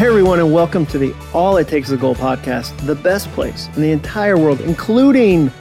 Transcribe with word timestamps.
Hey 0.00 0.06
everyone, 0.06 0.38
and 0.38 0.50
welcome 0.50 0.86
to 0.86 0.96
the 0.96 1.14
All 1.34 1.58
It 1.58 1.68
Takes 1.68 1.88
is 1.88 1.92
a 1.92 1.96
Goal 1.98 2.14
podcast, 2.14 2.74
the 2.86 2.94
best 2.94 3.28
place 3.32 3.68
in 3.76 3.82
the 3.82 3.90
entire 3.90 4.38
world, 4.38 4.62
including 4.62 5.52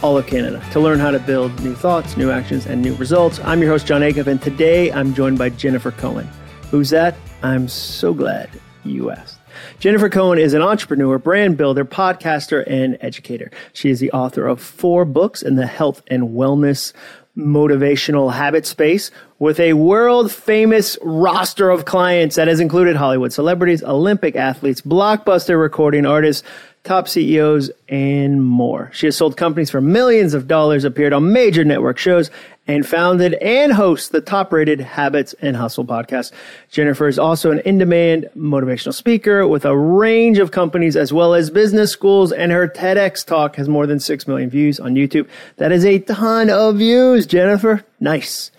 all 0.00 0.16
of 0.16 0.28
Canada, 0.28 0.64
to 0.70 0.78
learn 0.78 1.00
how 1.00 1.10
to 1.10 1.18
build 1.18 1.60
new 1.60 1.74
thoughts, 1.74 2.16
new 2.16 2.30
actions, 2.30 2.66
and 2.66 2.80
new 2.80 2.94
results. 2.94 3.40
I'm 3.40 3.60
your 3.60 3.72
host, 3.72 3.84
Jon 3.84 4.02
Acuff, 4.02 4.28
and 4.28 4.40
today 4.40 4.92
I'm 4.92 5.12
joined 5.12 5.38
by 5.38 5.48
Jennifer 5.48 5.90
Cohen. 5.90 6.28
Who's 6.70 6.90
that? 6.90 7.16
I'm 7.42 7.66
so 7.66 8.14
glad 8.14 8.48
you 8.84 9.10
asked. 9.10 9.40
Jennifer 9.80 10.08
Cohen 10.08 10.38
is 10.38 10.54
an 10.54 10.62
entrepreneur, 10.62 11.18
brand 11.18 11.56
builder, 11.56 11.84
podcaster, 11.84 12.62
and 12.68 12.96
educator. 13.00 13.50
She 13.72 13.90
is 13.90 13.98
the 13.98 14.12
author 14.12 14.46
of 14.46 14.60
four 14.60 15.04
books 15.04 15.42
in 15.42 15.56
the 15.56 15.66
health 15.66 16.00
and 16.06 16.28
wellness 16.28 16.92
motivational 17.36 18.32
habit 18.32 18.64
space 18.64 19.10
with 19.38 19.58
a 19.58 19.72
world 19.72 20.30
famous 20.30 20.96
roster 21.02 21.70
of 21.70 21.84
clients 21.84 22.36
that 22.36 22.48
has 22.48 22.60
included 22.60 22.96
Hollywood 22.96 23.32
celebrities, 23.32 23.82
Olympic 23.82 24.36
athletes, 24.36 24.80
blockbuster 24.80 25.60
recording 25.60 26.06
artists, 26.06 26.46
top 26.84 27.08
CEOs, 27.08 27.70
and 27.88 28.44
more. 28.44 28.90
She 28.92 29.06
has 29.06 29.16
sold 29.16 29.36
companies 29.36 29.70
for 29.70 29.80
millions 29.80 30.34
of 30.34 30.46
dollars, 30.46 30.84
appeared 30.84 31.12
on 31.12 31.32
major 31.32 31.64
network 31.64 31.98
shows, 31.98 32.30
and 32.66 32.86
founded 32.86 33.34
and 33.34 33.72
hosts 33.72 34.08
the 34.08 34.20
top 34.20 34.52
rated 34.52 34.80
Habits 34.80 35.34
and 35.40 35.56
Hustle 35.56 35.84
podcast. 35.84 36.32
Jennifer 36.70 37.08
is 37.08 37.18
also 37.18 37.50
an 37.50 37.60
in 37.60 37.78
demand 37.78 38.28
motivational 38.36 38.94
speaker 38.94 39.46
with 39.46 39.64
a 39.64 39.76
range 39.76 40.38
of 40.38 40.50
companies 40.50 40.96
as 40.96 41.12
well 41.12 41.34
as 41.34 41.50
business 41.50 41.92
schools, 41.92 42.32
and 42.32 42.52
her 42.52 42.68
TEDx 42.68 43.24
talk 43.24 43.56
has 43.56 43.68
more 43.68 43.86
than 43.86 44.00
6 44.00 44.26
million 44.26 44.48
views 44.50 44.80
on 44.80 44.94
YouTube. 44.94 45.28
That 45.56 45.72
is 45.72 45.84
a 45.84 45.98
ton 45.98 46.50
of 46.50 46.76
views, 46.76 47.26
Jennifer. 47.26 47.84
Nice. 48.00 48.50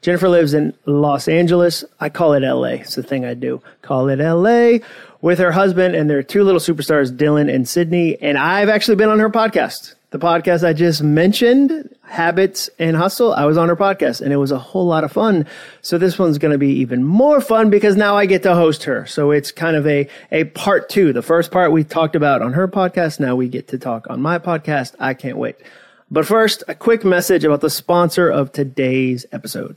Jennifer 0.00 0.30
lives 0.30 0.54
in 0.54 0.72
Los 0.86 1.28
Angeles. 1.28 1.84
I 2.00 2.08
call 2.08 2.32
it 2.32 2.40
LA. 2.40 2.80
It's 2.80 2.94
the 2.94 3.02
thing 3.02 3.26
I 3.26 3.34
do. 3.34 3.60
Call 3.82 4.08
it 4.08 4.18
LA 4.18 4.78
with 5.20 5.38
her 5.38 5.52
husband 5.52 5.94
and 5.94 6.08
their 6.08 6.22
two 6.22 6.42
little 6.42 6.60
superstars, 6.60 7.14
Dylan 7.14 7.54
and 7.54 7.68
Sydney. 7.68 8.16
And 8.22 8.38
I've 8.38 8.70
actually 8.70 8.96
been 8.96 9.10
on 9.10 9.18
her 9.18 9.28
podcast 9.28 9.94
the 10.10 10.18
podcast 10.18 10.66
I 10.66 10.72
just 10.72 11.02
mentioned, 11.02 11.88
Habits 12.02 12.68
and 12.80 12.96
Hustle, 12.96 13.32
I 13.32 13.44
was 13.44 13.56
on 13.56 13.68
her 13.68 13.76
podcast 13.76 14.20
and 14.20 14.32
it 14.32 14.38
was 14.38 14.50
a 14.50 14.58
whole 14.58 14.86
lot 14.86 15.04
of 15.04 15.12
fun. 15.12 15.46
So 15.82 15.98
this 15.98 16.18
one's 16.18 16.38
going 16.38 16.50
to 16.50 16.58
be 16.58 16.72
even 16.80 17.04
more 17.04 17.40
fun 17.40 17.70
because 17.70 17.96
now 17.96 18.16
I 18.16 18.26
get 18.26 18.42
to 18.42 18.54
host 18.54 18.84
her. 18.84 19.06
So 19.06 19.30
it's 19.30 19.52
kind 19.52 19.76
of 19.76 19.86
a, 19.86 20.08
a 20.32 20.44
part 20.44 20.88
two. 20.88 21.12
The 21.12 21.22
first 21.22 21.52
part 21.52 21.70
we 21.70 21.84
talked 21.84 22.16
about 22.16 22.42
on 22.42 22.52
her 22.54 22.66
podcast. 22.66 23.20
Now 23.20 23.36
we 23.36 23.48
get 23.48 23.68
to 23.68 23.78
talk 23.78 24.10
on 24.10 24.20
my 24.20 24.40
podcast. 24.40 24.96
I 24.98 25.14
can't 25.14 25.36
wait. 25.36 25.56
But 26.10 26.26
first, 26.26 26.64
a 26.66 26.74
quick 26.74 27.04
message 27.04 27.44
about 27.44 27.60
the 27.60 27.70
sponsor 27.70 28.28
of 28.28 28.50
today's 28.50 29.26
episode. 29.30 29.76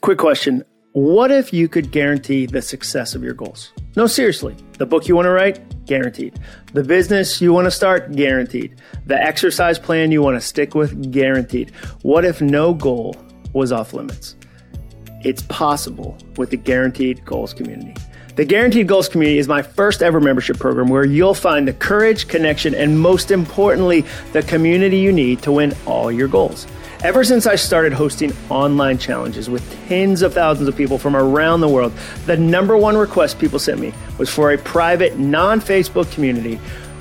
Quick 0.00 0.18
question. 0.18 0.64
What 0.90 1.30
if 1.30 1.52
you 1.52 1.68
could 1.68 1.92
guarantee 1.92 2.46
the 2.46 2.62
success 2.62 3.14
of 3.14 3.22
your 3.22 3.34
goals? 3.34 3.72
No, 3.94 4.08
seriously. 4.08 4.56
The 4.78 4.86
book 4.86 5.06
you 5.06 5.14
want 5.14 5.26
to 5.26 5.30
write? 5.30 5.60
Guaranteed. 5.86 6.38
The 6.72 6.84
business 6.84 7.40
you 7.40 7.52
want 7.52 7.66
to 7.66 7.70
start? 7.70 8.12
Guaranteed. 8.12 8.80
The 9.06 9.20
exercise 9.20 9.78
plan 9.78 10.12
you 10.12 10.22
want 10.22 10.36
to 10.36 10.40
stick 10.40 10.74
with? 10.74 11.10
Guaranteed. 11.10 11.70
What 12.02 12.24
if 12.24 12.40
no 12.40 12.74
goal 12.74 13.16
was 13.52 13.72
off 13.72 13.92
limits? 13.92 14.36
It's 15.22 15.42
possible 15.42 16.16
with 16.36 16.50
the 16.50 16.56
Guaranteed 16.56 17.24
Goals 17.24 17.52
community. 17.52 17.94
The 18.34 18.44
Guaranteed 18.44 18.88
Goals 18.88 19.08
community 19.08 19.38
is 19.38 19.46
my 19.46 19.60
first 19.60 20.02
ever 20.02 20.18
membership 20.18 20.58
program 20.58 20.88
where 20.88 21.04
you'll 21.04 21.34
find 21.34 21.68
the 21.68 21.74
courage, 21.74 22.28
connection, 22.28 22.74
and 22.74 22.98
most 22.98 23.30
importantly, 23.30 24.04
the 24.32 24.42
community 24.42 24.98
you 24.98 25.12
need 25.12 25.42
to 25.42 25.52
win 25.52 25.74
all 25.84 26.10
your 26.10 26.28
goals. 26.28 26.66
Ever 27.02 27.24
since 27.24 27.48
I 27.48 27.56
started 27.56 27.92
hosting 27.92 28.32
online 28.48 28.96
challenges 28.96 29.50
with 29.50 29.68
tens 29.88 30.22
of 30.22 30.34
thousands 30.34 30.68
of 30.68 30.76
people 30.76 30.98
from 30.98 31.16
around 31.16 31.60
the 31.60 31.68
world, 31.68 31.92
the 32.26 32.36
number 32.36 32.76
one 32.76 32.96
request 32.96 33.40
people 33.40 33.58
sent 33.58 33.80
me 33.80 33.92
was 34.18 34.30
for 34.30 34.52
a 34.52 34.58
private, 34.58 35.18
non 35.18 35.60
Facebook 35.60 36.12
community 36.12 36.60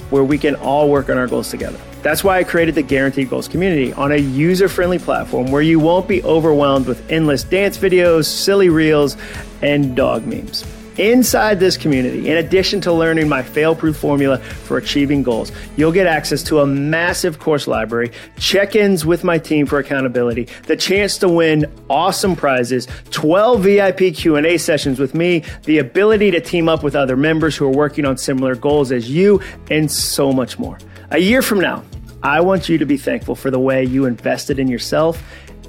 where 0.10 0.24
we 0.24 0.40
can 0.40 0.56
all 0.56 0.90
work 0.90 1.12
on 1.12 1.20
our 1.20 1.28
goals 1.28 1.52
together. 1.52 1.80
That's 2.02 2.24
why 2.24 2.40
I 2.40 2.44
created 2.44 2.74
the 2.74 2.82
Guaranteed 2.82 3.30
Goals 3.30 3.48
community 3.48 3.94
on 3.94 4.12
a 4.12 4.18
user 4.18 4.68
friendly 4.68 4.98
platform 4.98 5.52
where 5.52 5.62
you 5.62 5.80
won't 5.80 6.08
be 6.08 6.24
overwhelmed 6.24 6.88
with 6.88 7.08
endless 7.12 7.44
dance 7.44 7.78
videos, 7.78 8.26
silly 8.26 8.70
reels, 8.70 9.18
and 9.62 9.96
dog 9.96 10.26
memes. 10.26 10.66
Inside 10.98 11.62
this 11.62 11.78
community, 11.78 12.30
in 12.30 12.38
addition 12.38 12.82
to 12.82 12.92
learning 12.92 13.30
my 13.30 13.42
fail 13.42 13.74
proof 13.74 13.96
formula 13.96 14.40
for 14.40 14.78
achieving 14.78 15.24
goals, 15.24 15.50
you'll 15.78 15.94
get 15.94 16.06
access 16.06 16.44
to 16.44 16.60
a 16.60 16.66
massive 16.66 17.40
course 17.40 17.66
library, 17.66 18.12
check 18.38 18.76
ins 18.76 19.06
with 19.06 19.24
my 19.24 19.38
team 19.38 19.66
for 19.66 19.80
accountability, 19.80 20.50
the 20.68 20.76
chance 20.76 21.18
to 21.20 21.30
win 21.30 21.66
awesome 21.90 22.36
prizes, 22.36 22.88
12 23.12 23.62
VIP 23.62 24.14
Q&A 24.14 24.58
sessions 24.58 25.00
with 25.00 25.16
me, 25.16 25.44
the 25.64 25.78
ability 25.78 26.30
to 26.32 26.42
team 26.42 26.68
up 26.68 26.84
with 26.84 26.96
other 26.96 27.16
members 27.16 27.56
who 27.56 27.66
are 27.66 27.72
working 27.72 28.06
on 28.06 28.18
similar 28.18 28.54
goals 28.54 28.92
as 28.92 29.10
you, 29.10 29.42
and 29.70 29.90
so 29.90 30.34
much 30.34 30.60
more. 30.60 30.78
A 31.12 31.20
year 31.20 31.42
from 31.42 31.62
now, 31.62 31.84
I 32.24 32.42
want 32.42 32.70
you 32.70 32.78
to 32.78 32.86
be 32.86 32.98
thankful 32.98 33.36
for 33.36 33.50
the 33.50 33.60
way 33.60 33.84
you 33.84 34.06
invested 34.06 34.60
in 34.60 34.68
yourself 34.68 35.24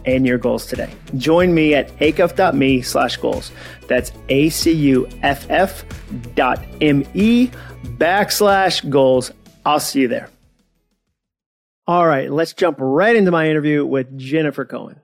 and 0.05 0.27
your 0.27 0.39
goals 0.39 0.67
today. 0.67 0.93
Join 1.17 1.55
me 1.55 1.75
at 1.75 1.89
acuff.me 1.99 2.83
slash 2.83 3.17
goals. 3.17 3.53
That's 3.89 4.13
A-C-U-F-F 4.29 5.85
dot 6.35 6.65
M-E 6.81 7.51
backslash 7.99 8.89
goals. 8.89 9.33
I'll 9.65 9.81
see 9.81 10.03
you 10.03 10.09
there. 10.09 10.29
All 11.87 12.07
right, 12.07 12.31
let's 12.31 12.53
jump 12.53 12.79
right 12.81 13.17
into 13.17 13.31
my 13.31 13.49
interview 13.51 13.85
with 13.85 14.17
Jennifer 14.17 14.65
Cohen. 14.65 15.01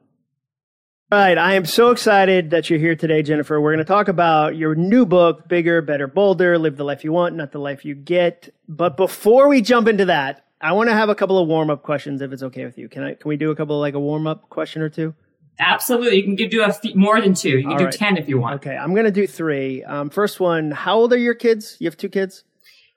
All 1.10 1.18
right, 1.18 1.38
I 1.38 1.54
am 1.54 1.64
so 1.64 1.90
excited 1.90 2.50
that 2.50 2.68
you're 2.68 2.78
here 2.78 2.94
today, 2.94 3.22
Jennifer. 3.22 3.58
We're 3.60 3.72
going 3.72 3.84
to 3.84 3.88
talk 3.88 4.08
about 4.08 4.56
your 4.56 4.74
new 4.74 5.06
book, 5.06 5.48
Bigger, 5.48 5.80
Better, 5.80 6.06
Bolder, 6.06 6.58
Live 6.58 6.76
the 6.76 6.84
Life 6.84 7.02
You 7.02 7.12
Want, 7.12 7.34
Not 7.34 7.50
the 7.50 7.58
Life 7.58 7.84
You 7.84 7.94
Get. 7.94 8.54
But 8.68 8.98
before 8.98 9.48
we 9.48 9.62
jump 9.62 9.88
into 9.88 10.04
that, 10.04 10.44
I 10.60 10.72
want 10.72 10.88
to 10.88 10.94
have 10.94 11.08
a 11.08 11.14
couple 11.14 11.38
of 11.38 11.46
warm 11.46 11.70
up 11.70 11.82
questions 11.82 12.20
if 12.20 12.32
it's 12.32 12.42
okay 12.42 12.64
with 12.64 12.78
you. 12.78 12.88
Can 12.88 13.04
I? 13.04 13.14
Can 13.14 13.28
we 13.28 13.36
do 13.36 13.50
a 13.50 13.56
couple 13.56 13.76
of 13.76 13.80
like 13.80 13.94
a 13.94 14.00
warm 14.00 14.26
up 14.26 14.48
question 14.48 14.82
or 14.82 14.88
two? 14.88 15.14
Absolutely. 15.60 16.16
You 16.24 16.36
can 16.36 16.48
do 16.48 16.62
a 16.62 16.72
more 16.94 17.20
than 17.20 17.34
two. 17.34 17.50
You 17.50 17.62
can 17.62 17.72
All 17.72 17.78
do 17.78 17.84
right. 17.86 17.92
10 17.92 18.16
if 18.16 18.28
you 18.28 18.38
want. 18.38 18.56
Okay. 18.56 18.76
I'm 18.76 18.92
going 18.92 19.06
to 19.06 19.10
do 19.10 19.26
three. 19.26 19.82
Um, 19.84 20.08
first 20.08 20.38
one, 20.38 20.70
how 20.70 20.96
old 20.96 21.12
are 21.12 21.18
your 21.18 21.34
kids? 21.34 21.76
You 21.80 21.86
have 21.86 21.96
two 21.96 22.08
kids? 22.08 22.44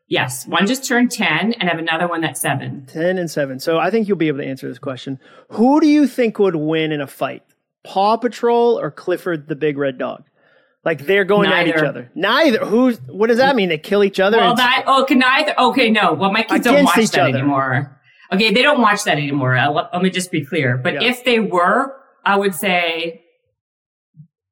Yes. 0.07 0.45
One 0.45 0.67
just 0.67 0.85
turned 0.85 1.09
10 1.09 1.53
and 1.53 1.63
I 1.63 1.71
have 1.71 1.79
another 1.79 2.07
one 2.07 2.21
that's 2.21 2.41
seven. 2.41 2.85
10 2.87 3.17
and 3.17 3.31
seven. 3.31 3.59
So 3.59 3.79
I 3.79 3.89
think 3.89 4.07
you'll 4.07 4.17
be 4.17 4.27
able 4.27 4.39
to 4.39 4.45
answer 4.45 4.67
this 4.67 4.77
question. 4.77 5.19
Who 5.49 5.79
do 5.79 5.87
you 5.87 6.05
think 6.05 6.37
would 6.37 6.55
win 6.55 6.91
in 6.91 7.01
a 7.01 7.07
fight? 7.07 7.43
Paw 7.83 8.17
Patrol 8.17 8.77
or 8.79 8.91
Clifford 8.91 9.47
the 9.47 9.55
Big 9.55 9.77
Red 9.77 9.97
Dog? 9.97 10.25
Like 10.83 11.05
they're 11.05 11.25
going 11.25 11.49
neither. 11.49 11.69
at 11.71 11.77
each 11.77 11.83
other. 11.83 12.11
Neither. 12.15 12.65
Who's? 12.65 12.99
What 13.07 13.27
does 13.27 13.37
that 13.37 13.55
mean? 13.55 13.69
They 13.69 13.77
kill 13.77 14.03
each 14.03 14.19
other? 14.19 14.37
Well, 14.37 14.55
that 14.55 14.85
okay. 14.87 15.15
Neither. 15.15 15.59
Okay, 15.59 15.91
no. 15.91 16.13
Well, 16.13 16.31
my 16.31 16.43
kids 16.43 16.65
don't 16.65 16.83
watch 16.83 16.95
that 16.95 17.19
other. 17.19 17.37
anymore. 17.37 17.99
Okay, 18.31 18.51
they 18.51 18.61
don't 18.61 18.81
watch 18.81 19.03
that 19.03 19.17
anymore. 19.17 19.55
Let, 19.55 19.93
let 19.93 20.01
me 20.01 20.09
just 20.09 20.31
be 20.31 20.43
clear. 20.43 20.77
But 20.77 20.95
yeah. 20.95 21.09
if 21.09 21.23
they 21.23 21.39
were, 21.39 21.95
I 22.25 22.37
would 22.37 22.55
say 22.55 23.23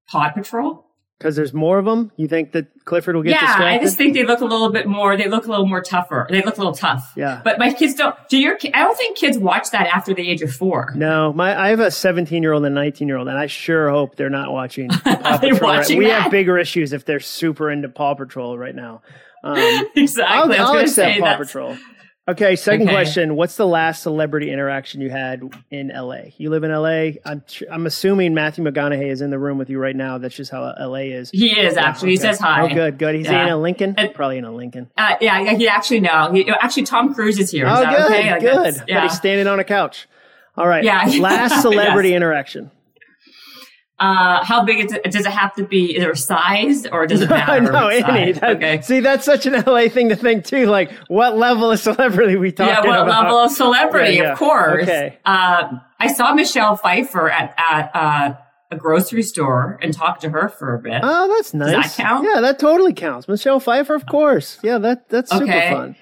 Paw 0.08 0.30
Patrol. 0.30 0.86
Because 1.20 1.36
there's 1.36 1.54
more 1.54 1.78
of 1.78 1.84
them. 1.84 2.14
You 2.16 2.30
think 2.30 2.54
that 2.54 2.68
Clifford 2.86 3.14
will 3.14 3.24
get 3.24 3.32
yeah, 3.32 3.48
distracted? 3.48 3.82
I 3.82 3.84
just 3.84 3.98
think 3.98 4.14
they 4.14 4.24
look 4.24 4.40
a 4.40 4.46
little 4.46 4.72
bit 4.72 4.88
more. 4.88 5.18
They 5.18 5.28
look 5.28 5.48
a 5.48 5.50
little 5.50 5.66
more 5.66 5.82
tougher. 5.82 6.26
They 6.30 6.42
look 6.42 6.56
a 6.56 6.60
little 6.60 6.74
tough. 6.74 7.12
Yeah. 7.18 7.42
But 7.44 7.60
my 7.60 7.74
kids 7.74 7.94
don't. 7.96 8.16
Do 8.30 8.38
your? 8.38 8.58
I 8.74 8.84
don't 8.84 8.98
think 8.98 9.18
kids 9.18 9.38
watch 9.38 9.72
that 9.72 9.88
after 9.88 10.14
the 10.14 10.30
age 10.30 10.42
of 10.42 10.54
four. 10.54 10.94
No, 10.96 11.34
my 11.34 11.60
I 11.60 11.70
have 11.70 11.82
a 11.82 11.92
17 11.92 12.42
year 12.42 12.54
old 12.54 12.64
and 12.64 12.74
a 12.74 12.80
19 12.80 13.10
year 13.10 13.18
old, 13.18 13.28
and 13.28 13.38
I 13.38 13.48
sure 13.48 13.90
hope 13.90 14.16
they're 14.16 14.30
not 14.30 14.54
watching. 14.54 14.90
Paw 15.04 15.38
Patrol 15.40 15.60
watching 15.62 16.00
right. 16.00 16.06
We 16.06 16.10
have 16.10 16.32
bigger 16.32 16.58
issues 16.58 16.94
if 16.94 17.04
they're 17.04 17.20
super 17.20 17.70
into 17.70 17.90
Paw 17.90 18.14
Patrol 18.16 18.58
right 18.58 18.76
now. 18.76 19.02
Um, 19.44 19.58
exactly. 19.96 20.58
I'll, 20.58 20.68
I'll 20.68 20.78
accept 20.78 21.20
Paw. 21.20 21.36
Patrol. 21.36 21.78
Okay, 22.30 22.56
second 22.56 22.84
okay. 22.84 22.94
question. 22.94 23.36
What's 23.36 23.56
the 23.56 23.66
last 23.66 24.04
celebrity 24.04 24.52
interaction 24.52 25.02
you 25.02 25.10
had 25.10 25.42
in 25.72 25.88
LA? 25.88 26.30
You 26.38 26.52
live 26.52 26.64
in 26.64 26.72
LA. 26.72 27.20
I'm 27.26 27.44
I'm 27.72 27.88
assuming 27.88 28.36
Matthew 28.36 28.64
McConaughey 28.64 29.10
is 29.10 29.22
in 29.22 29.32
the 29.32 29.40
room 29.40 29.58
with 29.58 29.68
you 29.72 29.80
right 29.80 29.96
now. 29.96 30.20
That's 30.20 30.36
just 30.36 30.52
how 30.52 30.76
LA 30.80 31.10
is. 31.10 31.32
He 31.32 31.60
is 31.60 31.76
actually. 31.76 32.10
Okay. 32.10 32.12
He 32.12 32.18
says 32.18 32.40
hi. 32.40 32.62
Oh, 32.62 32.68
good, 32.74 33.00
good. 33.00 33.16
He's 33.16 33.26
yeah. 33.26 33.48
in 33.48 33.50
a 33.50 33.58
Lincoln. 33.58 33.96
Uh, 33.98 34.10
Probably 34.14 34.38
in 34.38 34.46
a 34.46 34.52
Lincoln. 34.52 34.92
Uh, 34.96 35.16
yeah, 35.20 35.40
yeah. 35.40 35.56
He 35.56 35.68
actually 35.68 36.02
no. 36.02 36.32
He, 36.32 36.48
actually, 36.48 36.84
Tom 36.84 37.16
Cruise 37.16 37.40
is 37.40 37.50
here. 37.50 37.66
Is 37.66 37.74
oh, 37.76 37.84
good, 37.84 38.12
okay? 38.12 38.32
Like 38.32 38.42
good. 38.42 38.84
Yeah. 38.88 39.02
But 39.02 39.10
he's 39.10 39.18
standing 39.18 39.48
on 39.48 39.60
a 39.60 39.64
couch. 39.64 40.08
All 40.56 40.68
right. 40.68 40.84
Yeah. 40.84 41.06
last 41.20 41.64
celebrity 41.64 42.10
yes. 42.10 42.18
interaction. 42.18 42.70
Uh, 44.00 44.44
how 44.46 44.64
big 44.64 44.86
is 44.86 44.94
it, 44.94 45.04
does 45.12 45.26
it 45.26 45.32
have 45.32 45.54
to 45.56 45.66
be? 45.66 45.96
Is 45.96 46.04
there 46.04 46.16
size 46.16 46.86
or 46.86 47.06
does 47.06 47.22
it 47.22 47.30
matter? 47.30 47.62
no, 47.72 47.88
any. 47.88 48.32
That, 48.32 48.56
okay. 48.56 48.82
See, 48.82 49.02
that's 49.02 49.26
such 49.26 49.46
an 49.46 49.62
LA 49.66 49.90
thing 49.90 50.10
to 50.10 50.16
think 50.16 50.46
too. 50.46 50.68
Like, 50.68 50.92
what 51.08 51.38
level 51.38 51.72
of 51.72 51.80
celebrity 51.80 52.38
we 52.38 52.52
talking 52.52 52.74
about? 52.74 52.86
Yeah, 52.86 52.90
what 52.90 53.00
about? 53.02 53.24
level 53.24 53.38
of 53.40 53.52
celebrity? 53.52 54.16
Yeah, 54.16 54.24
yeah. 54.24 54.32
Of 54.32 54.38
course. 54.40 54.84
Okay. 54.84 55.20
Uh, 55.26 55.80
I 56.00 56.08
saw 56.08 56.34
Michelle 56.34 56.78
Pfeiffer 56.78 57.30
at 57.30 57.54
at 57.58 57.92
uh, 57.94 58.34
a 58.72 58.78
grocery 58.78 59.24
store 59.24 59.78
and 59.82 59.94
talked 59.94 60.22
to 60.22 60.30
her 60.30 60.48
for 60.48 60.76
a 60.76 60.80
bit. 60.80 61.02
Oh, 61.04 61.36
that's 61.36 61.54
nice. 61.54 61.72
Does 61.74 61.98
that 61.98 62.04
count? 62.04 62.28
Yeah, 62.32 62.42
that 62.42 62.60
totally 62.60 62.94
counts. 62.94 63.28
Michelle 63.28 63.60
Pfeiffer, 63.60 63.96
of 63.96 64.06
course. 64.06 64.60
Yeah, 64.64 64.78
that 64.78 65.10
that's 65.10 65.32
super 65.32 65.44
okay. 65.44 65.72
fun. 65.72 65.96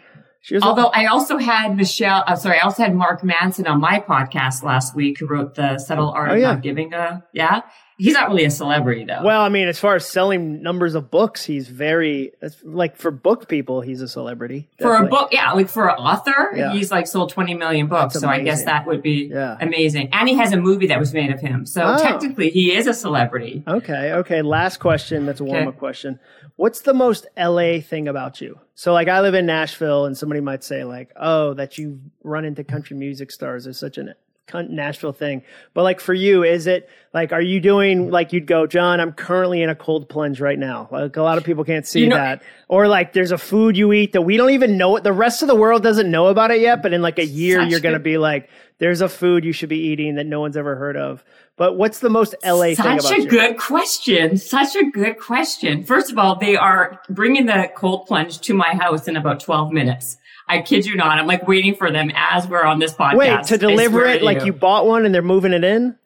Although 0.62 0.88
I 0.88 1.08
also 1.08 1.38
had 1.38 1.76
Michelle, 1.76 2.24
uh, 2.26 2.36
sorry, 2.36 2.60
I 2.60 2.62
also 2.62 2.84
had 2.84 2.96
Mark 2.96 3.24
Manson 3.24 3.68
on 3.68 3.82
my 3.82 4.00
podcast 4.00 4.64
last 4.64 4.96
week, 4.96 5.20
who 5.20 5.28
wrote 5.28 5.56
the 5.56 5.78
Subtle 5.78 6.12
Art 6.12 6.32
oh, 6.32 6.36
yeah. 6.36 6.52
of 6.52 6.56
Not 6.58 6.64
Giving 6.64 6.94
a, 6.94 7.24
yeah. 7.34 7.62
He's 7.98 8.14
not 8.14 8.30
really 8.30 8.46
a 8.46 8.52
celebrity 8.52 9.06
though. 9.06 9.24
Well, 9.24 9.42
I 9.42 9.50
mean, 9.50 9.68
as 9.68 9.80
far 9.80 9.96
as 9.96 10.08
selling 10.08 10.62
numbers 10.62 10.94
of 10.94 11.10
books, 11.10 11.44
he's 11.44 11.68
very 11.68 12.32
like 12.64 12.96
for 12.96 13.10
book 13.10 13.48
people, 13.48 13.82
he's 13.82 14.02
a 14.02 14.08
celebrity. 14.08 14.70
Definitely. 14.78 14.98
For 14.98 15.06
a 15.06 15.10
book, 15.10 15.30
yeah, 15.32 15.52
like 15.54 15.68
for 15.68 15.90
an 15.90 15.96
author, 15.96 16.54
yeah. 16.56 16.74
he's 16.74 16.92
like 16.92 17.08
sold 17.08 17.32
20 17.32 17.56
million 17.56 17.88
books. 17.88 18.20
So 18.20 18.28
I 18.28 18.42
guess 18.42 18.66
that 18.66 18.86
would 18.86 19.02
be 19.02 19.32
yeah. 19.34 19.58
amazing. 19.60 20.10
And 20.14 20.30
he 20.30 20.36
has 20.36 20.54
a 20.54 20.58
movie 20.58 20.88
that 20.88 21.00
was 21.00 21.14
made 21.14 21.32
of 21.32 21.40
him. 21.40 21.66
So 21.66 21.84
oh. 21.84 21.98
technically 21.98 22.52
he 22.52 22.76
is 22.76 22.86
a 22.86 22.94
celebrity. 22.94 23.64
Okay. 23.68 24.14
Okay. 24.14 24.42
Last 24.44 24.78
question. 24.78 25.26
That's 25.26 25.40
a 25.40 25.44
warm 25.44 25.64
up 25.64 25.70
okay. 25.70 25.80
question. 25.80 26.20
What's 26.56 26.82
the 26.82 26.94
most 26.94 27.26
LA 27.38 27.80
thing 27.80 28.08
about 28.08 28.42
you? 28.42 28.60
So 28.76 28.94
like 28.94 29.08
I 29.08 29.22
live 29.22 29.34
in 29.34 29.48
Nashville 29.48 30.06
and 30.06 30.16
somebody 30.16 30.42
might 30.42 30.64
say 30.64 30.84
like, 30.84 31.12
oh, 31.16 31.56
that 31.56 31.80
you 31.80 32.00
run 32.24 32.46
into 32.46 32.64
country 32.64 32.96
music 32.96 33.32
stars 33.32 33.66
is 33.66 33.80
such 33.80 33.98
an 33.98 34.14
Nashville 34.54 35.14
thing. 35.14 35.44
But 35.74 35.84
like 35.84 36.00
for 36.00 36.14
you, 36.14 36.44
is 36.44 36.68
it 36.68 36.90
like, 37.14 37.32
are 37.32 37.42
you 37.42 37.60
doing 37.60 38.10
like 38.10 38.34
you'd 38.34 38.48
go, 38.48 38.68
Jon, 38.68 39.00
I'm 39.00 39.12
currently 39.12 39.62
in 39.62 39.70
a 39.70 39.76
cold 39.76 40.10
plunge 40.10 40.40
right 40.40 40.58
now. 40.58 40.88
Like 40.92 41.18
a 41.18 41.22
lot 41.22 41.38
of 41.38 41.44
people 41.44 41.64
can't 41.64 41.86
see 41.86 42.02
you 42.02 42.10
know, 42.10 42.16
that. 42.16 42.44
Or 42.68 42.88
like 42.88 43.14
there's 43.14 43.32
a 43.32 43.38
food 43.38 43.78
you 43.78 43.94
eat 43.94 44.14
that 44.14 44.22
we 44.22 44.38
don't 44.38 44.52
even 44.52 44.78
know 44.78 44.96
it. 44.96 45.04
The 45.04 45.14
rest 45.14 45.42
of 45.42 45.48
the 45.48 45.56
world 45.56 45.84
doesn't 45.84 46.10
know 46.10 46.28
about 46.28 46.52
it 46.52 46.62
yet. 46.62 46.82
But 46.82 46.94
in 46.94 47.02
like 47.02 47.20
a 47.20 47.26
year, 47.26 47.62
you're 47.62 47.80
going 47.80 47.94
to 47.94 48.00
be 48.00 48.18
like, 48.18 48.50
there's 48.80 49.02
a 49.02 49.10
food 49.10 49.44
you 49.44 49.52
should 49.52 49.70
be 49.70 49.80
eating 49.80 50.16
that 50.16 50.26
no 50.26 50.40
one's 50.40 50.56
ever 50.56 50.76
heard 50.76 50.98
of. 50.98 51.24
But 51.56 51.76
what's 51.76 52.00
the 52.00 52.10
most 52.10 52.36
LA 52.46 52.76
Such 52.76 52.78
thing 52.78 52.86
about 52.86 53.02
Such 53.04 53.20
a 53.20 53.26
good 53.26 53.58
question. 53.58 54.38
Such 54.38 54.76
a 54.76 54.86
good 54.86 55.20
question. 55.20 55.84
First 55.84 56.12
of 56.12 56.20
all, 56.20 56.36
they 56.36 56.56
are 56.56 57.02
bringing 57.10 57.48
the 57.48 57.72
cold 57.76 58.06
plunge 58.06 58.40
to 58.42 58.54
my 58.54 58.76
house 58.76 59.08
in 59.08 59.18
about 59.18 59.40
12 59.40 59.72
minutes. 59.72 60.18
I 60.48 60.62
kid 60.62 60.86
you 60.86 60.96
not. 60.96 61.20
I'm 61.20 61.28
like 61.28 61.48
waiting 61.48 61.76
for 61.76 61.92
them 61.92 62.12
as 62.16 62.48
we're 62.48 62.64
on 62.64 62.80
this 62.80 62.94
podcast. 62.94 63.18
Wait, 63.18 63.44
to 63.44 63.58
deliver 63.58 64.06
it 64.06 64.24
like 64.24 64.40
you. 64.40 64.48
you 64.48 64.54
bought 64.54 64.86
one 64.86 65.06
and 65.06 65.14
they're 65.14 65.22
moving 65.22 65.54
it 65.54 65.64
in? 65.64 65.98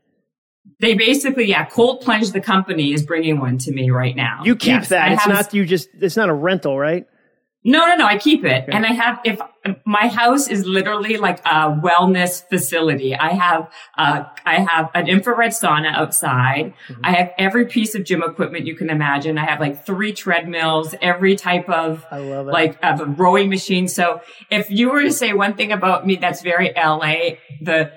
They 0.79 0.95
basically, 0.95 1.45
yeah, 1.45 1.65
Cold 1.65 2.01
Plunge, 2.01 2.31
the 2.31 2.41
company, 2.41 2.91
is 2.91 3.05
bringing 3.05 3.39
one 3.39 3.59
to 3.59 3.71
me 3.71 3.91
right 3.91 4.15
now. 4.15 4.41
You 4.43 4.55
keep 4.55 4.69
yes, 4.69 4.89
that. 4.89 5.09
I 5.09 5.13
it's 5.13 5.27
not 5.27 5.53
you 5.53 5.65
just. 5.65 5.89
It's 5.93 6.17
not 6.17 6.29
a 6.29 6.33
rental, 6.33 6.77
right? 6.77 7.05
No, 7.63 7.85
no, 7.85 7.95
no. 7.95 8.05
I 8.05 8.17
keep 8.17 8.43
it. 8.43 8.63
Okay. 8.63 8.71
And 8.71 8.85
I 8.85 8.93
have, 8.93 9.19
if 9.23 9.39
my 9.86 10.08
house 10.08 10.48
is 10.48 10.66
literally 10.66 11.18
like 11.18 11.40
a 11.46 11.69
wellness 11.69 12.48
facility, 12.50 13.16
I 13.16 13.34
have, 13.34 13.72
uh, 13.98 14.24
I 14.46 14.62
have 14.62 14.90
an 14.96 15.08
infrared 15.08 15.52
sauna 15.52 15.94
outside. 15.94 16.74
Mm-hmm. 16.88 17.02
I 17.04 17.12
have 17.12 17.31
every 17.38 17.66
piece 17.66 17.94
of 17.94 18.04
gym 18.04 18.24
equipment 18.24 18.66
you 18.66 18.75
can 18.75 18.90
imagine. 18.90 19.38
I 19.38 19.46
have 19.46 19.60
like 19.60 19.86
three 19.86 20.13
treadmills, 20.13 20.96
every 21.02 21.36
type 21.36 21.69
of, 21.69 22.06
I 22.10 22.19
love 22.19 22.48
it. 22.48 22.52
like, 22.52 22.80
of 22.84 23.02
a 23.02 23.06
rowing 23.06 23.50
machine. 23.50 23.88
So 23.88 24.22
if 24.50 24.72
you 24.72 24.92
were 24.92 25.04
to 25.04 25.12
say 25.12 25.34
one 25.34 25.54
thing 25.54 25.72
about 25.72 26.08
me 26.08 26.16
that's 26.16 26.42
very 26.42 26.74
LA, 26.75 27.36
the, 27.62 27.92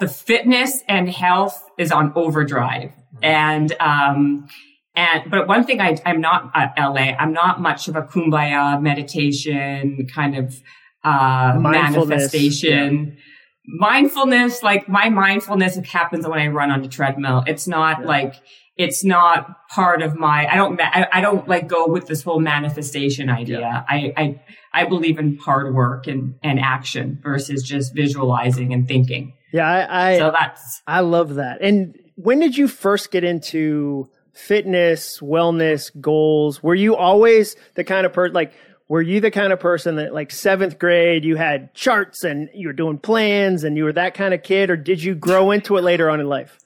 the 0.00 0.08
fitness 0.08 0.82
and 0.88 1.08
health 1.08 1.64
is 1.78 1.92
on 1.92 2.12
overdrive. 2.16 2.90
Mm-hmm. 2.90 3.24
And, 3.24 3.72
um, 3.78 4.48
and, 4.96 5.30
but 5.30 5.46
one 5.46 5.64
thing 5.64 5.80
I, 5.80 5.96
I'm 6.04 6.20
not 6.20 6.50
at 6.54 6.74
LA, 6.76 7.14
I'm 7.16 7.32
not 7.32 7.60
much 7.60 7.86
of 7.86 7.94
a 7.94 8.02
kumbaya 8.02 8.82
meditation 8.82 10.08
kind 10.12 10.36
of, 10.36 10.60
uh, 11.04 11.56
manifestation. 11.58 13.06
Yeah. 13.06 13.22
Mindfulness, 13.66 14.62
like 14.62 14.88
my 14.88 15.10
mindfulness 15.10 15.76
happens 15.76 16.26
when 16.26 16.38
I 16.38 16.48
run 16.48 16.70
on 16.70 16.82
the 16.82 16.88
treadmill. 16.88 17.44
It's 17.46 17.68
not 17.68 18.00
yeah. 18.00 18.06
like, 18.06 18.34
it's 18.76 19.04
not 19.04 19.68
part 19.68 20.02
of 20.02 20.16
my, 20.16 20.46
I 20.50 20.56
don't, 20.56 20.80
I, 20.80 21.06
I, 21.12 21.20
don't 21.20 21.46
like 21.46 21.68
go 21.68 21.86
with 21.86 22.06
this 22.06 22.22
whole 22.22 22.40
manifestation 22.40 23.28
idea. 23.28 23.60
Yeah. 23.60 23.84
I, 23.88 24.12
I, 24.16 24.42
I 24.72 24.84
believe 24.86 25.18
in 25.18 25.36
hard 25.36 25.74
work 25.74 26.06
and, 26.06 26.34
and 26.42 26.58
action 26.58 27.20
versus 27.22 27.62
just 27.62 27.94
visualizing 27.94 28.72
and 28.72 28.88
thinking. 28.88 29.34
Yeah. 29.52 29.68
I, 29.68 30.12
I, 30.12 30.18
so 30.18 30.32
that's, 30.36 30.82
I 30.86 31.00
love 31.00 31.34
that. 31.34 31.60
And 31.60 31.96
when 32.16 32.40
did 32.40 32.56
you 32.56 32.66
first 32.66 33.10
get 33.12 33.24
into, 33.24 34.08
fitness, 34.32 35.20
wellness, 35.20 35.90
goals? 36.00 36.62
Were 36.62 36.74
you 36.74 36.96
always 36.96 37.56
the 37.74 37.84
kind 37.84 38.06
of 38.06 38.12
person 38.12 38.34
like 38.34 38.52
were 38.90 39.00
you 39.00 39.20
the 39.20 39.30
kind 39.30 39.52
of 39.52 39.60
person 39.60 39.94
that 39.96 40.12
like 40.12 40.32
seventh 40.32 40.76
grade 40.76 41.24
you 41.24 41.36
had 41.36 41.72
charts 41.74 42.24
and 42.24 42.50
you 42.52 42.66
were 42.66 42.72
doing 42.72 42.98
plans 42.98 43.62
and 43.62 43.76
you 43.76 43.84
were 43.84 43.92
that 43.92 44.14
kind 44.14 44.34
of 44.34 44.42
kid 44.42 44.68
or 44.68 44.76
did 44.76 45.00
you 45.00 45.14
grow 45.14 45.52
into 45.52 45.76
it 45.76 45.82
later 45.82 46.10
on 46.10 46.18
in 46.18 46.28
life? 46.28 46.58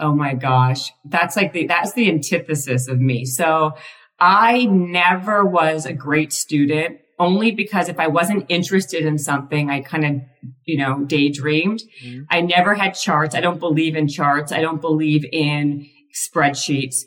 Oh 0.00 0.14
my 0.14 0.32
gosh. 0.32 0.90
That's 1.04 1.36
like 1.36 1.52
the 1.52 1.66
that's 1.66 1.92
the 1.92 2.08
antithesis 2.08 2.88
of 2.88 2.98
me. 2.98 3.26
So 3.26 3.74
I 4.18 4.64
never 4.64 5.44
was 5.44 5.84
a 5.84 5.92
great 5.92 6.32
student 6.32 7.00
only 7.18 7.50
because 7.50 7.90
if 7.90 8.00
I 8.00 8.06
wasn't 8.06 8.46
interested 8.48 9.04
in 9.04 9.18
something, 9.18 9.68
I 9.68 9.82
kind 9.82 10.04
of, 10.06 10.50
you 10.64 10.78
know, 10.78 11.04
daydreamed. 11.04 11.82
Mm-hmm. 12.02 12.22
I 12.30 12.40
never 12.40 12.74
had 12.74 12.92
charts. 12.92 13.34
I 13.34 13.42
don't 13.42 13.60
believe 13.60 13.96
in 13.96 14.08
charts. 14.08 14.50
I 14.50 14.62
don't 14.62 14.80
believe 14.80 15.26
in 15.30 15.90
spreadsheets. 16.14 17.02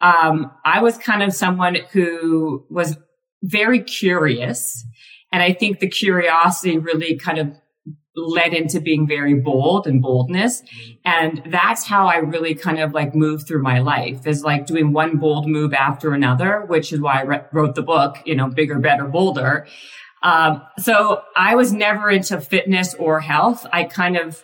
Um, 0.00 0.50
I 0.64 0.82
was 0.82 0.98
kind 0.98 1.22
of 1.22 1.32
someone 1.32 1.76
who 1.92 2.66
was 2.68 2.96
very 3.42 3.82
curious. 3.82 4.84
And 5.32 5.42
I 5.42 5.52
think 5.52 5.78
the 5.78 5.88
curiosity 5.88 6.78
really 6.78 7.16
kind 7.16 7.38
of 7.38 7.56
led 8.16 8.52
into 8.52 8.80
being 8.80 9.06
very 9.06 9.34
bold 9.34 9.86
and 9.86 10.02
boldness. 10.02 10.62
And 11.04 11.42
that's 11.46 11.86
how 11.86 12.06
I 12.06 12.16
really 12.16 12.54
kind 12.54 12.80
of 12.80 12.92
like 12.92 13.14
moved 13.14 13.46
through 13.46 13.62
my 13.62 13.78
life 13.78 14.26
is 14.26 14.42
like 14.42 14.66
doing 14.66 14.92
one 14.92 15.18
bold 15.18 15.48
move 15.48 15.72
after 15.72 16.12
another, 16.12 16.64
which 16.66 16.92
is 16.92 17.00
why 17.00 17.20
I 17.20 17.22
re- 17.22 17.44
wrote 17.52 17.74
the 17.74 17.82
book, 17.82 18.16
you 18.24 18.34
know, 18.34 18.48
bigger, 18.48 18.78
better, 18.78 19.04
bolder. 19.04 19.66
Um, 20.22 20.62
so 20.78 21.22
I 21.36 21.54
was 21.54 21.72
never 21.72 22.10
into 22.10 22.40
fitness 22.40 22.94
or 22.94 23.20
health. 23.20 23.66
I 23.72 23.84
kind 23.84 24.16
of 24.16 24.42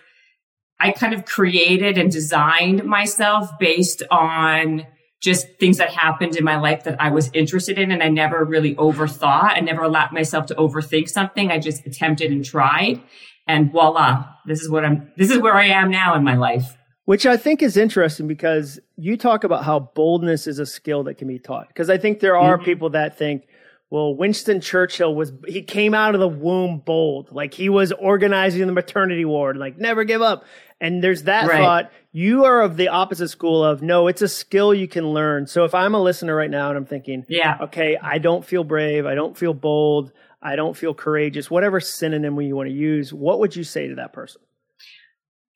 I 0.80 0.92
kind 0.92 1.14
of 1.14 1.24
created 1.24 1.98
and 1.98 2.10
designed 2.10 2.84
myself 2.84 3.50
based 3.58 4.02
on 4.10 4.86
just 5.24 5.46
things 5.58 5.78
that 5.78 5.90
happened 5.90 6.36
in 6.36 6.44
my 6.44 6.56
life 6.56 6.84
that 6.84 7.00
I 7.00 7.10
was 7.10 7.30
interested 7.32 7.78
in. 7.78 7.90
And 7.90 8.02
I 8.02 8.08
never 8.08 8.44
really 8.44 8.74
overthought. 8.76 9.56
I 9.56 9.60
never 9.60 9.82
allowed 9.82 10.12
myself 10.12 10.46
to 10.46 10.54
overthink 10.54 11.08
something. 11.08 11.50
I 11.50 11.58
just 11.58 11.86
attempted 11.86 12.30
and 12.30 12.44
tried. 12.44 13.00
And 13.48 13.72
voila, 13.72 14.26
this 14.46 14.60
is 14.60 14.70
what 14.70 14.84
I'm, 14.84 15.10
this 15.16 15.30
is 15.30 15.38
where 15.38 15.54
I 15.54 15.66
am 15.66 15.90
now 15.90 16.14
in 16.14 16.24
my 16.24 16.36
life. 16.36 16.76
Which 17.06 17.26
I 17.26 17.36
think 17.36 17.62
is 17.62 17.76
interesting 17.76 18.28
because 18.28 18.78
you 18.96 19.16
talk 19.16 19.44
about 19.44 19.64
how 19.64 19.90
boldness 19.94 20.46
is 20.46 20.58
a 20.58 20.66
skill 20.66 21.04
that 21.04 21.14
can 21.14 21.28
be 21.28 21.38
taught. 21.38 21.68
Because 21.68 21.90
I 21.90 21.98
think 21.98 22.20
there 22.20 22.36
are 22.36 22.56
mm-hmm. 22.56 22.64
people 22.64 22.90
that 22.90 23.18
think, 23.18 23.46
well, 23.90 24.14
Winston 24.14 24.60
Churchill 24.60 25.14
was, 25.14 25.32
he 25.46 25.62
came 25.62 25.94
out 25.94 26.14
of 26.14 26.20
the 26.20 26.28
womb 26.28 26.82
bold. 26.84 27.32
Like 27.32 27.54
he 27.54 27.68
was 27.68 27.92
organizing 27.92 28.66
the 28.66 28.72
maternity 28.72 29.24
ward, 29.24 29.56
like 29.56 29.78
never 29.78 30.04
give 30.04 30.22
up. 30.22 30.44
And 30.80 31.02
there's 31.02 31.24
that 31.24 31.48
right. 31.48 31.58
thought. 31.58 31.92
You 32.16 32.44
are 32.44 32.62
of 32.62 32.76
the 32.76 32.86
opposite 32.86 33.26
school 33.26 33.64
of 33.64 33.82
no, 33.82 34.06
it's 34.06 34.22
a 34.22 34.28
skill 34.28 34.72
you 34.72 34.86
can 34.86 35.04
learn. 35.08 35.48
So 35.48 35.64
if 35.64 35.74
I'm 35.74 35.96
a 35.96 36.00
listener 36.00 36.32
right 36.36 36.48
now 36.48 36.68
and 36.68 36.78
I'm 36.78 36.86
thinking, 36.86 37.26
yeah, 37.28 37.58
okay, 37.62 37.98
I 38.00 38.18
don't 38.18 38.44
feel 38.44 38.62
brave. 38.62 39.04
I 39.04 39.16
don't 39.16 39.36
feel 39.36 39.52
bold. 39.52 40.12
I 40.40 40.54
don't 40.54 40.76
feel 40.76 40.94
courageous, 40.94 41.50
whatever 41.50 41.80
synonym 41.80 42.40
you 42.40 42.54
want 42.54 42.68
to 42.68 42.72
use, 42.72 43.12
what 43.12 43.40
would 43.40 43.56
you 43.56 43.64
say 43.64 43.88
to 43.88 43.96
that 43.96 44.12
person? 44.12 44.42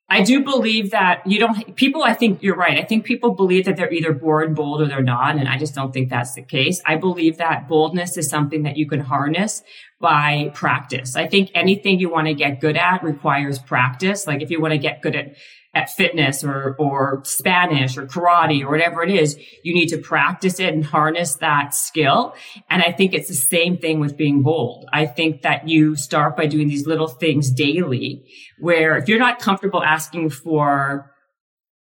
I 0.09 0.23
do 0.23 0.43
believe 0.43 0.91
that 0.91 1.25
you 1.27 1.39
don't, 1.39 1.77
people, 1.77 2.03
I 2.03 2.15
think 2.15 2.43
you're 2.43 2.57
right. 2.57 2.77
I 2.77 2.83
think 2.83 3.05
people 3.05 3.35
believe 3.35 3.67
that 3.67 3.77
they're 3.77 3.93
either 3.93 4.13
born 4.13 4.55
bold 4.55 4.81
or 4.81 4.87
they're 4.89 5.01
not. 5.01 5.37
And 5.37 5.49
I 5.49 5.59
just 5.59 5.77
don't 5.77 5.93
think 5.93 6.09
that's 6.09 6.35
the 6.35 6.43
case. 6.43 6.83
I 6.87 6.97
believe 6.97 7.37
that 7.37 7.69
boldness 7.69 8.17
is 8.17 8.29
something 8.29 8.65
that 8.65 8.77
you 8.77 8.89
can 8.89 9.01
harness 9.01 9.63
by 10.01 10.51
practice. 10.55 11.17
I 11.17 11.27
think 11.27 11.51
anything 11.55 11.99
you 11.99 12.11
want 12.11 12.29
to 12.29 12.35
get 12.35 12.61
good 12.61 12.77
at 12.77 13.03
requires 13.03 13.59
practice. 13.59 14.27
Like 14.27 14.43
if 14.43 14.51
you 14.51 14.61
want 14.61 14.73
to 14.73 14.79
get 14.79 15.03
good 15.03 15.17
at 15.17 15.37
at 15.75 15.91
fitness 15.91 16.43
or, 16.43 16.75
or 16.79 17.21
Spanish 17.25 17.99
or 17.99 18.07
karate 18.07 18.65
or 18.65 18.71
whatever 18.71 19.03
it 19.03 19.11
is, 19.11 19.39
you 19.63 19.75
need 19.75 19.89
to 19.89 19.99
practice 19.99 20.59
it 20.59 20.73
and 20.73 20.85
harness 20.85 21.37
that 21.37 21.75
skill. 21.75 22.35
And 22.71 22.83
I 22.83 22.91
think 22.91 23.13
it's 23.13 23.29
the 23.29 23.35
same 23.35 23.77
thing 23.77 24.01
with 24.01 24.17
being 24.17 24.43
bold. 24.43 24.89
I 24.93 25.07
think 25.07 25.43
that 25.43 25.69
you 25.69 25.95
start 25.95 26.37
by 26.37 26.47
doing 26.47 26.69
these 26.69 26.87
little 26.87 27.07
things 27.07 27.51
daily 27.51 28.25
where 28.59 28.97
if 28.97 29.09
you're 29.09 29.19
not 29.19 29.41
comfortable 29.41 29.83
asking 29.83 30.31
for 30.31 31.13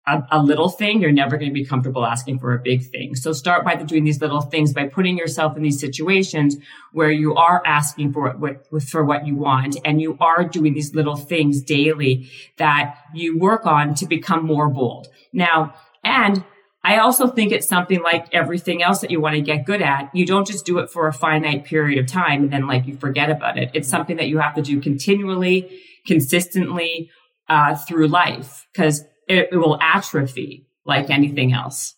a, 0.06 0.24
a, 0.32 0.44
little 0.44 0.70
thing, 0.70 1.02
you're 1.02 1.12
never 1.12 1.38
going 1.38 1.50
to 1.50 1.54
be 1.54 1.66
comfortable 1.66 2.06
asking 2.06 2.40
for 2.40 2.54
a 2.54 2.60
big 2.60 2.86
thing. 2.86 3.16
So 3.16 3.32
start 3.32 3.64
by 3.64 3.76
doing 3.76 4.04
these 4.04 4.20
little 4.20 4.42
things 4.42 4.74
by 4.74 4.88
putting 4.88 5.18
yourself 5.18 5.56
in 5.56 5.64
these 5.64 5.80
situations 5.80 6.58
where 6.92 7.12
you 7.12 7.36
are 7.36 7.62
asking 7.66 8.12
for 8.12 8.32
what, 8.32 8.68
for 8.84 9.06
what 9.06 9.26
you 9.26 9.36
want 9.36 9.78
and 9.86 10.02
you 10.02 10.18
are 10.20 10.44
doing 10.44 10.74
these 10.74 10.94
little 10.94 11.16
things 11.16 11.62
daily 11.62 12.30
that 12.58 12.98
you 13.14 13.38
work 13.38 13.66
on 13.66 13.96
to 13.96 14.06
become 14.06 14.46
more 14.46 14.68
bold. 14.68 15.08
Now, 15.32 15.74
and 16.04 16.44
I 16.84 16.98
also 16.98 17.28
think 17.28 17.54
it's 17.54 17.68
something 17.68 18.04
like 18.04 18.28
everything 18.34 18.84
else 18.84 19.00
that 19.02 19.12
you 19.12 19.22
want 19.22 19.36
to 19.36 19.42
get 19.42 19.66
good 19.66 19.82
at. 19.82 20.14
You 20.14 20.26
don't 20.26 20.46
just 20.46 20.66
do 20.66 20.80
it 20.80 20.90
for 20.90 21.08
a 21.08 21.14
finite 21.14 21.64
period 21.64 21.98
of 21.98 22.08
time 22.08 22.44
and 22.44 22.52
then 22.52 22.68
like 22.68 22.86
you 22.88 22.98
forget 22.98 23.30
about 23.30 23.58
it. 23.58 23.72
It's 23.74 23.88
something 23.88 24.18
that 24.18 24.28
you 24.28 24.40
have 24.40 24.56
to 24.56 24.62
do 24.62 24.82
continually, 24.82 25.80
consistently, 26.06 27.10
uh, 27.48 27.76
through 27.76 28.08
life 28.08 28.68
because 28.74 29.04
it, 29.28 29.50
it 29.52 29.58
will 29.58 29.80
atrophy 29.82 30.68
like 30.86 31.10
anything 31.10 31.54
else. 31.54 31.96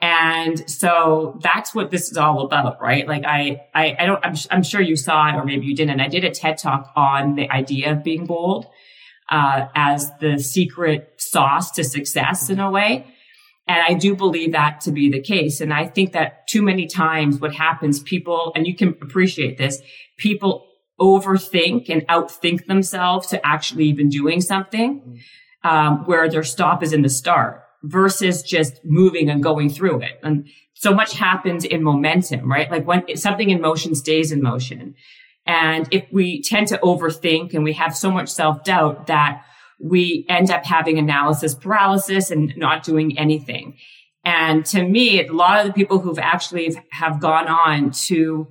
And 0.00 0.68
so 0.68 1.38
that's 1.42 1.74
what 1.74 1.90
this 1.90 2.10
is 2.10 2.18
all 2.18 2.40
about, 2.40 2.80
right? 2.80 3.06
Like 3.08 3.24
I, 3.24 3.62
I, 3.74 3.96
I 3.98 4.06
don't, 4.06 4.24
I'm, 4.24 4.34
I'm, 4.50 4.62
sure 4.62 4.80
you 4.80 4.96
saw 4.96 5.28
it 5.28 5.36
or 5.36 5.44
maybe 5.44 5.66
you 5.66 5.74
didn't. 5.74 6.00
I 6.00 6.08
did 6.08 6.24
a 6.24 6.30
TED 6.30 6.58
talk 6.58 6.92
on 6.94 7.36
the 7.36 7.50
idea 7.50 7.92
of 7.92 8.04
being 8.04 8.26
bold, 8.26 8.66
uh, 9.30 9.66
as 9.74 10.10
the 10.20 10.38
secret 10.38 11.14
sauce 11.16 11.70
to 11.72 11.84
success 11.84 12.50
in 12.50 12.60
a 12.60 12.70
way. 12.70 13.06
And 13.66 13.80
I 13.80 13.94
do 13.94 14.14
believe 14.14 14.52
that 14.52 14.82
to 14.82 14.92
be 14.92 15.10
the 15.10 15.22
case. 15.22 15.60
And 15.60 15.72
I 15.72 15.86
think 15.86 16.12
that 16.12 16.46
too 16.48 16.60
many 16.60 16.86
times 16.86 17.40
what 17.40 17.54
happens, 17.54 18.02
people, 18.02 18.52
and 18.54 18.66
you 18.66 18.76
can 18.76 18.88
appreciate 19.00 19.56
this, 19.56 19.80
people 20.18 20.66
overthink 21.00 21.88
and 21.88 22.06
outthink 22.08 22.66
themselves 22.66 23.28
to 23.28 23.44
actually 23.46 23.86
even 23.86 24.08
doing 24.10 24.40
something, 24.40 25.20
um, 25.64 26.04
where 26.06 26.28
their 26.28 26.44
stop 26.44 26.82
is 26.82 26.92
in 26.92 27.02
the 27.02 27.08
start 27.08 27.62
versus 27.82 28.42
just 28.42 28.84
moving 28.84 29.28
and 29.28 29.42
going 29.42 29.68
through 29.68 30.02
it. 30.02 30.20
And 30.22 30.46
so 30.74 30.94
much 30.94 31.14
happens 31.14 31.64
in 31.64 31.82
momentum, 31.82 32.50
right? 32.50 32.70
Like 32.70 32.86
when 32.86 33.16
something 33.16 33.50
in 33.50 33.60
motion 33.60 33.94
stays 33.94 34.32
in 34.32 34.42
motion. 34.42 34.94
And 35.46 35.88
if 35.90 36.06
we 36.12 36.42
tend 36.42 36.68
to 36.68 36.78
overthink 36.78 37.54
and 37.54 37.64
we 37.64 37.74
have 37.74 37.96
so 37.96 38.10
much 38.10 38.28
self 38.28 38.64
doubt 38.64 39.06
that 39.08 39.42
we 39.78 40.24
end 40.28 40.50
up 40.50 40.64
having 40.64 40.98
analysis 40.98 41.54
paralysis 41.54 42.30
and 42.30 42.54
not 42.56 42.82
doing 42.82 43.18
anything. 43.18 43.76
And 44.24 44.64
to 44.66 44.82
me, 44.82 45.26
a 45.26 45.32
lot 45.32 45.60
of 45.60 45.66
the 45.66 45.72
people 45.72 45.98
who've 45.98 46.18
actually 46.18 46.74
have 46.90 47.20
gone 47.20 47.46
on 47.46 47.90
to 48.06 48.48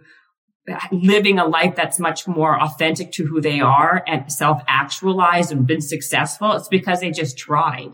living 0.91 1.39
a 1.39 1.46
life 1.46 1.75
that's 1.75 2.00
much 2.00 2.27
more 2.27 2.62
authentic 2.62 3.12
to 3.13 3.25
who 3.25 3.41
they 3.41 3.60
are 3.60 4.03
and 4.08 4.32
self 4.32 4.62
actualized 4.67 5.51
and 5.51 5.67
been 5.67 5.82
successful, 5.82 6.53
it's 6.53 6.67
because 6.67 7.01
they 7.01 7.12
just 7.12 7.38
tried. 7.38 7.91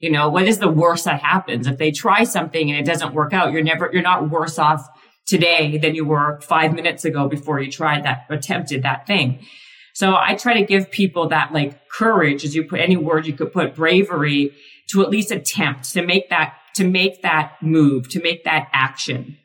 You 0.00 0.10
know, 0.10 0.28
what 0.28 0.46
is 0.46 0.58
the 0.58 0.68
worst 0.68 1.04
that 1.06 1.20
happens? 1.20 1.66
If 1.66 1.78
they 1.78 1.90
try 1.90 2.24
something 2.24 2.70
and 2.70 2.78
it 2.78 2.90
doesn't 2.90 3.14
work 3.14 3.32
out, 3.32 3.52
you're 3.52 3.62
never, 3.62 3.90
you're 3.92 4.02
not 4.02 4.30
worse 4.30 4.58
off 4.58 4.88
today 5.26 5.76
than 5.78 5.94
you 5.94 6.04
were 6.04 6.40
five 6.40 6.72
minutes 6.72 7.04
ago 7.04 7.28
before 7.28 7.60
you 7.60 7.70
tried 7.70 8.04
that, 8.04 8.26
attempted 8.30 8.82
that 8.82 9.06
thing. 9.06 9.40
So 9.94 10.14
I 10.16 10.34
try 10.34 10.54
to 10.54 10.64
give 10.64 10.90
people 10.90 11.28
that 11.28 11.52
like 11.52 11.88
courage, 11.88 12.44
as 12.44 12.54
you 12.54 12.64
put 12.64 12.80
any 12.80 12.96
word 12.96 13.26
you 13.26 13.32
could 13.32 13.52
put 13.52 13.74
bravery 13.74 14.52
to 14.90 15.02
at 15.02 15.10
least 15.10 15.30
attempt 15.32 15.92
to 15.92 16.02
make 16.02 16.30
that, 16.30 16.54
to 16.76 16.86
make 16.86 17.22
that 17.22 17.60
move, 17.60 18.08
to 18.10 18.22
make 18.22 18.44
that 18.44 18.68
action. 18.72 19.36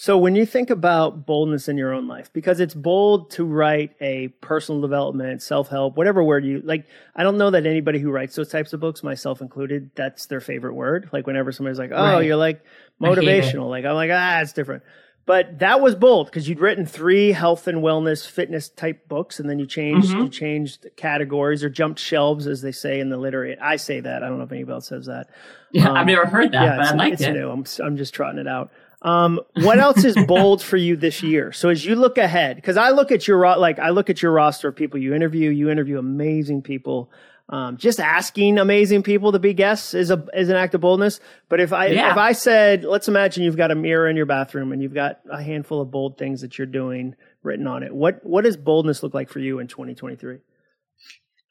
So 0.00 0.16
when 0.16 0.34
you 0.34 0.46
think 0.46 0.70
about 0.70 1.26
boldness 1.26 1.68
in 1.68 1.76
your 1.76 1.92
own 1.92 2.08
life, 2.08 2.32
because 2.32 2.58
it's 2.58 2.72
bold 2.72 3.30
to 3.32 3.44
write 3.44 3.94
a 4.00 4.28
personal 4.40 4.80
development, 4.80 5.42
self-help, 5.42 5.98
whatever 5.98 6.24
word 6.24 6.42
you 6.42 6.62
like, 6.64 6.86
I 7.14 7.22
don't 7.22 7.36
know 7.36 7.50
that 7.50 7.66
anybody 7.66 7.98
who 7.98 8.10
writes 8.10 8.34
those 8.34 8.48
types 8.48 8.72
of 8.72 8.80
books, 8.80 9.02
myself 9.02 9.42
included, 9.42 9.90
that's 9.94 10.24
their 10.24 10.40
favorite 10.40 10.72
word. 10.72 11.10
Like 11.12 11.26
whenever 11.26 11.52
somebody's 11.52 11.78
like, 11.78 11.90
"Oh, 11.92 12.02
right. 12.02 12.24
you're 12.24 12.36
like 12.36 12.64
motivational," 13.02 13.68
like 13.68 13.84
I'm 13.84 13.94
like, 13.94 14.10
"Ah, 14.10 14.40
it's 14.40 14.54
different." 14.54 14.84
But 15.26 15.58
that 15.58 15.82
was 15.82 15.94
bold 15.94 16.28
because 16.28 16.48
you'd 16.48 16.60
written 16.60 16.86
three 16.86 17.32
health 17.32 17.66
and 17.68 17.82
wellness 17.82 18.26
fitness 18.26 18.70
type 18.70 19.06
books, 19.06 19.38
and 19.38 19.50
then 19.50 19.58
you 19.58 19.66
changed 19.66 20.08
mm-hmm. 20.08 20.22
you 20.22 20.28
changed 20.30 20.86
categories 20.96 21.62
or 21.62 21.68
jumped 21.68 22.00
shelves, 22.00 22.46
as 22.46 22.62
they 22.62 22.72
say 22.72 23.00
in 23.00 23.10
the 23.10 23.18
literary. 23.18 23.58
I 23.58 23.76
say 23.76 24.00
that. 24.00 24.22
I 24.22 24.28
don't 24.30 24.38
know 24.38 24.44
if 24.44 24.52
anybody 24.52 24.76
else 24.76 24.86
says 24.86 25.06
that. 25.06 25.28
Yeah, 25.72 25.90
um, 25.90 25.96
I've 25.98 26.06
never 26.06 26.24
heard 26.24 26.52
that, 26.52 26.62
yeah, 26.62 26.76
but 26.78 26.86
I 26.86 26.94
like 26.94 27.12
it's 27.12 27.22
it. 27.22 27.32
New. 27.32 27.50
I'm 27.50 27.66
I'm 27.84 27.98
just 27.98 28.14
trotting 28.14 28.40
it 28.40 28.48
out. 28.48 28.72
Um, 29.02 29.40
what 29.54 29.78
else 29.78 30.04
is 30.04 30.16
bold 30.26 30.62
for 30.62 30.76
you 30.76 30.96
this 30.96 31.22
year? 31.22 31.52
So 31.52 31.70
as 31.70 31.84
you 31.84 31.94
look 31.94 32.18
ahead, 32.18 32.56
because 32.56 32.76
I 32.76 32.90
look 32.90 33.10
at 33.10 33.26
your 33.26 33.56
like 33.56 33.78
I 33.78 33.90
look 33.90 34.10
at 34.10 34.22
your 34.22 34.32
roster 34.32 34.68
of 34.68 34.76
people 34.76 35.00
you 35.00 35.14
interview. 35.14 35.50
You 35.50 35.70
interview 35.70 35.98
amazing 35.98 36.62
people. 36.62 37.10
Um, 37.48 37.78
just 37.78 37.98
asking 37.98 38.58
amazing 38.58 39.02
people 39.02 39.32
to 39.32 39.40
be 39.40 39.54
guests 39.54 39.92
is 39.92 40.10
a 40.10 40.24
is 40.34 40.50
an 40.50 40.56
act 40.56 40.74
of 40.74 40.82
boldness. 40.82 41.18
But 41.48 41.60
if 41.60 41.72
I 41.72 41.86
yeah. 41.86 42.12
if 42.12 42.16
I 42.16 42.32
said, 42.32 42.84
let's 42.84 43.08
imagine 43.08 43.42
you've 43.42 43.56
got 43.56 43.70
a 43.70 43.74
mirror 43.74 44.08
in 44.08 44.16
your 44.16 44.26
bathroom 44.26 44.70
and 44.70 44.82
you've 44.82 44.94
got 44.94 45.20
a 45.30 45.42
handful 45.42 45.80
of 45.80 45.90
bold 45.90 46.16
things 46.16 46.42
that 46.42 46.58
you're 46.58 46.66
doing 46.66 47.16
written 47.42 47.66
on 47.66 47.82
it. 47.82 47.94
What 47.94 48.24
what 48.24 48.44
does 48.44 48.56
boldness 48.56 49.02
look 49.02 49.14
like 49.14 49.30
for 49.30 49.40
you 49.40 49.58
in 49.58 49.66
2023? 49.66 50.38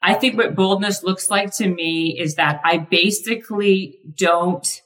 I 0.02 0.14
think 0.14 0.38
what 0.38 0.54
boldness 0.54 1.02
looks 1.02 1.28
like 1.30 1.54
to 1.56 1.68
me 1.68 2.18
is 2.18 2.36
that 2.36 2.60
I 2.64 2.78
basically 2.78 3.98
don't 4.16 4.80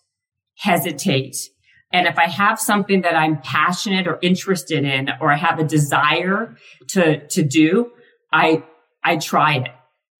hesitate 0.56 1.50
and 1.94 2.08
if 2.08 2.18
I 2.18 2.26
have 2.26 2.58
something 2.58 3.02
that 3.02 3.14
I'm 3.14 3.40
passionate 3.40 4.08
or 4.08 4.18
interested 4.20 4.84
in, 4.84 5.10
or 5.20 5.30
I 5.30 5.36
have 5.36 5.60
a 5.60 5.64
desire 5.64 6.56
to, 6.88 7.24
to 7.28 7.42
do, 7.44 7.92
I, 8.32 8.64
I 9.04 9.16
try 9.18 9.58
it. 9.58 9.68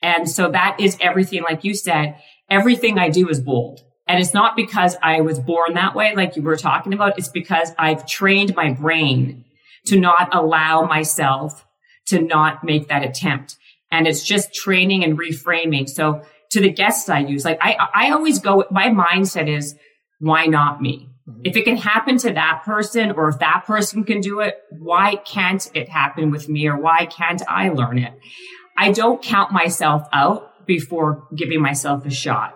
And 0.00 0.30
so 0.30 0.52
that 0.52 0.76
is 0.78 0.96
everything. 1.00 1.42
Like 1.42 1.64
you 1.64 1.74
said, 1.74 2.14
everything 2.48 2.96
I 2.96 3.08
do 3.08 3.28
is 3.28 3.40
bold. 3.40 3.80
And 4.06 4.20
it's 4.20 4.32
not 4.32 4.54
because 4.54 4.94
I 5.02 5.22
was 5.22 5.40
born 5.40 5.74
that 5.74 5.96
way, 5.96 6.14
like 6.14 6.36
you 6.36 6.42
were 6.42 6.54
talking 6.54 6.92
about. 6.92 7.18
It's 7.18 7.26
because 7.26 7.72
I've 7.76 8.06
trained 8.06 8.54
my 8.54 8.70
brain 8.72 9.44
to 9.86 9.98
not 9.98 10.32
allow 10.32 10.82
myself 10.82 11.66
to 12.06 12.20
not 12.20 12.62
make 12.62 12.86
that 12.86 13.02
attempt. 13.02 13.56
And 13.90 14.06
it's 14.06 14.22
just 14.22 14.54
training 14.54 15.02
and 15.02 15.18
reframing. 15.18 15.88
So 15.88 16.22
to 16.52 16.60
the 16.60 16.70
guests 16.70 17.08
I 17.08 17.18
use, 17.18 17.44
like 17.44 17.58
I, 17.60 17.76
I 17.92 18.10
always 18.12 18.38
go, 18.38 18.64
my 18.70 18.90
mindset 18.90 19.48
is, 19.48 19.74
why 20.20 20.46
not 20.46 20.80
me? 20.80 21.08
Mm-hmm. 21.28 21.42
If 21.44 21.56
it 21.56 21.64
can 21.64 21.76
happen 21.76 22.18
to 22.18 22.32
that 22.32 22.62
person 22.64 23.12
or 23.12 23.28
if 23.28 23.38
that 23.38 23.64
person 23.66 24.04
can 24.04 24.20
do 24.20 24.40
it, 24.40 24.62
why 24.70 25.16
can't 25.16 25.70
it 25.74 25.88
happen 25.88 26.30
with 26.30 26.48
me 26.48 26.66
or 26.66 26.76
why 26.76 27.06
can't 27.06 27.42
I 27.48 27.70
learn 27.70 27.98
it? 27.98 28.12
I 28.76 28.92
don't 28.92 29.22
count 29.22 29.52
myself 29.52 30.06
out 30.12 30.66
before 30.66 31.26
giving 31.34 31.60
myself 31.60 32.04
a 32.04 32.10
shot. 32.10 32.54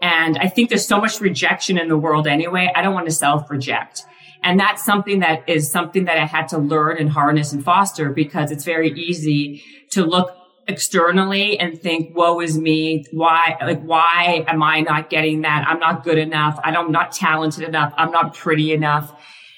And 0.00 0.38
I 0.38 0.48
think 0.48 0.68
there's 0.68 0.86
so 0.86 1.00
much 1.00 1.20
rejection 1.20 1.76
in 1.76 1.88
the 1.88 1.98
world 1.98 2.26
anyway. 2.26 2.70
I 2.74 2.82
don't 2.82 2.94
want 2.94 3.06
to 3.06 3.12
self 3.12 3.50
reject. 3.50 4.04
And 4.42 4.58
that's 4.58 4.84
something 4.84 5.20
that 5.20 5.48
is 5.48 5.70
something 5.70 6.04
that 6.04 6.16
I 6.18 6.24
had 6.24 6.48
to 6.48 6.58
learn 6.58 6.98
and 6.98 7.10
harness 7.10 7.52
and 7.52 7.64
foster 7.64 8.10
because 8.10 8.52
it's 8.52 8.64
very 8.64 8.90
easy 8.92 9.64
to 9.90 10.04
look 10.04 10.30
externally 10.68 11.58
and 11.58 11.80
think, 11.80 12.14
woe 12.14 12.40
is 12.40 12.58
me. 12.58 13.04
Why, 13.10 13.56
like, 13.60 13.82
why 13.82 14.44
am 14.46 14.62
I 14.62 14.80
not 14.80 15.08
getting 15.08 15.40
that? 15.42 15.64
I'm 15.66 15.80
not 15.80 16.04
good 16.04 16.18
enough. 16.18 16.60
I 16.62 16.70
don't, 16.70 16.86
I'm 16.86 16.92
not 16.92 17.12
talented 17.12 17.64
enough. 17.64 17.94
I'm 17.96 18.10
not 18.10 18.34
pretty 18.34 18.72
enough. 18.72 19.12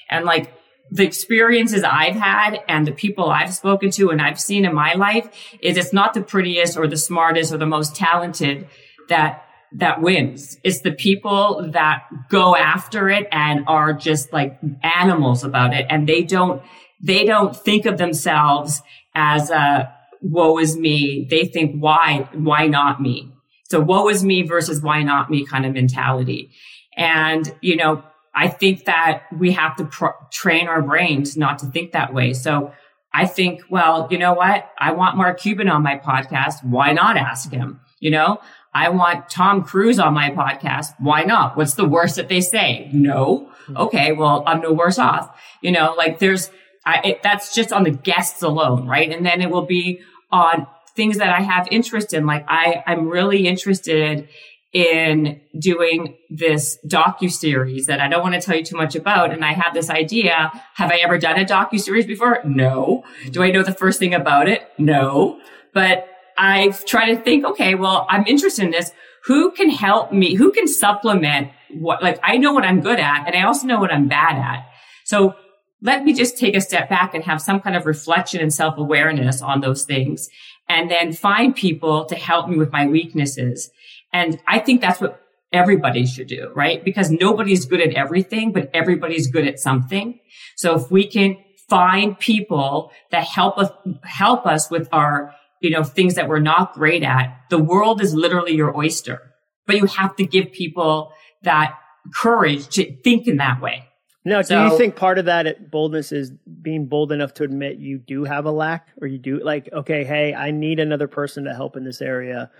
And 0.09 0.25
like 0.25 0.53
the 0.89 1.05
experiences 1.05 1.83
I've 1.83 2.15
had 2.15 2.59
and 2.67 2.87
the 2.87 2.91
people 2.91 3.29
I've 3.29 3.53
spoken 3.53 3.91
to 3.91 4.09
and 4.09 4.21
I've 4.21 4.39
seen 4.39 4.65
in 4.65 4.73
my 4.73 4.93
life 4.93 5.29
is 5.61 5.77
it's 5.77 5.93
not 5.93 6.13
the 6.13 6.21
prettiest 6.21 6.77
or 6.77 6.87
the 6.87 6.97
smartest 6.97 7.53
or 7.53 7.57
the 7.57 7.65
most 7.65 7.95
talented 7.95 8.67
that 9.09 9.45
that 9.73 10.01
wins. 10.01 10.57
It's 10.65 10.81
the 10.81 10.91
people 10.91 11.69
that 11.71 12.03
go 12.29 12.57
after 12.57 13.09
it 13.09 13.27
and 13.31 13.63
are 13.67 13.93
just 13.93 14.33
like 14.33 14.59
animals 14.83 15.45
about 15.45 15.73
it. 15.73 15.85
And 15.89 16.09
they 16.09 16.23
don't, 16.23 16.61
they 17.01 17.23
don't 17.23 17.55
think 17.55 17.85
of 17.85 17.97
themselves 17.97 18.81
as 19.15 19.49
a, 19.49 19.93
woe 20.21 20.57
is 20.59 20.77
me. 20.77 21.27
They 21.29 21.45
think, 21.45 21.75
why, 21.81 22.29
why 22.33 22.67
not 22.67 23.01
me? 23.01 23.31
So 23.69 23.79
woe 23.79 24.09
is 24.09 24.23
me 24.23 24.43
versus 24.43 24.81
why 24.81 25.03
not 25.03 25.29
me 25.29 25.45
kind 25.45 25.65
of 25.65 25.73
mentality. 25.73 26.51
And, 26.97 27.53
you 27.61 27.75
know, 27.75 28.03
I 28.33 28.47
think 28.47 28.85
that 28.85 29.23
we 29.37 29.51
have 29.53 29.75
to 29.77 29.85
pr- 29.85 30.07
train 30.31 30.67
our 30.67 30.81
brains 30.81 31.35
not 31.35 31.59
to 31.59 31.65
think 31.67 31.91
that 31.91 32.13
way. 32.13 32.33
So 32.33 32.73
I 33.13 33.25
think, 33.25 33.61
well, 33.69 34.07
you 34.09 34.17
know 34.17 34.33
what? 34.33 34.69
I 34.77 34.93
want 34.93 35.17
Mark 35.17 35.39
Cuban 35.39 35.67
on 35.67 35.83
my 35.83 35.97
podcast. 35.97 36.63
Why 36.63 36.93
not 36.93 37.17
ask 37.17 37.51
him? 37.51 37.81
You 37.99 38.11
know, 38.11 38.39
I 38.73 38.89
want 38.89 39.29
Tom 39.29 39.63
Cruise 39.63 39.99
on 39.99 40.13
my 40.13 40.31
podcast. 40.31 40.87
Why 40.99 41.23
not? 41.23 41.57
What's 41.57 41.75
the 41.75 41.87
worst 41.87 42.15
that 42.15 42.29
they 42.29 42.41
say? 42.41 42.89
No. 42.93 43.51
Hmm. 43.67 43.77
Okay. 43.77 44.11
Well, 44.13 44.43
I'm 44.47 44.61
no 44.61 44.71
worse 44.71 44.97
off. 44.97 45.37
You 45.61 45.71
know, 45.71 45.93
like 45.97 46.19
there's, 46.19 46.49
I, 46.85 47.01
it, 47.03 47.23
that's 47.23 47.53
just 47.53 47.73
on 47.73 47.83
the 47.83 47.91
guests 47.91 48.41
alone, 48.41 48.87
right? 48.87 49.11
And 49.11 49.25
then 49.25 49.41
it 49.41 49.49
will 49.49 49.65
be 49.65 50.01
on 50.31 50.67
things 50.95 51.17
that 51.17 51.29
I 51.29 51.41
have 51.41 51.67
interest 51.71 52.13
in. 52.13 52.25
Like 52.25 52.45
I, 52.47 52.83
I'm 52.85 53.07
really 53.07 53.47
interested 53.47 54.27
in 54.73 55.41
doing 55.57 56.17
this 56.29 56.77
docu 56.87 57.29
series 57.29 57.87
that 57.87 57.99
I 57.99 58.07
don't 58.07 58.21
want 58.21 58.35
to 58.35 58.41
tell 58.41 58.55
you 58.55 58.63
too 58.63 58.77
much 58.77 58.95
about. 58.95 59.31
And 59.31 59.43
I 59.43 59.53
have 59.53 59.73
this 59.73 59.89
idea. 59.89 60.51
Have 60.75 60.91
I 60.91 60.97
ever 60.97 61.17
done 61.17 61.39
a 61.39 61.45
docu 61.45 61.79
series 61.79 62.05
before? 62.05 62.41
No. 62.45 63.03
Do 63.31 63.43
I 63.43 63.51
know 63.51 63.63
the 63.63 63.73
first 63.73 63.99
thing 63.99 64.13
about 64.13 64.47
it? 64.47 64.69
No. 64.77 65.39
But 65.73 66.07
I've 66.37 66.85
tried 66.85 67.13
to 67.13 67.21
think, 67.21 67.45
okay, 67.45 67.75
well, 67.75 68.07
I'm 68.09 68.25
interested 68.25 68.63
in 68.63 68.71
this. 68.71 68.91
Who 69.25 69.51
can 69.51 69.69
help 69.69 70.11
me? 70.13 70.35
Who 70.35 70.51
can 70.51 70.67
supplement 70.67 71.51
what, 71.73 72.01
like 72.01 72.19
I 72.23 72.37
know 72.37 72.53
what 72.53 72.63
I'm 72.63 72.81
good 72.81 72.99
at 72.99 73.27
and 73.27 73.35
I 73.35 73.43
also 73.43 73.67
know 73.67 73.79
what 73.79 73.93
I'm 73.93 74.07
bad 74.07 74.37
at. 74.37 74.65
So 75.03 75.35
let 75.81 76.03
me 76.03 76.13
just 76.13 76.37
take 76.37 76.55
a 76.55 76.61
step 76.61 76.89
back 76.89 77.13
and 77.13 77.23
have 77.23 77.41
some 77.41 77.59
kind 77.59 77.75
of 77.75 77.85
reflection 77.85 78.39
and 78.39 78.53
self 78.53 78.77
awareness 78.77 79.41
on 79.41 79.61
those 79.61 79.83
things 79.83 80.29
and 80.69 80.89
then 80.89 81.11
find 81.11 81.55
people 81.55 82.05
to 82.05 82.15
help 82.15 82.47
me 82.47 82.57
with 82.57 82.71
my 82.71 82.87
weaknesses. 82.87 83.69
And 84.13 84.39
I 84.47 84.59
think 84.59 84.81
that's 84.81 85.01
what 85.01 85.21
everybody 85.51 86.05
should 86.05 86.27
do, 86.27 86.51
right? 86.55 86.83
Because 86.83 87.11
nobody's 87.11 87.65
good 87.65 87.81
at 87.81 87.93
everything, 87.93 88.51
but 88.51 88.69
everybody's 88.73 89.27
good 89.27 89.47
at 89.47 89.59
something. 89.59 90.19
So 90.55 90.75
if 90.75 90.89
we 90.89 91.07
can 91.07 91.37
find 91.69 92.17
people 92.17 92.91
that 93.11 93.25
help 93.25 93.57
us, 93.57 93.69
help 94.03 94.45
us 94.45 94.69
with 94.69 94.87
our, 94.91 95.33
you 95.61 95.71
know, 95.71 95.83
things 95.83 96.15
that 96.15 96.29
we're 96.29 96.39
not 96.39 96.73
great 96.73 97.03
at, 97.03 97.35
the 97.49 97.61
world 97.61 98.01
is 98.01 98.13
literally 98.13 98.55
your 98.55 98.75
oyster, 98.77 99.19
but 99.67 99.75
you 99.75 99.85
have 99.85 100.15
to 100.17 100.25
give 100.25 100.51
people 100.51 101.11
that 101.43 101.77
courage 102.13 102.67
to 102.69 102.95
think 103.03 103.27
in 103.27 103.37
that 103.37 103.61
way. 103.61 103.87
Now, 104.23 104.41
so, 104.43 104.55
do 104.67 104.71
you 104.71 104.77
think 104.77 104.95
part 104.95 105.17
of 105.17 105.25
that 105.25 105.71
boldness 105.71 106.11
is 106.11 106.31
being 106.61 106.85
bold 106.85 107.11
enough 107.11 107.33
to 107.35 107.43
admit 107.43 107.77
you 107.77 107.97
do 107.97 108.23
have 108.23 108.45
a 108.45 108.51
lack 108.51 108.87
or 109.01 109.07
you 109.07 109.17
do 109.17 109.43
like, 109.43 109.67
okay, 109.73 110.03
hey, 110.03 110.35
I 110.35 110.51
need 110.51 110.79
another 110.79 111.07
person 111.07 111.45
to 111.45 111.53
help 111.55 111.75
in 111.75 111.83
this 111.83 112.01
area. 112.01 112.51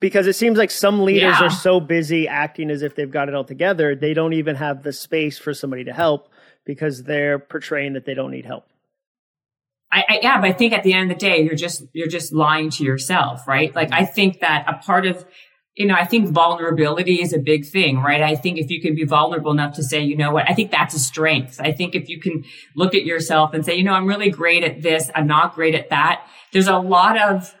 because 0.00 0.26
it 0.28 0.34
seems 0.34 0.56
like 0.58 0.70
some 0.70 1.04
leaders 1.04 1.36
Yeah. 1.40 1.46
are 1.46 1.50
so 1.50 1.80
busy 1.80 2.28
acting 2.28 2.70
as 2.70 2.82
if 2.82 2.94
they've 2.94 3.10
got 3.10 3.28
it 3.28 3.34
all 3.34 3.42
together, 3.44 3.96
they 3.96 4.14
don't 4.14 4.32
even 4.32 4.54
have 4.56 4.82
the 4.84 4.92
space 4.92 5.38
for 5.38 5.52
somebody 5.54 5.82
to 5.84 5.92
help 5.92 6.28
because 6.64 7.02
they're 7.04 7.38
portraying 7.40 7.94
that 7.94 8.04
they 8.04 8.14
don't 8.14 8.30
need 8.30 8.44
help. 8.44 8.64
I, 9.90 10.04
I 10.08 10.18
yeah, 10.22 10.40
but 10.40 10.50
I 10.50 10.52
think 10.52 10.72
at 10.72 10.82
the 10.82 10.92
end 10.92 11.10
of 11.10 11.18
the 11.18 11.20
day, 11.26 11.42
you're 11.42 11.54
just 11.56 11.82
you're 11.94 12.08
just 12.08 12.32
lying 12.32 12.70
to 12.70 12.84
yourself, 12.84 13.48
right? 13.48 13.74
Like 13.74 13.90
I 13.92 14.04
think 14.04 14.40
that 14.40 14.64
a 14.68 14.74
part 14.74 15.06
of 15.06 15.24
you 15.78 15.86
know, 15.86 15.94
I 15.94 16.04
think 16.04 16.30
vulnerability 16.30 17.22
is 17.22 17.32
a 17.32 17.38
big 17.38 17.64
thing, 17.64 17.98
right? 18.00 18.20
I 18.20 18.34
think 18.34 18.58
if 18.58 18.68
you 18.68 18.82
can 18.82 18.96
be 18.96 19.04
vulnerable 19.04 19.52
enough 19.52 19.74
to 19.76 19.84
say, 19.84 20.02
you 20.02 20.16
know 20.16 20.32
what, 20.32 20.50
I 20.50 20.52
think 20.52 20.72
that's 20.72 20.92
a 20.92 20.98
strength. 20.98 21.60
I 21.60 21.70
think 21.70 21.94
if 21.94 22.08
you 22.08 22.20
can 22.20 22.44
look 22.74 22.96
at 22.96 23.04
yourself 23.04 23.54
and 23.54 23.64
say, 23.64 23.76
you 23.76 23.84
know, 23.84 23.92
I'm 23.92 24.08
really 24.08 24.28
great 24.28 24.64
at 24.64 24.82
this, 24.82 25.08
I'm 25.14 25.28
not 25.28 25.54
great 25.54 25.76
at 25.76 25.90
that. 25.90 26.26
There's 26.52 26.66
a 26.66 26.78
lot 26.78 27.16
of 27.16 27.54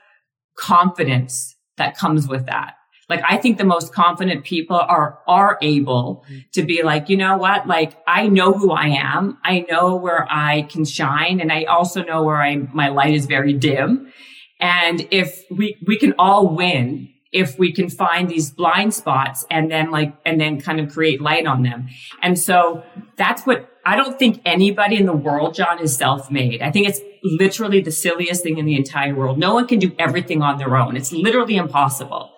confidence 0.56 1.54
that 1.76 1.96
comes 1.96 2.26
with 2.26 2.46
that. 2.46 2.74
Like 3.08 3.22
I 3.26 3.36
think 3.36 3.56
the 3.56 3.64
most 3.64 3.94
confident 3.94 4.44
people 4.44 4.76
are 4.76 5.20
are 5.28 5.56
able 5.62 6.24
mm-hmm. 6.26 6.38
to 6.54 6.62
be 6.64 6.82
like, 6.82 7.08
you 7.08 7.16
know 7.16 7.38
what? 7.38 7.68
Like 7.68 7.96
I 8.06 8.26
know 8.26 8.52
who 8.52 8.72
I 8.72 8.88
am. 8.88 9.38
I 9.44 9.64
know 9.70 9.94
where 9.94 10.26
I 10.28 10.62
can 10.62 10.84
shine 10.84 11.40
and 11.40 11.50
I 11.50 11.64
also 11.64 12.02
know 12.02 12.24
where 12.24 12.42
I 12.42 12.56
my 12.56 12.88
light 12.88 13.14
is 13.14 13.26
very 13.26 13.54
dim. 13.54 14.12
And 14.60 15.06
if 15.10 15.44
we 15.50 15.78
we 15.86 15.96
can 15.96 16.14
all 16.18 16.54
win 16.54 17.08
if 17.32 17.58
we 17.58 17.72
can 17.72 17.90
find 17.90 18.28
these 18.28 18.50
blind 18.50 18.94
spots 18.94 19.44
and 19.50 19.70
then 19.70 19.90
like 19.90 20.14
and 20.24 20.40
then 20.40 20.60
kind 20.60 20.80
of 20.80 20.92
create 20.92 21.20
light 21.20 21.46
on 21.46 21.62
them. 21.62 21.88
And 22.22 22.38
so 22.38 22.82
that's 23.16 23.42
what 23.42 23.70
I 23.84 23.96
don't 23.96 24.18
think 24.18 24.42
anybody 24.44 24.96
in 24.96 25.06
the 25.06 25.12
world, 25.12 25.54
Jon, 25.54 25.78
is 25.78 25.96
self-made. 25.96 26.60
I 26.62 26.70
think 26.70 26.88
it's 26.88 27.00
literally 27.22 27.80
the 27.80 27.90
silliest 27.90 28.42
thing 28.42 28.58
in 28.58 28.66
the 28.66 28.76
entire 28.76 29.14
world. 29.14 29.38
No 29.38 29.54
one 29.54 29.66
can 29.66 29.78
do 29.78 29.92
everything 29.98 30.42
on 30.42 30.58
their 30.58 30.76
own. 30.76 30.96
It's 30.96 31.12
literally 31.12 31.56
impossible. 31.56 32.30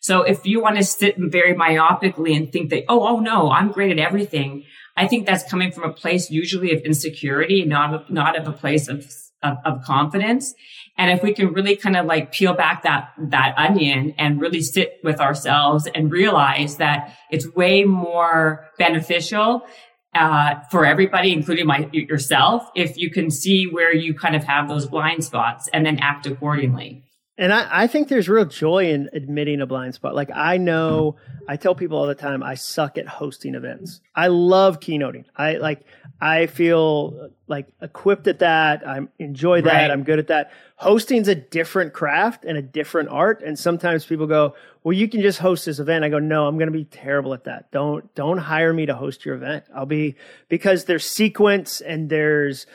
So 0.00 0.22
if 0.22 0.44
you 0.44 0.60
want 0.60 0.76
to 0.76 0.84
sit 0.84 1.16
very 1.18 1.54
myopically 1.54 2.36
and 2.36 2.52
think 2.52 2.70
that, 2.70 2.84
oh, 2.88 3.06
oh 3.06 3.20
no, 3.20 3.50
I'm 3.50 3.70
great 3.70 3.90
at 3.90 3.98
everything, 3.98 4.64
I 4.96 5.06
think 5.06 5.26
that's 5.26 5.48
coming 5.50 5.72
from 5.72 5.84
a 5.84 5.92
place 5.92 6.30
usually 6.30 6.72
of 6.72 6.82
insecurity 6.82 7.64
not 7.64 7.94
of, 7.94 8.10
not 8.10 8.38
of 8.38 8.46
a 8.46 8.52
place 8.52 8.88
of, 8.88 9.06
of, 9.42 9.56
of 9.64 9.82
confidence. 9.82 10.54
And 10.96 11.10
if 11.10 11.22
we 11.22 11.34
can 11.34 11.52
really 11.52 11.76
kind 11.76 11.96
of 11.96 12.06
like 12.06 12.32
peel 12.32 12.54
back 12.54 12.84
that, 12.84 13.12
that 13.18 13.54
onion 13.56 14.14
and 14.16 14.40
really 14.40 14.60
sit 14.60 15.00
with 15.02 15.20
ourselves 15.20 15.88
and 15.94 16.10
realize 16.10 16.76
that 16.76 17.16
it's 17.30 17.52
way 17.54 17.84
more 17.84 18.66
beneficial 18.78 19.66
uh, 20.14 20.60
for 20.70 20.84
everybody, 20.84 21.32
including 21.32 21.66
my, 21.66 21.88
yourself, 21.92 22.70
if 22.76 22.96
you 22.96 23.10
can 23.10 23.30
see 23.30 23.66
where 23.66 23.94
you 23.94 24.14
kind 24.14 24.36
of 24.36 24.44
have 24.44 24.68
those 24.68 24.86
blind 24.86 25.24
spots 25.24 25.68
and 25.72 25.84
then 25.84 25.98
act 25.98 26.26
accordingly. 26.26 27.03
And 27.36 27.52
I, 27.52 27.66
I 27.68 27.86
think 27.88 28.08
there's 28.08 28.28
real 28.28 28.44
joy 28.44 28.90
in 28.90 29.10
admitting 29.12 29.60
a 29.60 29.66
blind 29.66 29.94
spot. 29.94 30.14
Like 30.14 30.30
I 30.32 30.56
know, 30.56 31.16
I 31.48 31.56
tell 31.56 31.74
people 31.74 31.98
all 31.98 32.06
the 32.06 32.14
time, 32.14 32.44
I 32.44 32.54
suck 32.54 32.96
at 32.96 33.08
hosting 33.08 33.56
events. 33.56 34.00
I 34.14 34.28
love 34.28 34.78
keynoting. 34.78 35.24
I 35.36 35.54
like, 35.56 35.82
I 36.20 36.46
feel 36.46 37.30
like 37.48 37.66
equipped 37.82 38.28
at 38.28 38.38
that. 38.38 38.86
I 38.86 39.00
enjoy 39.18 39.62
that. 39.62 39.72
Right. 39.72 39.90
I'm 39.90 40.04
good 40.04 40.20
at 40.20 40.28
that. 40.28 40.52
Hosting's 40.76 41.26
a 41.26 41.34
different 41.34 41.92
craft 41.92 42.44
and 42.44 42.56
a 42.56 42.62
different 42.62 43.08
art. 43.08 43.42
And 43.42 43.58
sometimes 43.58 44.04
people 44.04 44.28
go, 44.28 44.54
well, 44.84 44.92
you 44.92 45.08
can 45.08 45.20
just 45.20 45.40
host 45.40 45.66
this 45.66 45.80
event. 45.80 46.04
I 46.04 46.10
go, 46.10 46.20
no, 46.20 46.46
I'm 46.46 46.56
going 46.56 46.70
to 46.70 46.78
be 46.78 46.84
terrible 46.84 47.34
at 47.34 47.44
that. 47.44 47.72
Don't, 47.72 48.14
don't 48.14 48.38
hire 48.38 48.72
me 48.72 48.86
to 48.86 48.94
host 48.94 49.24
your 49.24 49.34
event. 49.34 49.64
I'll 49.74 49.86
be, 49.86 50.14
because 50.48 50.84
there's 50.84 51.04
sequence 51.04 51.80
and 51.80 52.08
there's, 52.08 52.66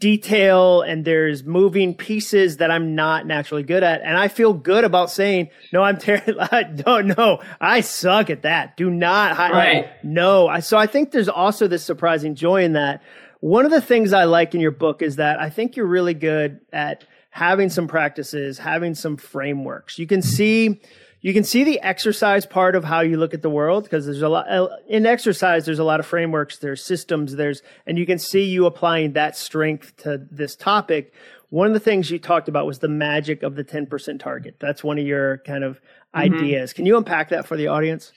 detail 0.00 0.82
and 0.82 1.04
there's 1.04 1.42
moving 1.44 1.94
pieces 1.94 2.58
that 2.58 2.70
I'm 2.70 2.94
not 2.94 3.26
naturally 3.26 3.64
good 3.64 3.82
at. 3.82 4.02
And 4.02 4.16
I 4.16 4.28
feel 4.28 4.52
good 4.52 4.84
about 4.84 5.10
saying, 5.10 5.50
no, 5.72 5.82
I'm 5.82 5.98
terrible. 5.98 6.46
no, 6.86 7.00
no, 7.00 7.42
I 7.60 7.80
suck 7.80 8.30
at 8.30 8.42
that. 8.42 8.76
Do 8.76 8.90
not. 8.90 9.36
Right. 9.38 9.88
No. 10.04 10.58
So 10.60 10.78
I 10.78 10.86
think 10.86 11.10
there's 11.10 11.28
also 11.28 11.66
this 11.66 11.84
surprising 11.84 12.34
joy 12.34 12.64
in 12.64 12.74
that. 12.74 13.02
One 13.40 13.64
of 13.64 13.70
the 13.70 13.80
things 13.80 14.12
I 14.12 14.24
like 14.24 14.54
in 14.54 14.60
your 14.60 14.72
book 14.72 15.02
is 15.02 15.16
that 15.16 15.40
I 15.40 15.50
think 15.50 15.76
you're 15.76 15.86
really 15.86 16.14
good 16.14 16.60
at 16.72 17.04
having 17.30 17.70
some 17.70 17.86
practices, 17.86 18.58
having 18.58 18.94
some 18.94 19.16
frameworks. 19.16 19.98
You 19.98 20.06
can 20.06 20.22
see, 20.22 20.80
you 21.20 21.34
can 21.34 21.44
see 21.44 21.64
the 21.64 21.80
exercise 21.80 22.46
part 22.46 22.76
of 22.76 22.84
how 22.84 23.00
you 23.00 23.16
look 23.16 23.34
at 23.34 23.42
the 23.42 23.50
world 23.50 23.84
because 23.84 24.06
there's 24.06 24.22
a 24.22 24.28
lot 24.28 24.48
uh, 24.50 24.68
in 24.88 25.06
exercise 25.06 25.66
there's 25.66 25.78
a 25.78 25.84
lot 25.84 26.00
of 26.00 26.06
frameworks 26.06 26.58
there's 26.58 26.84
systems 26.84 27.36
there's 27.36 27.62
and 27.86 27.98
you 27.98 28.06
can 28.06 28.18
see 28.18 28.44
you 28.44 28.66
applying 28.66 29.12
that 29.12 29.36
strength 29.36 29.96
to 29.96 30.26
this 30.30 30.56
topic 30.56 31.12
one 31.50 31.66
of 31.66 31.72
the 31.72 31.80
things 31.80 32.10
you 32.10 32.18
talked 32.18 32.48
about 32.48 32.66
was 32.66 32.80
the 32.80 32.88
magic 32.88 33.42
of 33.42 33.56
the 33.56 33.64
10% 33.64 34.20
target 34.20 34.56
that's 34.58 34.84
one 34.84 34.98
of 34.98 35.06
your 35.06 35.38
kind 35.38 35.64
of 35.64 35.80
ideas 36.14 36.72
can 36.72 36.86
you 36.86 36.96
unpack 36.96 37.30
that 37.30 37.46
for 37.46 37.56
the 37.56 37.68
audience 37.68 38.12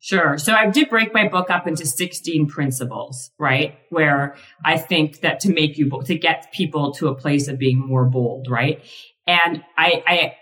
Sure. 0.00 0.36
So 0.36 0.52
I 0.52 0.68
did 0.68 0.90
break 0.90 1.14
my 1.14 1.28
book 1.28 1.48
up 1.48 1.66
into 1.66 1.86
16 1.86 2.46
principles, 2.48 3.30
right? 3.38 3.78
Where 3.88 4.36
I 4.62 4.76
think 4.76 5.20
that 5.20 5.40
to 5.40 5.50
make 5.50 5.78
you, 5.78 5.88
to 6.04 6.18
get 6.18 6.52
people 6.52 6.92
to 6.96 7.08
a 7.08 7.14
place 7.14 7.48
of 7.48 7.58
being 7.58 7.78
more 7.78 8.04
bold, 8.04 8.48
right? 8.50 8.84
And 9.26 9.64
I, 9.78 10.02
I, 10.06 10.34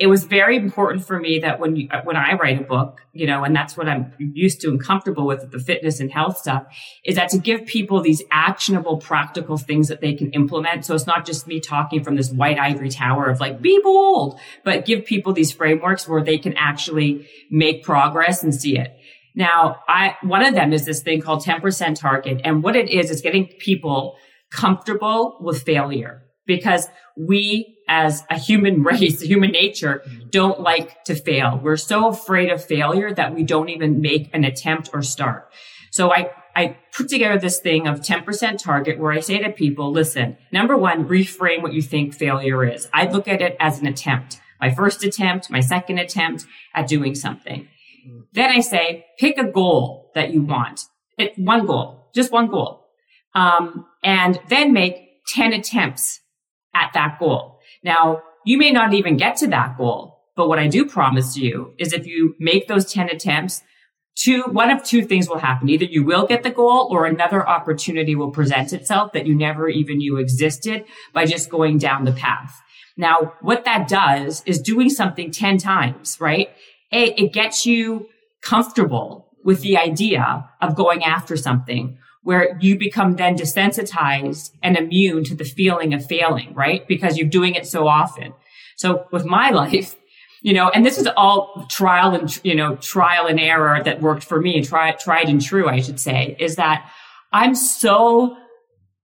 it 0.00 0.06
was 0.06 0.24
very 0.24 0.56
important 0.56 1.06
for 1.06 1.20
me 1.20 1.40
that 1.40 1.60
when 1.60 1.76
you, 1.76 1.86
when 2.04 2.16
I 2.16 2.32
write 2.32 2.58
a 2.58 2.64
book, 2.64 3.02
you 3.12 3.26
know, 3.26 3.44
and 3.44 3.54
that's 3.54 3.76
what 3.76 3.86
I'm 3.86 4.14
used 4.18 4.62
to 4.62 4.68
and 4.68 4.82
comfortable 4.82 5.26
with 5.26 5.50
the 5.50 5.58
fitness 5.58 6.00
and 6.00 6.10
health 6.10 6.38
stuff 6.38 6.64
is 7.04 7.16
that 7.16 7.28
to 7.30 7.38
give 7.38 7.66
people 7.66 8.00
these 8.00 8.22
actionable, 8.32 8.96
practical 8.96 9.58
things 9.58 9.88
that 9.88 10.00
they 10.00 10.14
can 10.14 10.30
implement. 10.30 10.86
So 10.86 10.94
it's 10.94 11.06
not 11.06 11.26
just 11.26 11.46
me 11.46 11.60
talking 11.60 12.02
from 12.02 12.16
this 12.16 12.32
white 12.32 12.58
ivory 12.58 12.88
tower 12.88 13.26
of 13.26 13.40
like, 13.40 13.60
be 13.60 13.78
bold, 13.84 14.40
but 14.64 14.86
give 14.86 15.04
people 15.04 15.34
these 15.34 15.52
frameworks 15.52 16.08
where 16.08 16.24
they 16.24 16.38
can 16.38 16.54
actually 16.56 17.28
make 17.50 17.84
progress 17.84 18.42
and 18.42 18.54
see 18.54 18.78
it. 18.78 18.96
Now, 19.34 19.80
I, 19.86 20.16
one 20.22 20.42
of 20.42 20.54
them 20.54 20.72
is 20.72 20.86
this 20.86 21.02
thing 21.02 21.20
called 21.20 21.44
10% 21.44 21.94
target. 21.94 22.40
And 22.42 22.62
what 22.62 22.74
it 22.74 22.88
is, 22.88 23.10
is 23.10 23.20
getting 23.20 23.48
people 23.58 24.16
comfortable 24.50 25.36
with 25.42 25.62
failure 25.62 26.22
because 26.46 26.88
we 27.18 27.76
as 27.90 28.24
a 28.30 28.38
human 28.38 28.82
race, 28.84 29.20
human 29.20 29.50
nature, 29.50 30.02
don't 30.30 30.60
like 30.60 31.04
to 31.04 31.14
fail. 31.14 31.60
We're 31.62 31.76
so 31.76 32.08
afraid 32.08 32.50
of 32.50 32.64
failure 32.64 33.12
that 33.12 33.34
we 33.34 33.42
don't 33.42 33.68
even 33.68 34.00
make 34.00 34.30
an 34.32 34.44
attempt 34.44 34.90
or 34.94 35.02
start. 35.02 35.52
So 35.90 36.12
I, 36.12 36.30
I 36.54 36.78
put 36.96 37.08
together 37.08 37.38
this 37.38 37.58
thing 37.58 37.88
of 37.88 38.00
10% 38.00 38.62
target 38.62 38.98
where 38.98 39.12
I 39.12 39.20
say 39.20 39.38
to 39.38 39.50
people, 39.50 39.90
listen, 39.90 40.38
number 40.52 40.76
one, 40.76 41.08
reframe 41.08 41.62
what 41.62 41.72
you 41.72 41.82
think 41.82 42.14
failure 42.14 42.64
is. 42.64 42.88
I 42.94 43.06
look 43.06 43.26
at 43.26 43.42
it 43.42 43.56
as 43.58 43.80
an 43.80 43.86
attempt. 43.88 44.40
My 44.60 44.72
first 44.72 45.02
attempt, 45.02 45.50
my 45.50 45.60
second 45.60 45.98
attempt 45.98 46.46
at 46.74 46.86
doing 46.86 47.14
something. 47.14 47.68
Then 48.32 48.50
I 48.50 48.60
say, 48.60 49.06
pick 49.18 49.36
a 49.36 49.50
goal 49.50 50.12
that 50.14 50.32
you 50.32 50.42
want. 50.42 50.82
It, 51.18 51.36
one 51.36 51.66
goal, 51.66 52.08
just 52.14 52.30
one 52.30 52.48
goal. 52.48 52.86
Um, 53.34 53.86
and 54.04 54.38
then 54.48 54.72
make 54.72 55.24
10 55.28 55.52
attempts 55.52 56.20
at 56.74 56.92
that 56.94 57.18
goal. 57.18 57.59
Now, 57.82 58.22
you 58.44 58.58
may 58.58 58.70
not 58.70 58.94
even 58.94 59.16
get 59.16 59.36
to 59.38 59.46
that 59.48 59.76
goal, 59.76 60.18
but 60.36 60.48
what 60.48 60.58
I 60.58 60.68
do 60.68 60.86
promise 60.86 61.36
you 61.36 61.74
is 61.78 61.92
if 61.92 62.06
you 62.06 62.34
make 62.38 62.68
those 62.68 62.90
10 62.90 63.10
attempts, 63.10 63.62
two, 64.16 64.42
one 64.44 64.70
of 64.70 64.82
two 64.82 65.04
things 65.04 65.28
will 65.28 65.38
happen. 65.38 65.68
Either 65.68 65.84
you 65.84 66.04
will 66.04 66.26
get 66.26 66.42
the 66.42 66.50
goal 66.50 66.88
or 66.90 67.06
another 67.06 67.46
opportunity 67.46 68.14
will 68.14 68.30
present 68.30 68.72
itself 68.72 69.12
that 69.12 69.26
you 69.26 69.34
never 69.34 69.68
even 69.68 69.98
knew 69.98 70.16
existed 70.16 70.84
by 71.12 71.26
just 71.26 71.50
going 71.50 71.78
down 71.78 72.04
the 72.04 72.12
path. 72.12 72.60
Now, 72.96 73.34
what 73.40 73.64
that 73.64 73.88
does 73.88 74.42
is 74.46 74.60
doing 74.60 74.90
something 74.90 75.30
10 75.30 75.58
times, 75.58 76.18
right? 76.20 76.48
A, 76.92 77.22
it 77.22 77.32
gets 77.32 77.64
you 77.64 78.08
comfortable 78.42 79.28
with 79.44 79.62
the 79.62 79.78
idea 79.78 80.50
of 80.60 80.76
going 80.76 81.02
after 81.02 81.36
something 81.36 81.98
where 82.22 82.58
you 82.60 82.78
become 82.78 83.16
then 83.16 83.34
desensitized 83.36 84.50
and 84.62 84.76
immune 84.76 85.24
to 85.24 85.34
the 85.34 85.44
feeling 85.44 85.94
of 85.94 86.04
failing, 86.04 86.54
right? 86.54 86.86
Because 86.86 87.16
you're 87.16 87.28
doing 87.28 87.54
it 87.54 87.66
so 87.66 87.88
often. 87.88 88.34
So 88.76 89.06
with 89.10 89.24
my 89.24 89.50
life, 89.62 89.96
you 90.42 90.54
know, 90.54 90.70
and 90.70 90.84
this 90.84 90.98
is 90.98 91.06
all 91.16 91.66
trial 91.68 92.14
and, 92.14 92.40
you 92.44 92.54
know, 92.54 92.76
trial 92.76 93.26
and 93.26 93.38
error 93.38 93.82
that 93.82 94.00
worked 94.00 94.24
for 94.24 94.40
me 94.40 94.56
and 94.56 94.66
tried, 94.66 94.98
tried 94.98 95.28
and 95.28 95.40
true, 95.40 95.68
I 95.68 95.80
should 95.80 96.00
say, 96.00 96.36
is 96.38 96.56
that 96.56 96.90
I'm 97.32 97.54
so 97.54 98.36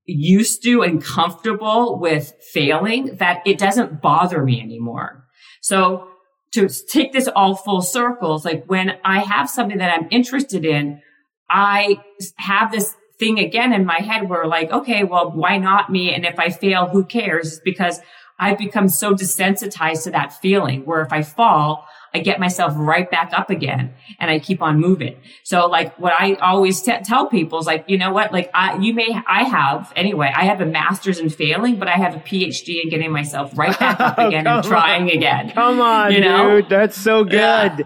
used 0.06 0.62
to 0.62 0.82
and 0.82 1.02
comfortable 1.02 1.98
with 1.98 2.32
failing 2.52 3.16
that 3.16 3.42
it 3.44 3.58
doesn't 3.58 4.00
bother 4.00 4.42
me 4.42 4.60
anymore. 4.60 5.24
So 5.60 6.08
to 6.52 6.68
take 6.68 7.12
this 7.12 7.28
all 7.28 7.54
full 7.54 7.82
circles, 7.82 8.44
like 8.44 8.64
when 8.66 8.92
I 9.04 9.20
have 9.20 9.50
something 9.50 9.78
that 9.78 9.92
I'm 9.92 10.08
interested 10.10 10.64
in, 10.64 11.02
I 11.50 12.00
have 12.38 12.72
this 12.72 12.94
thing 13.18 13.38
again 13.38 13.72
in 13.72 13.84
my 13.84 13.98
head 13.98 14.28
where 14.28 14.46
like, 14.46 14.70
okay, 14.70 15.04
well, 15.04 15.30
why 15.30 15.58
not 15.58 15.90
me? 15.90 16.14
And 16.14 16.24
if 16.24 16.38
I 16.38 16.50
fail, 16.50 16.86
who 16.86 17.04
cares? 17.04 17.60
Because 17.60 18.00
I've 18.38 18.58
become 18.58 18.88
so 18.88 19.14
desensitized 19.14 20.04
to 20.04 20.10
that 20.10 20.32
feeling 20.32 20.84
where 20.84 21.00
if 21.00 21.12
I 21.12 21.22
fall, 21.22 21.86
I 22.12 22.20
get 22.20 22.40
myself 22.40 22.72
right 22.76 23.10
back 23.10 23.32
up 23.32 23.50
again 23.50 23.94
and 24.18 24.30
I 24.30 24.38
keep 24.38 24.62
on 24.62 24.80
moving. 24.80 25.16
So 25.42 25.66
like 25.66 25.98
what 25.98 26.14
I 26.18 26.34
always 26.34 26.80
t- 26.80 26.96
tell 27.04 27.26
people 27.26 27.58
is 27.58 27.66
like, 27.66 27.84
you 27.88 27.98
know 27.98 28.10
what? 28.10 28.32
Like 28.32 28.50
I, 28.54 28.78
you 28.78 28.94
may, 28.94 29.08
I 29.26 29.44
have 29.44 29.92
anyway, 29.96 30.32
I 30.34 30.44
have 30.44 30.60
a 30.60 30.66
master's 30.66 31.18
in 31.18 31.28
failing, 31.28 31.78
but 31.78 31.88
I 31.88 31.96
have 31.96 32.14
a 32.14 32.18
PhD 32.18 32.82
in 32.82 32.90
getting 32.90 33.10
myself 33.10 33.56
right 33.56 33.78
back 33.78 34.00
up 34.00 34.14
oh, 34.18 34.28
again 34.28 34.46
and 34.46 34.64
trying 34.64 35.02
on. 35.02 35.08
again. 35.10 35.50
Come 35.50 35.80
on, 35.80 36.12
you 36.12 36.20
know? 36.20 36.60
dude. 36.60 36.70
That's 36.70 36.98
so 36.98 37.24
good. 37.24 37.34
Yeah. 37.34 37.78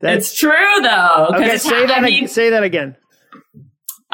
That's 0.00 0.30
it's 0.30 0.38
true 0.38 0.82
though. 0.82 1.28
Okay, 1.34 1.56
say 1.56 1.86
that. 1.86 1.98
I 1.98 2.00
mean, 2.02 2.28
say 2.28 2.50
that 2.50 2.62
again. 2.62 2.96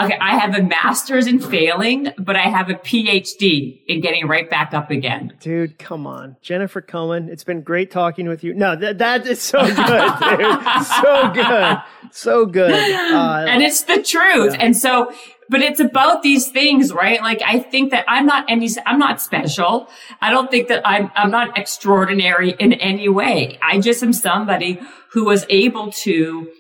Okay, 0.03 0.17
I 0.19 0.39
have 0.39 0.55
a 0.55 0.63
master's 0.63 1.27
in 1.27 1.41
failing, 1.41 2.09
but 2.19 2.37
I 2.37 2.49
have 2.49 2.71
a 2.71 2.75
PhD 2.75 3.83
in 3.87 4.01
getting 4.01 4.27
right 4.27 4.49
back 4.49 4.73
up 4.73 4.91
again. 4.91 5.35
Dude, 5.41 5.79
come 5.79 6.07
on. 6.07 6.37
Jennifer 6.41 6.81
Cohen, 6.81 7.29
it's 7.29 7.45
been 7.45 7.61
great 7.61 7.91
talking 7.91 8.27
with 8.29 8.43
you. 8.43 8.55
No, 8.55 8.77
that, 8.77 8.99
that 8.99 9.27
is 9.27 9.43
so 9.43 9.61
good, 9.61 9.77
dude. 9.77 10.87
so 10.87 11.31
good. 11.35 11.79
So 12.13 12.47
good. 12.47 12.73
Uh, 12.73 13.45
and 13.49 13.63
it's 13.63 13.83
the 13.83 14.03
truth. 14.03 14.55
Yeah. 14.55 14.61
And 14.61 14.77
so, 14.77 15.13
but 15.51 15.61
it's 15.61 15.81
about 15.81 16.23
these 16.23 16.49
things, 16.49 16.93
right? 16.93 17.21
Like 17.21 17.43
I 17.45 17.59
think 17.59 17.91
that 17.91 18.05
I'm 18.09 18.25
not 18.25 18.47
any, 18.49 18.69
I'm 18.87 18.99
not 18.99 19.21
special. 19.21 19.89
I 20.23 20.31
don't 20.31 20.51
think 20.51 20.69
that 20.69 20.81
I'm, 20.89 21.11
I'm 21.15 21.31
not 21.31 21.59
extraordinary 21.59 22.53
in 22.53 22.73
any 22.73 23.09
way. 23.09 23.59
I 23.61 23.81
just 23.81 24.03
am 24.03 24.13
somebody 24.13 24.81
who 25.13 25.25
was 25.25 25.45
able 25.51 25.91
to 25.93 26.51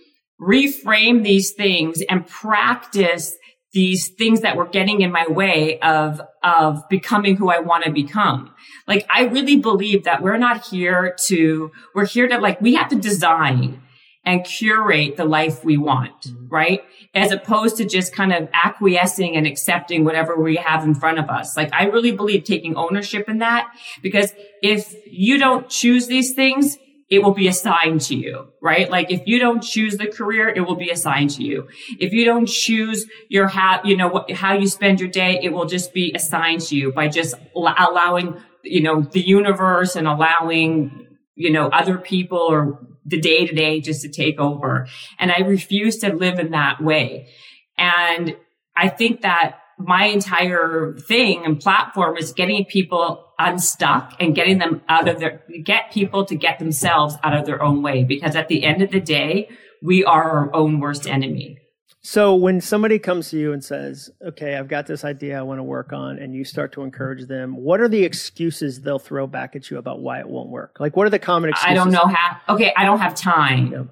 reframe 0.40 1.22
these 1.22 1.52
things 1.52 2.02
and 2.08 2.26
practice 2.26 3.36
these 3.72 4.08
things 4.08 4.40
that 4.40 4.56
were 4.56 4.66
getting 4.66 5.00
in 5.00 5.12
my 5.12 5.26
way 5.28 5.78
of, 5.80 6.20
of 6.42 6.82
becoming 6.88 7.36
who 7.36 7.50
I 7.50 7.60
want 7.60 7.84
to 7.84 7.92
become. 7.92 8.52
Like, 8.88 9.06
I 9.08 9.24
really 9.24 9.56
believe 9.56 10.04
that 10.04 10.22
we're 10.22 10.38
not 10.38 10.66
here 10.66 11.14
to, 11.26 11.70
we're 11.94 12.06
here 12.06 12.26
to 12.26 12.38
like, 12.38 12.60
we 12.60 12.74
have 12.74 12.88
to 12.88 12.96
design 12.96 13.80
and 14.24 14.44
curate 14.44 15.16
the 15.16 15.24
life 15.24 15.64
we 15.64 15.76
want, 15.76 16.22
mm-hmm. 16.22 16.48
right? 16.48 16.82
As 17.14 17.30
opposed 17.30 17.76
to 17.76 17.84
just 17.84 18.14
kind 18.14 18.32
of 18.32 18.48
acquiescing 18.52 19.36
and 19.36 19.46
accepting 19.46 20.04
whatever 20.04 20.36
we 20.40 20.56
have 20.56 20.84
in 20.84 20.94
front 20.94 21.18
of 21.18 21.30
us. 21.30 21.56
Like, 21.56 21.72
I 21.72 21.84
really 21.84 22.12
believe 22.12 22.44
taking 22.44 22.76
ownership 22.76 23.28
in 23.28 23.38
that 23.38 23.72
because 24.02 24.34
if 24.62 24.94
you 25.06 25.38
don't 25.38 25.68
choose 25.68 26.06
these 26.06 26.34
things, 26.34 26.76
it 27.10 27.24
will 27.24 27.34
be 27.34 27.48
assigned 27.48 28.00
to 28.02 28.14
you, 28.14 28.52
right? 28.62 28.88
Like 28.88 29.10
if 29.10 29.22
you 29.26 29.40
don't 29.40 29.62
choose 29.62 29.96
the 29.96 30.06
career, 30.06 30.48
it 30.48 30.60
will 30.60 30.76
be 30.76 30.90
assigned 30.90 31.30
to 31.30 31.42
you. 31.42 31.68
If 31.98 32.12
you 32.12 32.24
don't 32.24 32.46
choose 32.46 33.06
your 33.28 33.48
how, 33.48 33.80
you 33.84 33.96
know, 33.96 34.08
what, 34.08 34.30
how 34.30 34.54
you 34.54 34.68
spend 34.68 35.00
your 35.00 35.10
day, 35.10 35.40
it 35.42 35.52
will 35.52 35.66
just 35.66 35.92
be 35.92 36.12
assigned 36.14 36.60
to 36.62 36.76
you 36.76 36.92
by 36.92 37.08
just 37.08 37.34
allowing, 37.56 38.40
you 38.62 38.80
know, 38.80 39.02
the 39.02 39.20
universe 39.20 39.96
and 39.96 40.06
allowing, 40.06 41.08
you 41.34 41.50
know, 41.50 41.66
other 41.68 41.98
people 41.98 42.38
or 42.38 42.78
the 43.04 43.20
day 43.20 43.44
to 43.44 43.54
day 43.54 43.80
just 43.80 44.02
to 44.02 44.08
take 44.08 44.38
over. 44.38 44.86
And 45.18 45.32
I 45.32 45.40
refuse 45.40 45.98
to 45.98 46.14
live 46.14 46.38
in 46.38 46.52
that 46.52 46.80
way. 46.80 47.28
And 47.76 48.36
I 48.76 48.88
think 48.88 49.22
that 49.22 49.58
my 49.80 50.06
entire 50.06 50.94
thing 50.98 51.44
and 51.44 51.60
platform 51.60 52.16
is 52.16 52.32
getting 52.32 52.64
people 52.64 53.26
unstuck 53.38 54.14
and 54.20 54.34
getting 54.34 54.58
them 54.58 54.82
out 54.88 55.08
of 55.08 55.18
their, 55.18 55.42
get 55.64 55.90
people 55.90 56.24
to 56.26 56.34
get 56.34 56.58
themselves 56.58 57.16
out 57.22 57.34
of 57.34 57.46
their 57.46 57.62
own 57.62 57.82
way. 57.82 58.04
Because 58.04 58.36
at 58.36 58.48
the 58.48 58.64
end 58.64 58.82
of 58.82 58.90
the 58.90 59.00
day, 59.00 59.48
we 59.82 60.04
are 60.04 60.30
our 60.30 60.54
own 60.54 60.80
worst 60.80 61.06
enemy. 61.06 61.58
So 62.02 62.34
when 62.34 62.62
somebody 62.62 62.98
comes 62.98 63.28
to 63.30 63.38
you 63.38 63.52
and 63.52 63.62
says, 63.62 64.08
"Okay, 64.26 64.56
I've 64.56 64.68
got 64.68 64.86
this 64.86 65.04
idea 65.04 65.38
I 65.38 65.42
want 65.42 65.58
to 65.58 65.62
work 65.62 65.92
on," 65.92 66.18
and 66.18 66.34
you 66.34 66.44
start 66.44 66.72
to 66.72 66.82
encourage 66.82 67.26
them, 67.26 67.54
what 67.54 67.78
are 67.80 67.88
the 67.88 68.04
excuses 68.04 68.80
they'll 68.80 68.98
throw 68.98 69.26
back 69.26 69.54
at 69.54 69.70
you 69.70 69.76
about 69.76 70.00
why 70.00 70.18
it 70.18 70.28
won't 70.28 70.48
work? 70.48 70.78
Like, 70.80 70.96
what 70.96 71.06
are 71.06 71.10
the 71.10 71.18
common 71.18 71.50
excuses? 71.50 71.70
I 71.70 71.74
don't 71.74 71.92
know 71.92 72.06
how. 72.06 72.54
Okay, 72.54 72.72
I 72.74 72.84
don't 72.86 73.00
have 73.00 73.14
time, 73.14 73.72
yeah. 73.72 73.82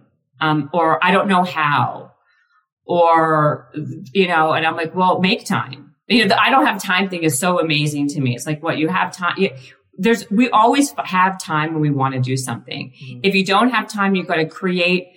um, 0.40 0.70
or 0.72 1.04
I 1.04 1.10
don't 1.10 1.28
know 1.28 1.44
how, 1.44 2.12
or 2.88 3.70
you 4.12 4.26
know, 4.26 4.52
and 4.52 4.66
I'm 4.66 4.74
like, 4.74 4.94
well, 4.94 5.20
make 5.20 5.44
time 5.44 5.88
you 6.08 6.22
know, 6.22 6.28
the 6.28 6.42
I 6.42 6.50
don't 6.50 6.66
have 6.66 6.82
time 6.82 7.08
thing 7.08 7.22
is 7.22 7.38
so 7.38 7.60
amazing 7.60 8.08
to 8.08 8.20
me. 8.20 8.34
It's 8.34 8.46
like 8.46 8.62
what 8.62 8.78
you 8.78 8.88
have 8.88 9.12
time. 9.12 9.34
You, 9.36 9.50
there's, 9.98 10.30
we 10.30 10.48
always 10.50 10.94
have 10.96 11.38
time 11.38 11.72
when 11.72 11.82
we 11.82 11.90
want 11.90 12.14
to 12.14 12.20
do 12.20 12.36
something. 12.36 12.92
Mm-hmm. 12.92 13.20
If 13.24 13.34
you 13.34 13.44
don't 13.44 13.70
have 13.70 13.88
time, 13.88 14.14
you've 14.14 14.28
got 14.28 14.36
to 14.36 14.46
create, 14.46 15.08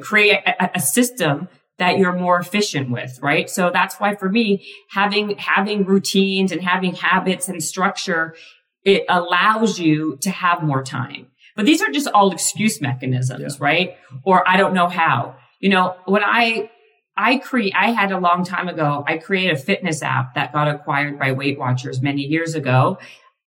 create 0.00 0.40
a, 0.44 0.76
a 0.76 0.80
system 0.80 1.48
that 1.78 1.98
you're 1.98 2.14
more 2.14 2.40
efficient 2.40 2.90
with, 2.90 3.20
right? 3.22 3.48
So 3.48 3.70
that's 3.72 3.96
why 3.96 4.16
for 4.16 4.28
me, 4.28 4.66
having, 4.90 5.36
having 5.38 5.84
routines 5.84 6.50
and 6.50 6.62
having 6.62 6.94
habits 6.94 7.48
and 7.48 7.62
structure, 7.62 8.34
it 8.82 9.04
allows 9.08 9.78
you 9.78 10.16
to 10.22 10.30
have 10.30 10.62
more 10.62 10.82
time. 10.82 11.28
But 11.54 11.66
these 11.66 11.82
are 11.82 11.90
just 11.90 12.08
all 12.08 12.32
excuse 12.32 12.80
mechanisms, 12.80 13.58
yeah. 13.60 13.64
right? 13.64 13.96
Or 14.24 14.48
I 14.48 14.56
don't 14.56 14.74
know 14.74 14.88
how. 14.88 15.36
You 15.60 15.68
know, 15.68 15.96
when 16.06 16.24
I 16.24 16.70
I 17.18 17.38
create, 17.38 17.74
I 17.76 17.90
had 17.90 18.12
a 18.12 18.18
long 18.18 18.44
time 18.44 18.68
ago, 18.68 19.04
I 19.06 19.18
created 19.18 19.56
a 19.56 19.58
fitness 19.58 20.02
app 20.02 20.34
that 20.36 20.52
got 20.52 20.68
acquired 20.68 21.18
by 21.18 21.32
Weight 21.32 21.58
Watchers 21.58 22.00
many 22.00 22.22
years 22.22 22.54
ago. 22.54 22.98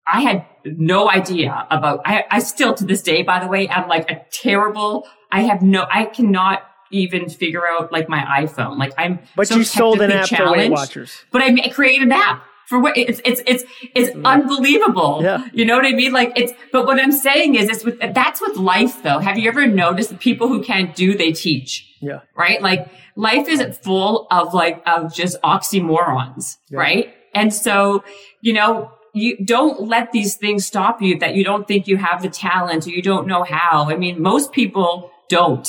I 0.05 0.21
had 0.21 0.45
no 0.65 1.09
idea 1.09 1.65
about, 1.71 2.01
I, 2.05 2.25
I 2.29 2.39
still 2.39 2.73
to 2.73 2.85
this 2.85 3.01
day, 3.01 3.23
by 3.23 3.39
the 3.39 3.47
way, 3.47 3.69
I'm 3.69 3.87
like 3.87 4.11
a 4.11 4.25
terrible, 4.29 5.07
I 5.31 5.43
have 5.43 5.61
no, 5.61 5.87
I 5.89 6.03
cannot 6.05 6.63
even 6.91 7.29
figure 7.29 7.65
out 7.65 7.93
like 7.93 8.09
my 8.09 8.43
iPhone. 8.43 8.77
Like 8.77 8.93
I'm, 8.97 9.19
but 9.37 9.47
so 9.47 9.55
you 9.55 9.63
sold 9.63 10.01
an 10.01 10.11
app 10.11 10.27
for 10.27 10.51
Weight 10.51 10.69
Watchers, 10.69 11.23
but 11.31 11.41
I 11.41 11.69
created 11.69 12.07
an 12.07 12.11
app 12.11 12.43
for 12.67 12.79
what 12.79 12.97
it's, 12.97 13.21
it's, 13.25 13.41
it's, 13.45 13.63
it's 13.95 14.15
unbelievable. 14.23 15.19
Yeah. 15.21 15.45
You 15.53 15.65
know 15.65 15.75
what 15.75 15.85
I 15.85 15.91
mean? 15.91 16.11
Like 16.11 16.33
it's, 16.35 16.53
but 16.71 16.85
what 16.85 16.99
I'm 16.99 17.11
saying 17.11 17.55
is 17.55 17.69
it's 17.69 17.83
with, 17.83 17.99
that's 18.13 18.41
with 18.41 18.57
life 18.57 19.03
though. 19.03 19.19
Have 19.19 19.37
you 19.37 19.49
ever 19.49 19.67
noticed 19.67 20.09
the 20.09 20.15
people 20.15 20.47
who 20.47 20.63
can't 20.63 20.95
do, 20.95 21.17
they 21.17 21.31
teach? 21.31 21.87
Yeah. 22.01 22.21
Right? 22.35 22.61
Like, 22.61 22.87
life 23.15 23.47
isn't 23.47 23.83
full 23.83 24.27
of 24.31 24.53
like, 24.53 24.81
of 24.87 25.13
just 25.13 25.41
oxymorons, 25.41 26.57
yeah. 26.69 26.79
right? 26.79 27.13
And 27.33 27.53
so, 27.53 28.03
you 28.41 28.53
know, 28.53 28.91
you 29.13 29.37
don't 29.43 29.87
let 29.87 30.11
these 30.11 30.35
things 30.35 30.65
stop 30.65 31.01
you 31.01 31.19
that 31.19 31.35
you 31.35 31.43
don't 31.43 31.67
think 31.67 31.87
you 31.87 31.97
have 31.97 32.21
the 32.21 32.29
talent 32.29 32.87
or 32.87 32.91
you 32.91 33.01
don't 33.01 33.27
know 33.27 33.43
how. 33.43 33.89
I 33.89 33.97
mean, 33.97 34.21
most 34.21 34.51
people 34.51 35.11
don't. 35.27 35.67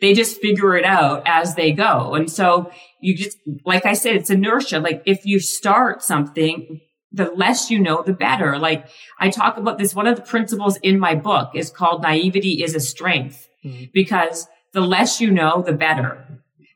They 0.00 0.14
just 0.14 0.40
figure 0.40 0.76
it 0.76 0.84
out 0.84 1.22
as 1.26 1.54
they 1.54 1.72
go. 1.72 2.14
And 2.14 2.30
so 2.30 2.70
you 3.00 3.16
just, 3.16 3.38
like 3.64 3.84
I 3.86 3.92
said, 3.92 4.16
it's 4.16 4.30
inertia. 4.30 4.80
Like 4.80 5.02
if 5.06 5.26
you 5.26 5.40
start 5.40 6.02
something, 6.02 6.80
the 7.12 7.30
less 7.32 7.70
you 7.70 7.78
know, 7.78 8.02
the 8.02 8.12
better. 8.12 8.58
Like 8.58 8.88
I 9.18 9.30
talk 9.30 9.56
about 9.56 9.78
this. 9.78 9.94
One 9.94 10.06
of 10.06 10.16
the 10.16 10.22
principles 10.22 10.76
in 10.78 10.98
my 10.98 11.14
book 11.14 11.50
is 11.54 11.70
called 11.70 12.02
naivety 12.02 12.62
is 12.62 12.74
a 12.74 12.80
strength 12.80 13.48
mm-hmm. 13.64 13.84
because 13.92 14.46
the 14.72 14.80
less 14.80 15.20
you 15.20 15.30
know, 15.30 15.62
the 15.62 15.72
better 15.72 16.26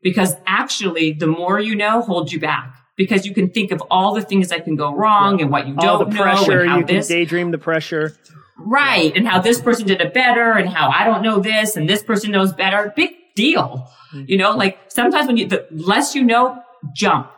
because 0.05 0.35
actually 0.47 1.13
the 1.13 1.27
more 1.27 1.59
you 1.59 1.75
know 1.75 2.03
holds 2.03 2.33
you 2.33 2.39
back 2.39 2.77
because 2.97 3.27
you 3.27 3.35
can 3.35 3.51
think 3.51 3.73
of 3.73 3.83
all 3.91 4.15
the 4.15 4.23
things 4.23 4.51
that 4.51 4.65
can 4.65 4.77
go 4.77 4.95
wrong 4.95 5.39
yeah. 5.39 5.45
and 5.45 5.51
what 5.51 5.67
you 5.67 5.75
all 5.79 5.99
don't 5.99 6.11
the 6.11 6.17
pressure, 6.17 6.57
know 6.57 6.61
and 6.61 6.71
how 6.71 6.79
you 6.79 6.85
this 6.85 7.09
can 7.09 7.17
daydream 7.17 7.51
the 7.51 7.59
pressure 7.59 8.17
right. 8.59 9.14
And 9.17 9.27
how 9.27 9.40
this 9.40 9.61
person 9.61 9.87
did 9.87 10.01
it 10.01 10.14
better 10.14 10.53
and 10.53 10.69
how 10.69 10.90
I 10.90 11.05
don't 11.05 11.23
know 11.23 11.40
this 11.40 11.77
and 11.77 11.88
this 11.88 12.03
person 12.03 12.31
knows 12.31 12.53
better. 12.53 12.93
Big 12.95 13.11
deal. 13.35 13.90
Mm-hmm. 14.12 14.25
you 14.29 14.37
know 14.37 14.53
like 14.53 14.79
sometimes 14.88 15.27
when 15.27 15.37
you 15.37 15.47
the 15.47 15.67
less 15.71 16.14
you 16.14 16.23
know 16.23 16.62
jump. 16.95 17.31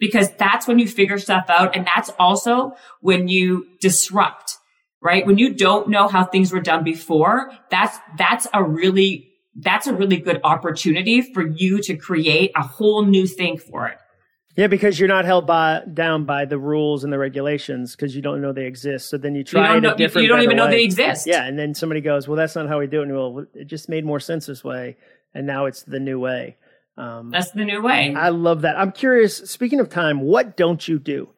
Because 0.00 0.28
that's 0.38 0.66
when 0.66 0.78
you 0.78 0.88
figure 0.88 1.18
stuff 1.18 1.46
out. 1.48 1.76
And 1.76 1.86
that's 1.86 2.10
also 2.18 2.74
when 3.00 3.28
you 3.28 3.66
disrupt 3.80 4.58
right? 5.04 5.26
When 5.26 5.36
you 5.36 5.52
don't 5.52 5.90
know 5.90 6.08
how 6.08 6.24
things 6.24 6.50
were 6.50 6.60
done 6.60 6.82
before 6.82 7.52
that's 7.70 7.96
that's 8.16 8.48
a 8.52 8.64
really 8.64 9.30
that's 9.56 9.86
a 9.86 9.94
really 9.94 10.16
good 10.16 10.40
opportunity 10.42 11.20
for 11.20 11.46
you 11.46 11.80
to 11.82 11.96
create 11.96 12.50
a 12.56 12.62
whole 12.62 13.04
new 13.04 13.26
thing 13.26 13.58
for 13.58 13.86
it. 13.86 13.98
Yeah, 14.56 14.68
because 14.68 15.00
you're 15.00 15.08
not 15.08 15.24
held 15.24 15.46
by, 15.46 15.82
down 15.92 16.26
by 16.26 16.44
the 16.44 16.58
rules 16.58 17.02
and 17.02 17.12
the 17.12 17.18
regulations 17.18 17.96
because 17.96 18.14
you 18.14 18.22
don't 18.22 18.40
know 18.40 18.52
they 18.52 18.66
exist. 18.66 19.10
So 19.10 19.18
then 19.18 19.34
you 19.34 19.42
try 19.42 19.66
you 19.66 19.72
don't 19.74 19.82
know, 19.82 19.96
different. 19.96 20.22
You 20.24 20.28
don't 20.28 20.42
even 20.42 20.56
way. 20.56 20.64
know 20.64 20.70
they 20.70 20.84
exist. 20.84 21.26
Yeah, 21.26 21.44
and 21.44 21.58
then 21.58 21.74
somebody 21.74 22.00
goes, 22.00 22.28
"Well, 22.28 22.36
that's 22.36 22.54
not 22.54 22.68
how 22.68 22.78
we 22.78 22.86
do 22.86 23.00
it." 23.00 23.08
And 23.08 23.14
well, 23.14 23.46
it 23.54 23.64
just 23.64 23.88
made 23.88 24.04
more 24.04 24.20
sense 24.20 24.46
this 24.46 24.62
way, 24.62 24.96
and 25.34 25.46
now 25.46 25.66
it's 25.66 25.82
the 25.82 25.98
new 25.98 26.20
way. 26.20 26.56
Um, 26.96 27.30
that's 27.30 27.50
the 27.50 27.64
new 27.64 27.82
way. 27.82 28.14
I 28.14 28.28
love 28.28 28.62
that. 28.62 28.78
I'm 28.78 28.92
curious. 28.92 29.36
Speaking 29.38 29.80
of 29.80 29.88
time, 29.88 30.20
what 30.20 30.56
don't 30.56 30.86
you 30.86 31.00
do? 31.00 31.30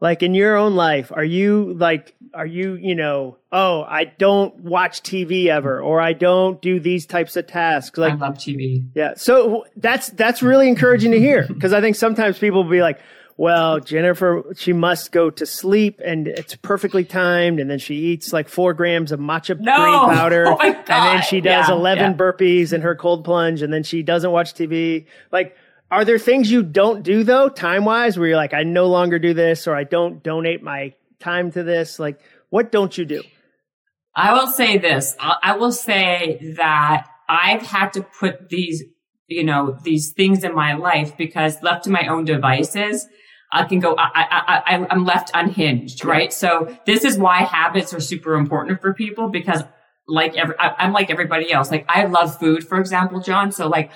Like 0.00 0.22
in 0.22 0.34
your 0.34 0.56
own 0.56 0.76
life, 0.76 1.12
are 1.12 1.24
you 1.24 1.74
like, 1.74 2.14
are 2.32 2.46
you, 2.46 2.74
you 2.74 2.94
know, 2.94 3.36
oh, 3.52 3.82
I 3.82 4.04
don't 4.04 4.56
watch 4.60 5.02
TV 5.02 5.46
ever, 5.46 5.80
or 5.80 6.00
I 6.00 6.14
don't 6.14 6.60
do 6.62 6.80
these 6.80 7.04
types 7.04 7.36
of 7.36 7.46
tasks. 7.46 7.98
Like, 7.98 8.14
I 8.14 8.16
love 8.16 8.34
TV. 8.36 8.86
Yeah. 8.94 9.14
So 9.16 9.66
that's, 9.76 10.08
that's 10.10 10.42
really 10.42 10.68
encouraging 10.68 11.10
to 11.10 11.18
hear 11.18 11.46
because 11.46 11.74
I 11.74 11.82
think 11.82 11.96
sometimes 11.96 12.38
people 12.38 12.62
will 12.64 12.70
be 12.70 12.80
like, 12.80 13.00
well, 13.40 13.80
Jennifer, 13.80 14.44
she 14.54 14.74
must 14.74 15.12
go 15.12 15.30
to 15.30 15.46
sleep 15.46 16.00
and 16.04 16.28
it's 16.28 16.56
perfectly 16.56 17.04
timed. 17.04 17.58
And 17.58 17.70
then 17.70 17.78
she 17.78 17.94
eats 17.94 18.34
like 18.34 18.50
four 18.50 18.74
grams 18.74 19.12
of 19.12 19.20
matcha 19.20 19.58
no! 19.58 19.76
green 19.76 20.16
powder. 20.18 20.44
Oh 20.50 20.58
and 20.60 20.84
then 20.86 21.22
she 21.22 21.40
does 21.40 21.68
yeah, 21.68 21.74
11 21.74 22.04
yeah. 22.04 22.16
burpees 22.18 22.74
in 22.74 22.82
her 22.82 22.94
cold 22.94 23.24
plunge. 23.24 23.62
And 23.62 23.72
then 23.72 23.82
she 23.82 24.02
doesn't 24.02 24.30
watch 24.30 24.52
TV. 24.52 25.06
Like, 25.32 25.56
are 25.90 26.04
there 26.04 26.18
things 26.18 26.50
you 26.50 26.62
don't 26.62 27.02
do 27.02 27.24
though, 27.24 27.48
time 27.48 27.84
wise, 27.84 28.18
where 28.18 28.28
you're 28.28 28.36
like, 28.36 28.54
I 28.54 28.62
no 28.62 28.86
longer 28.86 29.18
do 29.18 29.34
this 29.34 29.66
or 29.66 29.74
I 29.74 29.84
don't 29.84 30.22
donate 30.22 30.62
my 30.62 30.94
time 31.18 31.50
to 31.52 31.62
this? 31.62 31.98
Like, 31.98 32.20
What 32.48 32.72
don't 32.72 32.96
you 32.96 33.04
do? 33.04 33.22
I 34.14 34.32
will 34.34 34.48
say 34.48 34.78
this. 34.78 35.16
I 35.20 35.56
will 35.56 35.72
say 35.72 36.54
that 36.56 37.06
I've 37.28 37.62
had 37.62 37.92
to 37.92 38.02
put 38.02 38.48
these, 38.48 38.82
you 39.28 39.44
know, 39.44 39.78
these 39.84 40.12
things 40.12 40.42
in 40.42 40.54
my 40.54 40.74
life 40.74 41.16
because 41.16 41.62
left 41.62 41.84
to 41.84 41.90
my 41.90 42.08
own 42.08 42.24
devices, 42.24 43.06
I 43.52 43.64
can 43.64 43.78
go, 43.78 43.94
I, 43.96 44.10
I, 44.14 44.62
I, 44.66 44.86
I'm 44.90 45.04
left 45.04 45.30
unhinged, 45.34 46.04
right? 46.04 46.32
So 46.32 46.76
this 46.86 47.04
is 47.04 47.18
why 47.18 47.38
habits 47.38 47.94
are 47.94 48.00
super 48.00 48.34
important 48.34 48.80
for 48.80 48.94
people 48.94 49.28
because 49.28 49.62
like 50.06 50.36
every, 50.36 50.56
I, 50.58 50.84
am 50.84 50.92
like 50.92 51.10
everybody 51.10 51.52
else. 51.52 51.70
Like 51.70 51.84
I 51.88 52.04
love 52.04 52.38
food, 52.38 52.66
for 52.66 52.78
example, 52.78 53.20
Jon. 53.20 53.52
So 53.52 53.68
like 53.68 53.90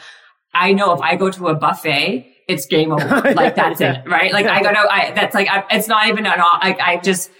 I 0.54 0.72
know 0.72 0.92
if 0.92 1.00
I 1.00 1.16
go 1.16 1.30
to 1.30 1.48
a 1.48 1.54
buffet, 1.54 2.34
it's 2.48 2.66
game 2.66 2.92
over. 2.92 3.04
Like 3.34 3.56
that's 3.56 3.80
yeah. 3.80 4.02
it, 4.02 4.08
right? 4.08 4.32
Like 4.32 4.46
I 4.46 4.62
go 4.62 4.70
to, 4.70 4.78
I, 4.78 5.12
that's 5.12 5.34
like, 5.34 5.48
I, 5.48 5.64
it's 5.70 5.88
not 5.88 6.08
even 6.08 6.26
an, 6.26 6.34
I, 6.38 6.76
I 6.80 6.96
just, 6.98 7.30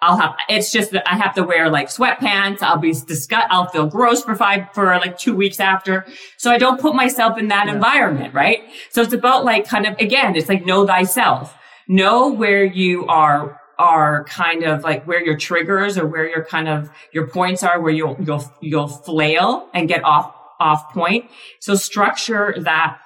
I'll 0.00 0.16
have, 0.16 0.34
it's 0.48 0.70
just 0.72 0.90
that 0.92 1.10
I 1.10 1.16
have 1.16 1.34
to 1.34 1.42
wear 1.42 1.70
like 1.70 1.88
sweatpants. 1.88 2.62
I'll 2.62 2.78
be 2.78 2.92
disgust, 2.92 3.46
I'll 3.50 3.68
feel 3.68 3.86
gross 3.86 4.22
for 4.22 4.34
five, 4.34 4.72
for 4.72 4.86
like 4.96 5.18
two 5.18 5.34
weeks 5.34 5.60
after. 5.60 6.06
So 6.38 6.50
I 6.50 6.58
don't 6.58 6.80
put 6.80 6.94
myself 6.94 7.38
in 7.38 7.48
that 7.48 7.66
yeah. 7.66 7.74
environment, 7.74 8.34
right? 8.34 8.62
So 8.90 9.02
it's 9.02 9.12
about 9.12 9.44
like 9.44 9.66
kind 9.66 9.86
of, 9.86 9.98
again, 9.98 10.36
it's 10.36 10.48
like 10.48 10.64
know 10.64 10.86
thyself. 10.86 11.54
Know 11.88 12.30
where 12.30 12.64
you 12.64 13.06
are, 13.06 13.60
are 13.78 14.24
kind 14.24 14.62
of 14.62 14.82
like 14.82 15.04
where 15.06 15.24
your 15.24 15.36
triggers 15.36 15.98
or 15.98 16.06
where 16.06 16.28
your 16.28 16.44
kind 16.44 16.68
of, 16.68 16.90
your 17.12 17.26
points 17.26 17.62
are 17.62 17.80
where 17.80 17.92
you'll, 17.92 18.16
you'll, 18.20 18.44
you'll 18.60 18.88
flail 18.88 19.68
and 19.74 19.88
get 19.88 20.04
off, 20.04 20.34
off 20.60 20.92
point. 20.92 21.30
So 21.60 21.74
structure 21.74 22.54
that, 22.58 22.98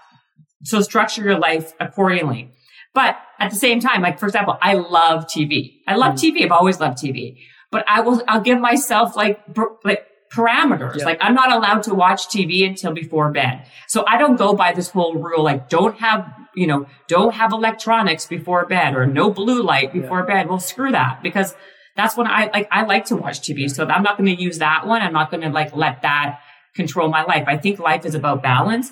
so 0.65 0.81
structure 0.81 1.23
your 1.23 1.39
life 1.39 1.73
accordingly. 1.81 2.53
But 2.95 3.17
at 3.39 3.51
the 3.51 3.57
same 3.57 3.81
time, 3.81 4.03
like 4.03 4.19
for 4.19 4.27
example, 4.27 4.59
I 4.61 4.75
love 4.75 5.27
TV. 5.27 5.81
I 5.87 5.97
love 5.97 6.15
mm. 6.15 6.19
TV. 6.19 6.45
I've 6.45 6.53
always 6.53 6.81
loved 6.81 6.99
TV. 6.99 7.39
But 7.71 7.85
I 7.87 8.01
will, 8.01 8.23
I'll 8.27 8.41
give 8.41 8.59
myself 8.59 9.15
like, 9.15 9.41
like 9.85 10.07
parameters. 10.33 10.97
Yeah. 10.99 11.05
Like 11.05 11.19
I'm 11.21 11.35
not 11.35 11.53
allowed 11.53 11.83
to 11.85 11.95
watch 11.95 12.29
TV 12.29 12.67
until 12.67 12.93
before 12.93 13.31
bed. 13.31 13.67
So 13.87 14.05
I 14.07 14.19
don't 14.19 14.37
go 14.37 14.55
by 14.55 14.73
this 14.73 14.91
whole 14.91 15.15
rule, 15.15 15.45
like 15.45 15.69
don't 15.69 15.99
have, 15.99 16.33
you 16.55 16.67
know, 16.67 16.87
don't 17.07 17.35
have 17.35 17.53
electronics 17.53 18.27
before 18.27 18.67
bed 18.67 18.95
or 18.95 19.07
no 19.07 19.31
blue 19.31 19.63
light 19.63 19.93
before 19.93 20.21
yeah. 20.21 20.43
bed. 20.43 20.49
Well, 20.49 20.61
screw 20.61 20.93
that 20.93 21.23
because 21.23 21.55
that's 21.97 22.17
when 22.17 22.27
I 22.27 22.51
like, 22.53 22.69
I 22.71 22.85
like 22.85 23.07
to 23.07 23.17
watch 23.17 23.41
TV. 23.41 23.71
So 23.71 23.87
I'm 23.87 24.03
not 24.03 24.19
going 24.19 24.35
to 24.35 24.43
use 24.43 24.59
that 24.59 24.87
one. 24.87 25.03
I'm 25.03 25.13
not 25.13 25.31
going 25.31 25.43
to 25.43 25.51
like 25.51 25.75
let 25.75 26.03
that 26.03 26.41
control 26.75 27.09
my 27.09 27.25
life. 27.25 27.45
I 27.47 27.57
think 27.57 27.79
life 27.79 28.05
is 28.05 28.15
about 28.15 28.43
balance. 28.43 28.91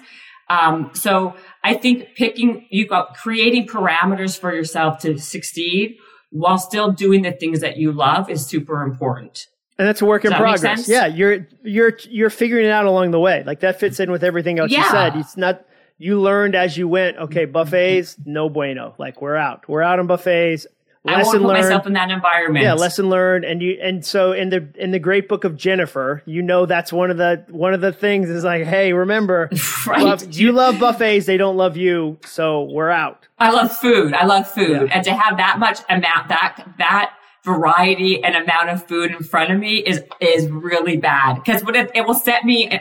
Um, 0.48 0.90
so 0.94 1.34
I 1.64 1.74
think 1.74 2.14
picking, 2.16 2.66
you 2.70 2.86
got 2.86 3.16
creating 3.16 3.66
parameters 3.66 4.38
for 4.38 4.54
yourself 4.54 5.00
to 5.00 5.18
succeed 5.18 5.96
while 6.30 6.58
still 6.58 6.92
doing 6.92 7.22
the 7.22 7.32
things 7.32 7.60
that 7.60 7.76
you 7.76 7.92
love 7.92 8.30
is 8.30 8.46
super 8.46 8.82
important. 8.82 9.46
And 9.78 9.86
that's 9.86 10.00
a 10.00 10.06
work 10.06 10.22
Does 10.22 10.32
in 10.32 10.38
progress. 10.38 10.88
Yeah, 10.88 11.06
you're 11.06 11.46
you're 11.62 11.98
you're 12.08 12.30
figuring 12.30 12.64
it 12.64 12.70
out 12.70 12.86
along 12.86 13.10
the 13.10 13.20
way. 13.20 13.42
Like 13.44 13.60
that 13.60 13.78
fits 13.78 14.00
in 14.00 14.10
with 14.10 14.24
everything 14.24 14.58
else 14.58 14.70
yeah. 14.70 14.84
you 14.84 14.90
said. 14.90 15.16
It's 15.16 15.36
not 15.36 15.66
you 15.98 16.20
learned 16.20 16.54
as 16.54 16.78
you 16.78 16.88
went. 16.88 17.18
Okay, 17.18 17.44
buffets, 17.44 18.16
no 18.24 18.48
bueno. 18.48 18.94
Like 18.98 19.20
we're 19.20 19.36
out. 19.36 19.68
We're 19.68 19.82
out 19.82 19.98
on 19.98 20.06
buffets. 20.06 20.66
I 21.08 21.22
won't 21.22 21.38
put 21.38 21.42
learned. 21.42 21.62
myself 21.62 21.86
in 21.86 21.92
that 21.94 22.10
environment. 22.10 22.64
Yeah, 22.64 22.74
lesson 22.74 23.08
learned. 23.08 23.44
And 23.44 23.62
you 23.62 23.78
and 23.82 24.04
so 24.04 24.32
in 24.32 24.50
the 24.50 24.68
in 24.76 24.90
the 24.90 24.98
great 24.98 25.28
book 25.28 25.44
of 25.44 25.56
Jennifer, 25.56 26.22
you 26.26 26.42
know 26.42 26.66
that's 26.66 26.92
one 26.92 27.10
of 27.10 27.16
the 27.16 27.44
one 27.48 27.74
of 27.74 27.80
the 27.80 27.92
things 27.92 28.28
is 28.28 28.44
like, 28.44 28.64
hey, 28.64 28.92
remember, 28.92 29.50
right. 29.86 30.02
Love, 30.02 30.32
you 30.32 30.52
love 30.52 30.78
buffets, 30.78 31.26
they 31.26 31.36
don't 31.36 31.56
love 31.56 31.76
you, 31.76 32.18
so 32.24 32.64
we're 32.64 32.90
out. 32.90 33.26
I 33.38 33.50
love 33.50 33.76
food. 33.76 34.14
I 34.14 34.26
love 34.26 34.48
food, 34.48 34.88
yeah. 34.88 34.94
and 34.94 35.04
to 35.04 35.14
have 35.14 35.36
that 35.36 35.58
much 35.58 35.80
amount 35.88 36.28
that 36.28 36.66
that 36.78 37.14
variety 37.44 38.22
and 38.24 38.34
amount 38.34 38.70
of 38.70 38.86
food 38.86 39.12
in 39.12 39.22
front 39.22 39.52
of 39.52 39.58
me 39.58 39.76
is 39.76 40.02
is 40.20 40.50
really 40.50 40.96
bad 40.96 41.34
because 41.34 41.62
what 41.62 41.76
it, 41.76 41.90
it 41.94 42.04
will 42.04 42.14
set 42.14 42.44
me 42.44 42.80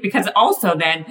because 0.00 0.28
also 0.36 0.76
then 0.76 1.04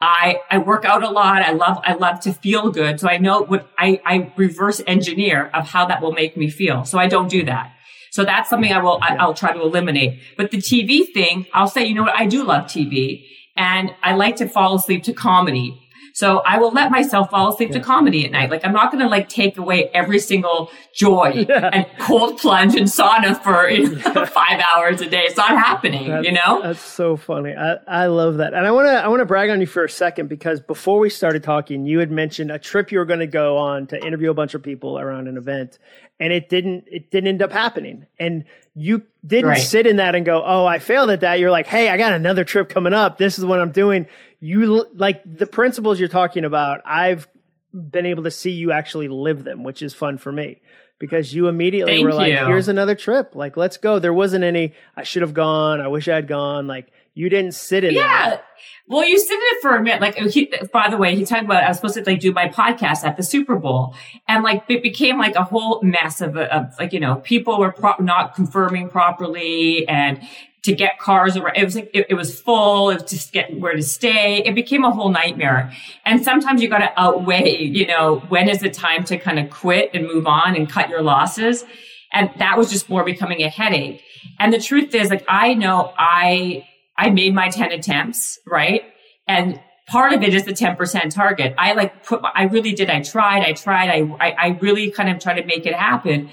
I, 0.00 0.40
I 0.50 0.58
work 0.58 0.84
out 0.84 1.02
a 1.02 1.08
lot. 1.08 1.42
I 1.42 1.52
love, 1.52 1.80
I 1.82 1.94
love 1.94 2.20
to 2.20 2.32
feel 2.32 2.70
good. 2.70 3.00
So 3.00 3.08
I 3.08 3.18
know 3.18 3.42
what 3.42 3.68
I, 3.78 4.00
I 4.04 4.32
reverse 4.36 4.82
engineer 4.86 5.50
of 5.54 5.68
how 5.68 5.86
that 5.86 6.02
will 6.02 6.12
make 6.12 6.36
me 6.36 6.50
feel. 6.50 6.84
So 6.84 6.98
I 6.98 7.06
don't 7.06 7.28
do 7.28 7.44
that. 7.44 7.72
So 8.10 8.24
that's 8.24 8.48
something 8.48 8.72
I 8.72 8.82
will, 8.82 8.98
I, 9.02 9.16
I'll 9.16 9.34
try 9.34 9.52
to 9.52 9.60
eliminate. 9.60 10.20
But 10.36 10.50
the 10.50 10.58
TV 10.58 11.12
thing, 11.12 11.46
I'll 11.52 11.68
say, 11.68 11.84
you 11.84 11.94
know 11.94 12.02
what? 12.02 12.14
I 12.14 12.26
do 12.26 12.44
love 12.44 12.64
TV 12.64 13.24
and 13.56 13.94
I 14.02 14.14
like 14.14 14.36
to 14.36 14.48
fall 14.48 14.76
asleep 14.76 15.04
to 15.04 15.12
comedy. 15.12 15.80
So 16.14 16.42
I 16.46 16.58
will 16.58 16.70
let 16.70 16.92
myself 16.92 17.30
fall 17.30 17.52
asleep 17.52 17.70
yeah. 17.70 17.78
to 17.78 17.84
comedy 17.84 18.24
at 18.24 18.30
night. 18.30 18.48
Like 18.48 18.64
I'm 18.64 18.72
not 18.72 18.92
going 18.92 19.02
to 19.02 19.08
like 19.08 19.28
take 19.28 19.58
away 19.58 19.90
every 19.92 20.20
single 20.20 20.70
joy 20.94 21.44
yeah. 21.48 21.70
and 21.72 21.86
cold 21.98 22.38
plunge 22.38 22.76
and 22.76 22.86
sauna 22.86 23.36
for 23.42 23.68
you 23.68 23.96
know, 24.14 24.24
five 24.24 24.62
hours 24.72 25.00
a 25.00 25.10
day. 25.10 25.22
It's 25.22 25.36
not 25.36 25.50
happening, 25.50 26.08
that's, 26.10 26.24
you 26.24 26.32
know? 26.32 26.62
That's 26.62 26.80
so 26.80 27.16
funny. 27.16 27.52
I, 27.52 27.78
I 27.88 28.06
love 28.06 28.36
that. 28.36 28.54
And 28.54 28.64
I 28.64 28.70
want 28.70 28.86
to, 28.86 28.92
I 28.92 29.08
want 29.08 29.22
to 29.22 29.26
brag 29.26 29.50
on 29.50 29.60
you 29.60 29.66
for 29.66 29.82
a 29.82 29.90
second 29.90 30.28
because 30.28 30.60
before 30.60 31.00
we 31.00 31.10
started 31.10 31.42
talking, 31.42 31.84
you 31.84 31.98
had 31.98 32.12
mentioned 32.12 32.52
a 32.52 32.60
trip 32.60 32.92
you 32.92 33.00
were 33.00 33.04
going 33.06 33.18
to 33.18 33.26
go 33.26 33.56
on 33.56 33.88
to 33.88 34.06
interview 34.06 34.30
a 34.30 34.34
bunch 34.34 34.54
of 34.54 34.62
people 34.62 35.00
around 35.00 35.26
an 35.26 35.36
event 35.36 35.80
and 36.20 36.32
it 36.32 36.48
didn't, 36.48 36.84
it 36.86 37.10
didn't 37.10 37.26
end 37.26 37.42
up 37.42 37.50
happening. 37.50 38.06
And 38.20 38.44
you 38.76 39.02
didn't 39.26 39.50
right. 39.50 39.60
sit 39.60 39.84
in 39.84 39.96
that 39.96 40.14
and 40.14 40.24
go, 40.24 40.44
Oh, 40.44 40.64
I 40.64 40.78
failed 40.78 41.10
at 41.10 41.20
that. 41.20 41.40
You're 41.40 41.50
like, 41.50 41.66
Hey, 41.66 41.88
I 41.88 41.96
got 41.96 42.12
another 42.12 42.44
trip 42.44 42.68
coming 42.68 42.92
up. 42.92 43.18
This 43.18 43.36
is 43.36 43.44
what 43.44 43.60
I'm 43.60 43.72
doing 43.72 44.06
you 44.44 44.86
like 44.94 45.22
the 45.24 45.46
principles 45.46 45.98
you're 45.98 46.08
talking 46.08 46.44
about. 46.44 46.82
I've 46.84 47.26
been 47.72 48.04
able 48.04 48.24
to 48.24 48.30
see 48.30 48.50
you 48.50 48.72
actually 48.72 49.08
live 49.08 49.42
them, 49.42 49.64
which 49.64 49.80
is 49.80 49.94
fun 49.94 50.18
for 50.18 50.30
me 50.30 50.60
because 50.98 51.34
you 51.34 51.48
immediately 51.48 51.94
Thank 51.94 52.04
were 52.04 52.12
like, 52.12 52.30
you. 52.30 52.44
here's 52.46 52.68
another 52.68 52.94
trip. 52.94 53.34
Like, 53.34 53.56
let's 53.56 53.78
go. 53.78 53.98
There 53.98 54.12
wasn't 54.12 54.44
any, 54.44 54.74
I 54.96 55.02
should 55.02 55.22
have 55.22 55.32
gone. 55.32 55.80
I 55.80 55.88
wish 55.88 56.08
I 56.08 56.16
had 56.16 56.28
gone. 56.28 56.66
Like, 56.66 56.92
you 57.14 57.30
didn't 57.30 57.54
sit 57.54 57.84
in 57.84 57.94
yeah. 57.94 58.30
That. 58.30 58.44
Well, 58.86 59.08
you 59.08 59.18
sit 59.18 59.32
in 59.32 59.40
it 59.40 59.62
for 59.62 59.76
a 59.76 59.82
minute. 59.82 60.02
Like, 60.02 60.16
he, 60.16 60.52
by 60.72 60.90
the 60.90 60.98
way, 60.98 61.16
he 61.16 61.24
talked 61.24 61.44
about 61.44 61.64
I 61.64 61.68
was 61.68 61.78
supposed 61.78 61.94
to 61.94 62.04
like 62.04 62.20
do 62.20 62.32
my 62.32 62.48
podcast 62.48 63.02
at 63.04 63.16
the 63.16 63.22
Super 63.22 63.56
Bowl, 63.56 63.94
and 64.28 64.44
like 64.44 64.64
it 64.68 64.82
became 64.82 65.16
like 65.16 65.36
a 65.36 65.44
whole 65.44 65.80
mess 65.82 66.20
of, 66.20 66.36
of 66.36 66.74
like 66.78 66.92
you 66.92 67.00
know 67.00 67.16
people 67.16 67.58
were 67.58 67.72
pro- 67.72 67.94
not 67.98 68.34
confirming 68.34 68.90
properly, 68.90 69.88
and 69.88 70.20
to 70.64 70.74
get 70.74 70.98
cars 70.98 71.36
around. 71.36 71.56
It 71.56 71.64
was 71.64 71.74
like, 71.74 71.90
it, 71.92 72.06
it, 72.08 72.14
was 72.14 72.40
full. 72.40 72.90
It 72.90 73.02
was 73.02 73.10
just 73.10 73.32
getting 73.32 73.60
where 73.60 73.74
to 73.74 73.82
stay. 73.82 74.42
It 74.44 74.54
became 74.54 74.82
a 74.82 74.90
whole 74.90 75.10
nightmare. 75.10 75.72
And 76.06 76.24
sometimes 76.24 76.62
you 76.62 76.68
got 76.68 76.78
to 76.78 76.90
outweigh, 77.00 77.58
you 77.58 77.86
know, 77.86 78.20
when 78.28 78.48
is 78.48 78.60
the 78.60 78.70
time 78.70 79.04
to 79.04 79.18
kind 79.18 79.38
of 79.38 79.50
quit 79.50 79.90
and 79.92 80.06
move 80.06 80.26
on 80.26 80.56
and 80.56 80.68
cut 80.68 80.88
your 80.88 81.02
losses. 81.02 81.64
And 82.12 82.30
that 82.38 82.56
was 82.56 82.70
just 82.70 82.88
more 82.88 83.04
becoming 83.04 83.42
a 83.42 83.50
headache. 83.50 84.02
And 84.38 84.54
the 84.54 84.60
truth 84.60 84.94
is 84.94 85.10
like, 85.10 85.24
I 85.28 85.52
know 85.52 85.92
I, 85.98 86.66
I 86.96 87.10
made 87.10 87.34
my 87.34 87.50
10 87.50 87.70
attempts, 87.72 88.38
right? 88.46 88.84
And 89.28 89.60
part 89.86 90.14
of 90.14 90.22
it 90.22 90.32
is 90.32 90.44
the 90.44 90.52
10% 90.52 91.12
target. 91.12 91.54
I 91.58 91.74
like 91.74 92.06
put, 92.06 92.22
I 92.34 92.44
really 92.44 92.72
did. 92.72 92.88
I 92.88 93.02
tried, 93.02 93.42
I 93.42 93.52
tried, 93.52 93.90
I, 93.90 94.16
I, 94.18 94.30
I 94.30 94.58
really 94.62 94.90
kind 94.90 95.10
of 95.10 95.18
tried 95.18 95.42
to 95.42 95.44
make 95.44 95.66
it 95.66 95.74
happen. 95.74 96.30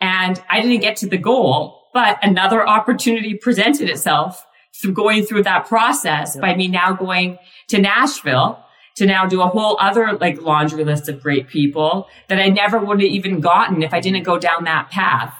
And 0.00 0.40
I 0.48 0.60
didn't 0.60 0.82
get 0.82 0.96
to 0.98 1.08
the 1.08 1.18
goal 1.18 1.81
but 1.92 2.18
another 2.22 2.66
opportunity 2.66 3.34
presented 3.34 3.88
itself 3.88 4.44
through 4.80 4.92
going 4.92 5.24
through 5.24 5.42
that 5.42 5.66
process 5.66 6.36
by 6.36 6.54
me 6.54 6.68
now 6.68 6.92
going 6.92 7.38
to 7.68 7.80
Nashville 7.80 8.58
to 8.96 9.06
now 9.06 9.26
do 9.26 9.40
a 9.42 9.46
whole 9.46 9.76
other 9.80 10.12
like 10.18 10.40
laundry 10.40 10.84
list 10.84 11.08
of 11.08 11.22
great 11.22 11.48
people 11.48 12.08
that 12.28 12.38
I 12.38 12.48
never 12.48 12.78
would 12.78 13.00
have 13.00 13.10
even 13.10 13.40
gotten 13.40 13.82
if 13.82 13.94
I 13.94 14.00
didn't 14.00 14.22
go 14.22 14.38
down 14.38 14.64
that 14.64 14.90
path 14.90 15.34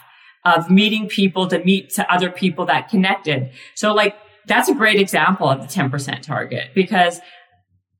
of 0.44 0.70
meeting 0.70 1.08
people 1.08 1.46
to 1.48 1.62
meet 1.64 1.90
to 1.90 2.12
other 2.12 2.30
people 2.30 2.66
that 2.66 2.88
connected. 2.88 3.50
So 3.74 3.92
like 3.92 4.16
that's 4.46 4.68
a 4.68 4.74
great 4.74 4.98
example 4.98 5.48
of 5.48 5.60
the 5.60 5.66
10% 5.66 6.22
target 6.22 6.70
because 6.74 7.20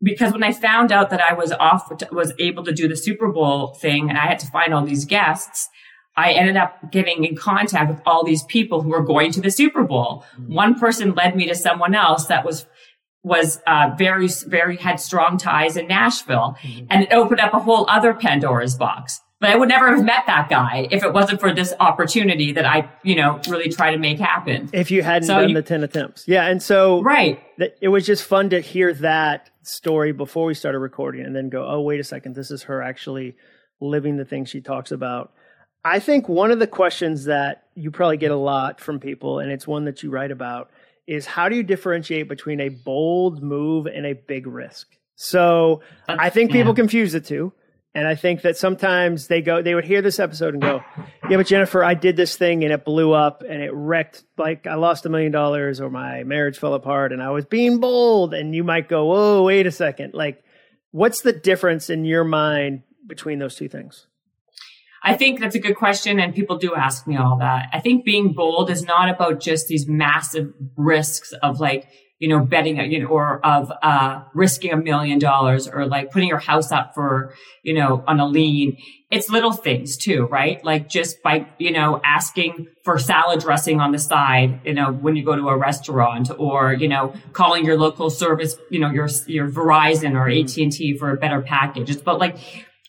because 0.02 0.32
when 0.32 0.42
I 0.42 0.52
found 0.52 0.90
out 0.90 1.10
that 1.10 1.20
I 1.20 1.32
was 1.32 1.52
off 1.52 1.88
was 2.10 2.32
able 2.38 2.64
to 2.64 2.72
do 2.72 2.88
the 2.88 2.96
Super 2.96 3.28
Bowl 3.28 3.74
thing 3.74 4.08
and 4.08 4.18
I 4.18 4.26
had 4.26 4.40
to 4.40 4.48
find 4.48 4.74
all 4.74 4.84
these 4.84 5.04
guests, 5.04 5.68
I 6.16 6.32
ended 6.32 6.56
up 6.56 6.90
getting 6.90 7.24
in 7.24 7.36
contact 7.36 7.90
with 7.90 8.00
all 8.04 8.24
these 8.24 8.42
people 8.44 8.82
who 8.82 8.90
were 8.90 9.02
going 9.02 9.32
to 9.32 9.40
the 9.40 9.50
Super 9.50 9.82
Bowl. 9.82 10.24
Mm-hmm. 10.38 10.54
One 10.54 10.78
person 10.78 11.14
led 11.14 11.34
me 11.34 11.46
to 11.48 11.54
someone 11.54 11.94
else 11.94 12.26
that 12.26 12.44
was 12.44 12.66
was 13.24 13.60
uh, 13.68 13.90
very 13.96 14.28
very 14.46 14.76
had 14.76 14.98
strong 14.98 15.38
ties 15.38 15.76
in 15.76 15.86
Nashville, 15.86 16.56
mm-hmm. 16.60 16.86
and 16.90 17.04
it 17.04 17.12
opened 17.12 17.40
up 17.40 17.54
a 17.54 17.58
whole 17.58 17.86
other 17.88 18.14
Pandora's 18.14 18.74
box. 18.74 19.20
But 19.42 19.50
I 19.50 19.56
would 19.56 19.68
never 19.68 19.88
have 19.88 20.04
met 20.04 20.22
that 20.28 20.48
guy 20.48 20.86
if 20.92 21.02
it 21.02 21.12
wasn't 21.12 21.40
for 21.40 21.52
this 21.52 21.74
opportunity 21.80 22.52
that 22.52 22.64
I, 22.64 22.88
you 23.02 23.16
know, 23.16 23.40
really 23.48 23.70
try 23.70 23.90
to 23.90 23.98
make 23.98 24.20
happen. 24.20 24.70
If 24.72 24.92
you 24.92 25.02
hadn't 25.02 25.26
so 25.26 25.40
done 25.40 25.48
you, 25.48 25.54
the 25.56 25.62
10 25.62 25.82
attempts. 25.82 26.28
Yeah. 26.28 26.46
And 26.46 26.62
so 26.62 27.02
right. 27.02 27.42
Th- 27.58 27.74
it 27.80 27.88
was 27.88 28.06
just 28.06 28.22
fun 28.22 28.50
to 28.50 28.60
hear 28.60 28.94
that 28.94 29.50
story 29.62 30.12
before 30.12 30.46
we 30.46 30.54
started 30.54 30.78
recording 30.78 31.24
and 31.26 31.34
then 31.34 31.48
go, 31.48 31.68
oh, 31.68 31.80
wait 31.80 31.98
a 31.98 32.04
second. 32.04 32.36
This 32.36 32.52
is 32.52 32.62
her 32.62 32.80
actually 32.82 33.34
living 33.80 34.16
the 34.16 34.24
thing 34.24 34.44
she 34.44 34.60
talks 34.60 34.92
about. 34.92 35.32
I 35.84 35.98
think 35.98 36.28
one 36.28 36.50
of 36.50 36.58
the 36.58 36.66
questions 36.66 37.24
that 37.24 37.66
you 37.74 37.90
probably 37.90 38.16
get 38.16 38.30
a 38.30 38.36
lot 38.36 38.80
from 38.80 39.00
people, 39.00 39.40
and 39.40 39.50
it's 39.50 39.66
one 39.66 39.84
that 39.86 40.02
you 40.02 40.10
write 40.10 40.30
about, 40.30 40.70
is 41.06 41.26
how 41.26 41.48
do 41.48 41.56
you 41.56 41.62
differentiate 41.62 42.28
between 42.28 42.60
a 42.60 42.68
bold 42.68 43.42
move 43.42 43.86
and 43.86 44.06
a 44.06 44.12
big 44.14 44.46
risk? 44.46 44.88
So 45.16 45.82
I 46.08 46.30
think 46.30 46.52
people 46.52 46.74
confuse 46.74 47.12
the 47.12 47.20
two. 47.20 47.52
And 47.94 48.06
I 48.08 48.14
think 48.14 48.40
that 48.42 48.56
sometimes 48.56 49.26
they 49.26 49.42
go, 49.42 49.60
they 49.60 49.74
would 49.74 49.84
hear 49.84 50.00
this 50.00 50.18
episode 50.18 50.54
and 50.54 50.62
go, 50.62 50.82
yeah, 51.28 51.36
but 51.36 51.46
Jennifer, 51.46 51.84
I 51.84 51.92
did 51.92 52.16
this 52.16 52.36
thing 52.36 52.64
and 52.64 52.72
it 52.72 52.86
blew 52.86 53.12
up 53.12 53.42
and 53.42 53.62
it 53.62 53.70
wrecked, 53.74 54.24
like 54.38 54.66
I 54.66 54.76
lost 54.76 55.04
a 55.04 55.10
million 55.10 55.30
dollars 55.30 55.78
or 55.78 55.90
my 55.90 56.24
marriage 56.24 56.58
fell 56.58 56.72
apart 56.72 57.12
and 57.12 57.22
I 57.22 57.30
was 57.30 57.44
being 57.44 57.80
bold. 57.80 58.32
And 58.32 58.54
you 58.54 58.64
might 58.64 58.88
go, 58.88 59.04
whoa, 59.06 59.42
wait 59.42 59.66
a 59.66 59.70
second. 59.70 60.14
Like, 60.14 60.42
what's 60.90 61.20
the 61.20 61.34
difference 61.34 61.90
in 61.90 62.06
your 62.06 62.24
mind 62.24 62.82
between 63.06 63.38
those 63.38 63.56
two 63.56 63.68
things? 63.68 64.06
I 65.04 65.14
think 65.14 65.40
that's 65.40 65.54
a 65.54 65.60
good 65.60 65.76
question. 65.76 66.20
And 66.20 66.34
people 66.34 66.58
do 66.58 66.74
ask 66.74 67.06
me 67.06 67.16
all 67.16 67.38
that. 67.38 67.68
I 67.72 67.80
think 67.80 68.04
being 68.04 68.32
bold 68.32 68.70
is 68.70 68.84
not 68.84 69.08
about 69.08 69.40
just 69.40 69.66
these 69.66 69.88
massive 69.88 70.52
risks 70.76 71.32
of 71.42 71.58
like, 71.58 71.88
you 72.20 72.28
know, 72.28 72.38
betting, 72.38 72.76
you 72.88 73.00
know, 73.00 73.08
or 73.08 73.44
of, 73.44 73.72
uh, 73.82 74.22
risking 74.32 74.70
a 74.70 74.76
million 74.76 75.18
dollars 75.18 75.66
or 75.66 75.86
like 75.86 76.12
putting 76.12 76.28
your 76.28 76.38
house 76.38 76.70
up 76.70 76.94
for, 76.94 77.34
you 77.64 77.74
know, 77.74 78.04
on 78.06 78.20
a 78.20 78.26
lien. 78.26 78.76
It's 79.10 79.28
little 79.28 79.50
things 79.50 79.96
too, 79.96 80.26
right? 80.26 80.64
Like 80.64 80.88
just 80.88 81.20
by, 81.20 81.48
you 81.58 81.72
know, 81.72 82.00
asking 82.04 82.68
for 82.84 82.96
salad 82.96 83.40
dressing 83.40 83.80
on 83.80 83.90
the 83.90 83.98
side, 83.98 84.60
you 84.64 84.72
know, 84.72 84.92
when 84.92 85.16
you 85.16 85.24
go 85.24 85.34
to 85.34 85.48
a 85.48 85.58
restaurant 85.58 86.30
or, 86.38 86.72
you 86.72 86.86
know, 86.86 87.12
calling 87.32 87.64
your 87.64 87.76
local 87.76 88.08
service, 88.08 88.54
you 88.70 88.78
know, 88.78 88.90
your, 88.90 89.08
your 89.26 89.50
Verizon 89.50 90.14
or 90.14 90.28
AT&T 90.28 90.96
for 90.98 91.10
a 91.10 91.16
better 91.16 91.42
package. 91.42 91.90
It's 91.90 92.02
about 92.02 92.20
like, 92.20 92.36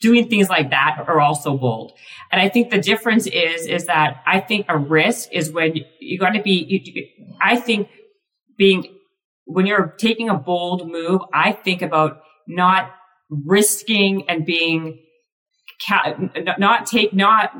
doing 0.03 0.27
things 0.27 0.49
like 0.49 0.69
that 0.69 1.05
are 1.07 1.21
also 1.21 1.57
bold. 1.57 1.93
And 2.29 2.41
I 2.41 2.49
think 2.49 2.69
the 2.69 2.77
difference 2.77 3.25
is, 3.25 3.65
is 3.65 3.85
that 3.85 4.21
I 4.27 4.41
think 4.41 4.65
a 4.67 4.77
risk 4.77 5.29
is 5.31 5.49
when 5.49 5.73
you, 6.01 6.19
got 6.19 6.31
to 6.31 6.41
be, 6.41 7.09
I 7.41 7.55
think 7.55 7.87
being 8.57 8.85
when 9.45 9.65
you're 9.65 9.95
taking 9.97 10.29
a 10.29 10.37
bold 10.37 10.91
move, 10.91 11.21
I 11.33 11.53
think 11.53 11.81
about 11.81 12.21
not 12.47 12.91
risking 13.29 14.29
and 14.29 14.45
being 14.45 14.99
not 16.57 16.85
take 16.85 17.13
not 17.13 17.51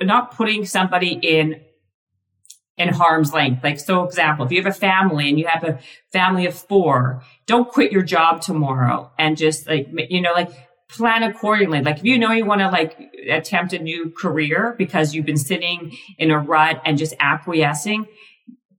not 0.00 0.36
putting 0.36 0.64
somebody 0.64 1.18
in 1.20 1.60
in 2.76 2.88
harm's 2.88 3.32
length. 3.32 3.62
Like 3.62 3.80
so 3.80 4.04
example, 4.04 4.46
if 4.46 4.52
you 4.52 4.62
have 4.62 4.72
a 4.72 4.76
family 4.76 5.28
and 5.28 5.38
you 5.38 5.46
have 5.46 5.64
a 5.64 5.78
family 6.12 6.46
of 6.46 6.54
four, 6.54 7.22
don't 7.46 7.68
quit 7.68 7.92
your 7.92 8.02
job 8.02 8.40
tomorrow 8.40 9.10
and 9.18 9.36
just 9.36 9.68
like 9.68 9.88
you 10.08 10.20
know 10.20 10.32
like 10.32 10.50
plan 10.88 11.22
accordingly. 11.22 11.82
Like 11.82 11.98
if 11.98 12.04
you 12.04 12.18
know 12.18 12.32
you 12.32 12.44
want 12.44 12.60
to 12.60 12.70
like 12.70 12.98
attempt 13.30 13.72
a 13.72 13.78
new 13.78 14.10
career 14.10 14.74
because 14.78 15.14
you've 15.14 15.26
been 15.26 15.36
sitting 15.36 15.96
in 16.18 16.30
a 16.30 16.38
rut 16.38 16.80
and 16.84 16.96
just 16.96 17.14
acquiescing, 17.20 18.06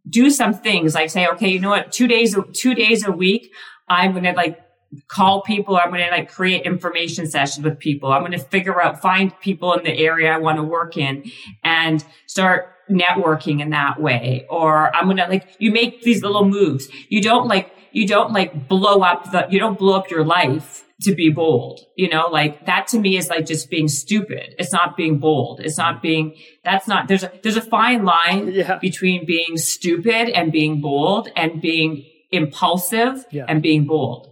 do 0.09 0.29
some 0.29 0.53
things 0.53 0.95
like 0.95 1.09
say, 1.09 1.27
okay, 1.27 1.49
you 1.49 1.59
know 1.59 1.69
what, 1.69 1.91
two 1.91 2.07
days, 2.07 2.35
two 2.53 2.73
days 2.73 3.05
a 3.05 3.11
week, 3.11 3.51
I'm 3.87 4.11
going 4.11 4.23
to 4.23 4.31
like 4.33 4.59
call 5.07 5.43
people. 5.43 5.77
I'm 5.77 5.89
going 5.89 6.03
to 6.03 6.09
like 6.09 6.31
create 6.31 6.65
information 6.65 7.29
sessions 7.29 7.63
with 7.63 7.77
people. 7.77 8.11
I'm 8.11 8.21
going 8.21 8.31
to 8.31 8.39
figure 8.39 8.81
out, 8.81 9.01
find 9.01 9.37
people 9.39 9.73
in 9.73 9.83
the 9.83 9.95
area 9.95 10.31
I 10.31 10.37
want 10.37 10.57
to 10.57 10.63
work 10.63 10.97
in 10.97 11.31
and 11.63 12.03
start 12.25 12.73
networking 12.89 13.61
in 13.61 13.69
that 13.69 14.01
way. 14.01 14.47
Or 14.49 14.93
I'm 14.95 15.05
going 15.05 15.17
to 15.17 15.27
like, 15.27 15.55
you 15.59 15.71
make 15.71 16.01
these 16.01 16.23
little 16.23 16.45
moves. 16.45 16.89
You 17.09 17.21
don't 17.21 17.47
like, 17.47 17.71
you 17.91 18.07
don't 18.07 18.33
like 18.33 18.67
blow 18.67 19.01
up 19.01 19.31
the, 19.31 19.45
you 19.51 19.59
don't 19.59 19.77
blow 19.77 19.95
up 19.95 20.09
your 20.09 20.25
life 20.25 20.85
to 21.01 21.15
be 21.15 21.29
bold. 21.29 21.79
You 21.95 22.09
know, 22.09 22.27
like 22.27 22.65
that 22.65 22.87
to 22.87 22.99
me 22.99 23.17
is 23.17 23.29
like 23.29 23.45
just 23.45 23.69
being 23.69 23.87
stupid. 23.87 24.55
It's 24.59 24.73
not 24.73 24.97
being 24.97 25.19
bold. 25.19 25.61
It's 25.61 25.77
not 25.77 26.01
being, 26.01 26.35
that's 26.63 26.87
not, 26.87 27.07
there's 27.07 27.23
a, 27.23 27.31
there's 27.41 27.57
a 27.57 27.61
fine 27.61 28.03
line 28.03 28.51
yeah. 28.51 28.77
between 28.79 29.25
being 29.25 29.55
stupid 29.55 30.29
and 30.29 30.51
being 30.51 30.81
bold 30.81 31.29
and 31.35 31.61
being 31.61 32.05
impulsive 32.31 33.25
yeah. 33.31 33.45
and 33.47 33.61
being 33.61 33.85
bold. 33.85 34.27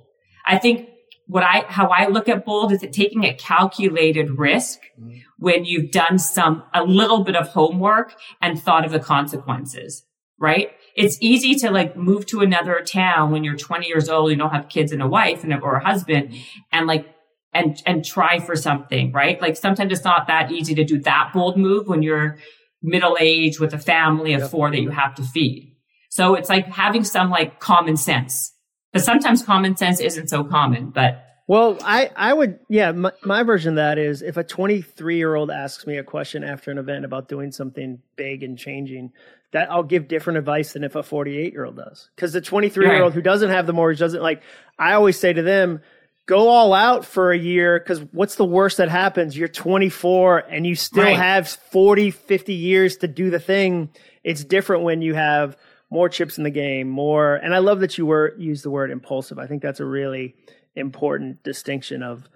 I 0.45 0.58
think 0.58 0.89
what 1.25 1.43
I, 1.43 1.65
how 1.67 1.88
I 1.88 2.08
look 2.08 2.27
at 2.30 2.45
bold 2.45 2.71
is 2.71 2.84
it 2.84 2.93
taking 2.93 3.25
a 3.25 3.34
calculated 3.34 4.38
risk 4.38 4.80
mm-hmm. 4.99 5.19
when 5.38 5.65
you've 5.65 5.91
done 5.91 6.19
some, 6.19 6.63
a 6.73 6.84
little 6.84 7.23
bit 7.23 7.36
of 7.36 7.49
homework 7.49 8.13
and 8.41 8.62
thought 8.62 8.86
of 8.86 8.91
the 8.91 8.99
consequences, 8.99 10.06
right? 10.39 10.71
It's 10.98 11.18
easy 11.22 11.54
to 11.54 11.70
like 11.70 11.96
move 11.96 12.26
to 12.26 12.42
another 12.42 12.82
town 12.82 13.32
when 13.32 13.44
you're 13.44 13.56
20 13.56 13.88
years 13.88 14.10
old, 14.10 14.32
you 14.32 14.36
don't 14.36 14.50
have 14.50 14.68
kids 14.68 14.92
and 14.92 15.02
a 15.02 15.08
wife 15.08 15.44
and 15.44 15.54
a, 15.54 15.60
or 15.60 15.76
a 15.76 15.86
husband 15.86 16.36
and 16.72 16.88
like, 16.88 17.08
and, 17.54 17.82
and 17.86 18.04
try 18.04 18.40
for 18.40 18.56
something, 18.56 19.12
right? 19.12 19.40
Like 19.40 19.56
sometimes 19.56 19.94
it's 19.94 20.04
not 20.04 20.28
that 20.28 20.52
easy 20.52 20.74
to 20.74 20.84
do 20.84 21.00
that 21.02 21.32
bold 21.34 21.56
move 21.56 21.88
when 21.88 22.02
you're 22.02 22.40
middle 22.82 23.16
age 23.20 23.60
with 23.60 23.74
a 23.74 23.78
family 23.78 24.34
of 24.34 24.50
four 24.50 24.72
that 24.72 24.82
you 24.82 24.90
have 24.90 25.14
to 25.16 25.24
feed. 25.24 25.76
So 26.10 26.34
it's 26.34 26.50
like 26.50 26.66
having 26.66 27.04
some 27.04 27.30
like 27.30 27.60
common 27.60 27.96
sense. 27.96 28.54
But 28.92 29.04
sometimes 29.04 29.44
common 29.44 29.78
sense 29.78 30.00
isn't 30.00 30.30
so 30.30 30.44
common, 30.44 30.90
but 30.90 31.24
well, 31.48 31.78
I, 31.82 32.12
I 32.16 32.34
would, 32.34 32.60
yeah, 32.70 32.92
my, 32.92 33.14
my 33.24 33.44
version 33.44 33.70
of 33.70 33.76
that 33.78 33.98
is 33.98 34.22
if 34.22 34.36
a 34.36 34.44
23 34.44 35.16
year 35.16 35.36
old 35.36 35.50
asks 35.50 35.88
me 35.88 35.98
a 35.98 36.04
question 36.04 36.44
after 36.44 36.72
an 36.72 36.78
event 36.78 37.06
about 37.06 37.30
doing 37.30 37.52
something 37.52 38.00
big 38.18 38.44
and 38.44 38.58
changing, 38.58 39.14
that 39.58 39.72
I'll 39.72 39.84
give 39.84 40.08
different 40.08 40.38
advice 40.38 40.74
than 40.74 40.84
if 40.84 40.96
a 40.96 41.02
48 41.02 41.52
year 41.52 41.65
old 41.65 41.78
does. 41.78 42.10
Because 42.15 42.32
the 42.32 42.41
23 42.41 42.86
year 42.86 43.02
old 43.02 43.13
who 43.13 43.22
doesn't 43.22 43.50
have 43.50 43.65
the 43.65 43.74
mortgage 43.74 44.00
doesn't 44.00 44.22
like, 44.22 44.43
I 44.78 44.93
always 44.93 45.20
say 45.20 45.34
to 45.34 45.41
them, 45.41 45.82
go 46.28 46.50
all 46.50 46.74
out 46.74 47.06
for 47.06 47.32
a 47.32 47.38
year 47.38 47.80
because 47.80 48.02
what's 48.12 48.36
the 48.36 48.46
worst 48.46 48.78
that 48.78 48.89
happens? 48.89 49.36
You're 49.36 49.48
24 49.48 50.39
and 50.39 50.67
you 50.67 50.76
still 50.76 51.06
right. 51.06 51.17
have 51.17 51.50
40, 51.50 52.12
50 52.12 52.54
years 52.54 52.98
to 52.98 53.08
do 53.08 53.32
the 53.32 53.39
thing. 53.39 53.89
It's 54.24 54.43
different 54.43 54.84
when 54.84 55.02
you 55.02 55.15
have 55.15 55.58
more 55.89 56.10
chips 56.10 56.38
in 56.38 56.43
the 56.43 56.52
game, 56.52 56.88
more. 56.88 57.36
And 57.36 57.56
I 57.56 57.60
love 57.60 57.80
that 57.80 57.98
you 57.98 58.06
were 58.06 58.36
use 58.38 58.62
the 58.62 58.70
word 58.70 58.91
impulsive. 58.91 59.39
I 59.39 59.48
think 59.48 59.63
that's 59.63 59.80
a 59.80 59.86
really 59.86 60.36
important 60.76 61.41
distinction 61.43 62.04
of 62.04 62.30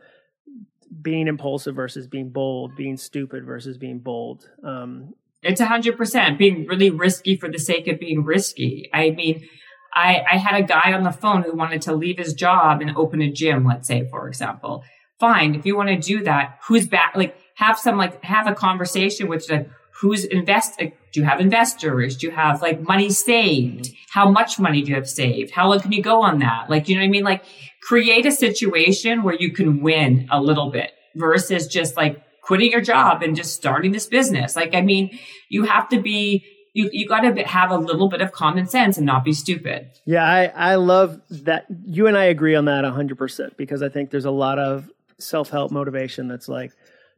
being 1.02 1.28
impulsive 1.28 1.76
versus 1.76 2.08
being 2.08 2.30
bold, 2.30 2.76
being 2.76 2.98
stupid 2.98 3.46
versus 3.46 3.78
being 3.78 4.00
bold. 4.00 4.50
Um, 4.64 5.14
it's 5.44 5.62
a 5.62 5.66
hundred 5.66 5.98
percent 5.98 6.38
being 6.38 6.66
really 6.68 6.90
risky 6.90 7.36
for 7.36 7.50
the 7.50 7.60
sake 7.60 7.88
of 7.88 8.00
being 8.00 8.24
risky. 8.24 8.90
I 8.94 9.12
mean, 9.12 9.48
I, 9.94 10.24
I 10.32 10.38
had 10.38 10.60
a 10.60 10.66
guy 10.66 10.94
on 10.94 11.04
the 11.04 11.12
phone 11.12 11.44
who 11.44 11.56
wanted 11.56 11.82
to 11.84 11.96
leave 11.96 12.18
his 12.18 12.34
job 12.34 12.82
and 12.82 12.96
open 12.96 13.22
a 13.22 13.32
gym, 13.32 13.66
let's 13.66 13.88
say, 13.88 14.08
for 14.10 14.28
example. 14.28 14.84
Fine. 15.20 15.56
If 15.56 15.66
you 15.66 15.76
want 15.76 15.90
to 15.90 15.98
do 15.98 16.24
that, 16.24 16.60
who's 16.68 16.88
back? 16.88 17.14
Like 17.16 17.36
have 17.56 17.78
some, 17.78 17.98
like 17.98 18.24
have 18.24 18.48
a 18.48 18.56
conversation 18.56 19.28
with 19.28 19.50
like, 19.50 19.70
who's 20.00 20.24
invest, 20.26 20.80
do 20.80 20.92
you 21.14 21.24
have 21.24 21.40
investors? 21.40 22.18
Do 22.18 22.28
you 22.28 22.34
have 22.34 22.62
like 22.62 22.82
money 22.82 23.10
saved? 23.10 23.92
How 24.10 24.30
much 24.32 24.60
money 24.60 24.82
do 24.82 24.90
you 24.90 24.96
have 24.96 25.10
saved? 25.10 25.52
How 25.52 25.70
long 25.70 25.80
can 25.80 25.92
you 25.92 26.02
go 26.02 26.22
on 26.22 26.40
that? 26.40 26.70
Like, 26.70 26.88
you 26.88 26.96
know 26.96 27.02
what 27.02 27.08
I 27.08 27.10
mean? 27.10 27.24
Like 27.24 27.44
create 27.84 28.26
a 28.26 28.32
situation 28.32 29.24
where 29.24 29.36
you 29.36 29.52
can 29.52 29.82
win 29.82 30.28
a 30.32 30.42
little 30.42 30.72
bit 30.72 30.92
versus 31.16 31.68
just 31.68 31.98
like 31.98 32.24
quitting 32.42 32.72
your 32.72 32.82
job 32.82 33.22
and 33.22 33.36
just 33.36 33.56
starting 33.56 33.92
this 33.92 34.08
business. 34.08 34.56
Like, 34.56 34.76
I 34.76 34.82
mean, 34.82 35.18
you 35.50 35.64
have 35.64 35.88
to 35.90 36.02
be, 36.02 36.46
you, 36.74 36.90
you 36.92 37.08
got 37.08 37.22
to 37.22 37.44
have 37.44 37.72
a 37.72 37.78
little 37.78 38.10
bit 38.10 38.22
of 38.22 38.32
common 38.32 38.68
sense 38.68 38.98
and 38.98 39.06
not 39.06 39.24
be 39.24 39.34
stupid. 39.34 39.92
Yeah, 40.06 40.24
I, 40.24 40.46
I 40.46 40.76
love 40.76 41.22
that. 41.30 41.66
You 41.86 42.08
and 42.08 42.18
I 42.18 42.26
agree 42.26 42.56
on 42.56 42.66
that 42.66 42.84
100% 42.84 43.58
because 43.58 43.82
I 43.82 43.90
think 43.90 44.10
there's 44.10 44.26
a 44.26 44.32
lot 44.32 44.60
of 44.60 44.90
self 45.20 45.50
help 45.50 45.72
motivation 45.72 46.28
that's 46.28 46.48
like, 46.50 46.72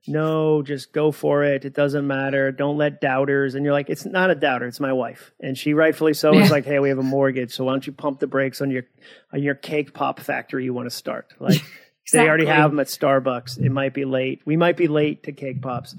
no, 0.06 0.62
just 0.62 0.92
go 0.92 1.12
for 1.12 1.44
it. 1.44 1.64
It 1.64 1.74
doesn't 1.74 2.06
matter. 2.06 2.52
Don't 2.52 2.78
let 2.78 3.00
doubters. 3.00 3.56
And 3.56 3.64
you're 3.64 3.74
like, 3.74 3.90
it's 3.90 4.06
not 4.06 4.30
a 4.30 4.36
doubter. 4.36 4.66
It's 4.66 4.80
my 4.80 4.92
wife, 4.92 5.32
and 5.40 5.58
she 5.58 5.74
rightfully 5.74 6.14
so 6.14 6.34
is 6.38 6.52
like, 6.52 6.66
hey, 6.66 6.80
we 6.80 6.90
have 6.90 6.98
a 6.98 7.04
mortgage, 7.04 7.54
so 7.54 7.64
why 7.64 7.72
don't 7.72 7.88
you 7.88 7.94
pump 7.94 8.20
the 8.20 8.28
brakes 8.28 8.62
on 8.62 8.70
your 8.70 8.84
on 9.32 9.42
your 9.42 9.56
cake 9.56 9.94
pop 9.94 10.20
factory 10.20 10.66
you 10.66 10.74
want 10.74 10.88
to 10.88 10.96
start? 10.96 11.34
Like, 11.40 11.62
Exactly. 12.06 12.26
They 12.26 12.30
already 12.30 12.46
have 12.46 12.72
them 12.72 12.80
at 12.80 12.88
Starbucks. 12.88 13.60
It 13.60 13.72
might 13.72 13.94
be 13.94 14.06
late. 14.06 14.42
We 14.46 14.58
might 14.58 14.78
be 14.78 14.88
late 14.88 15.24
to 15.24 15.32
cake 15.32 15.62
pops. 15.62 15.96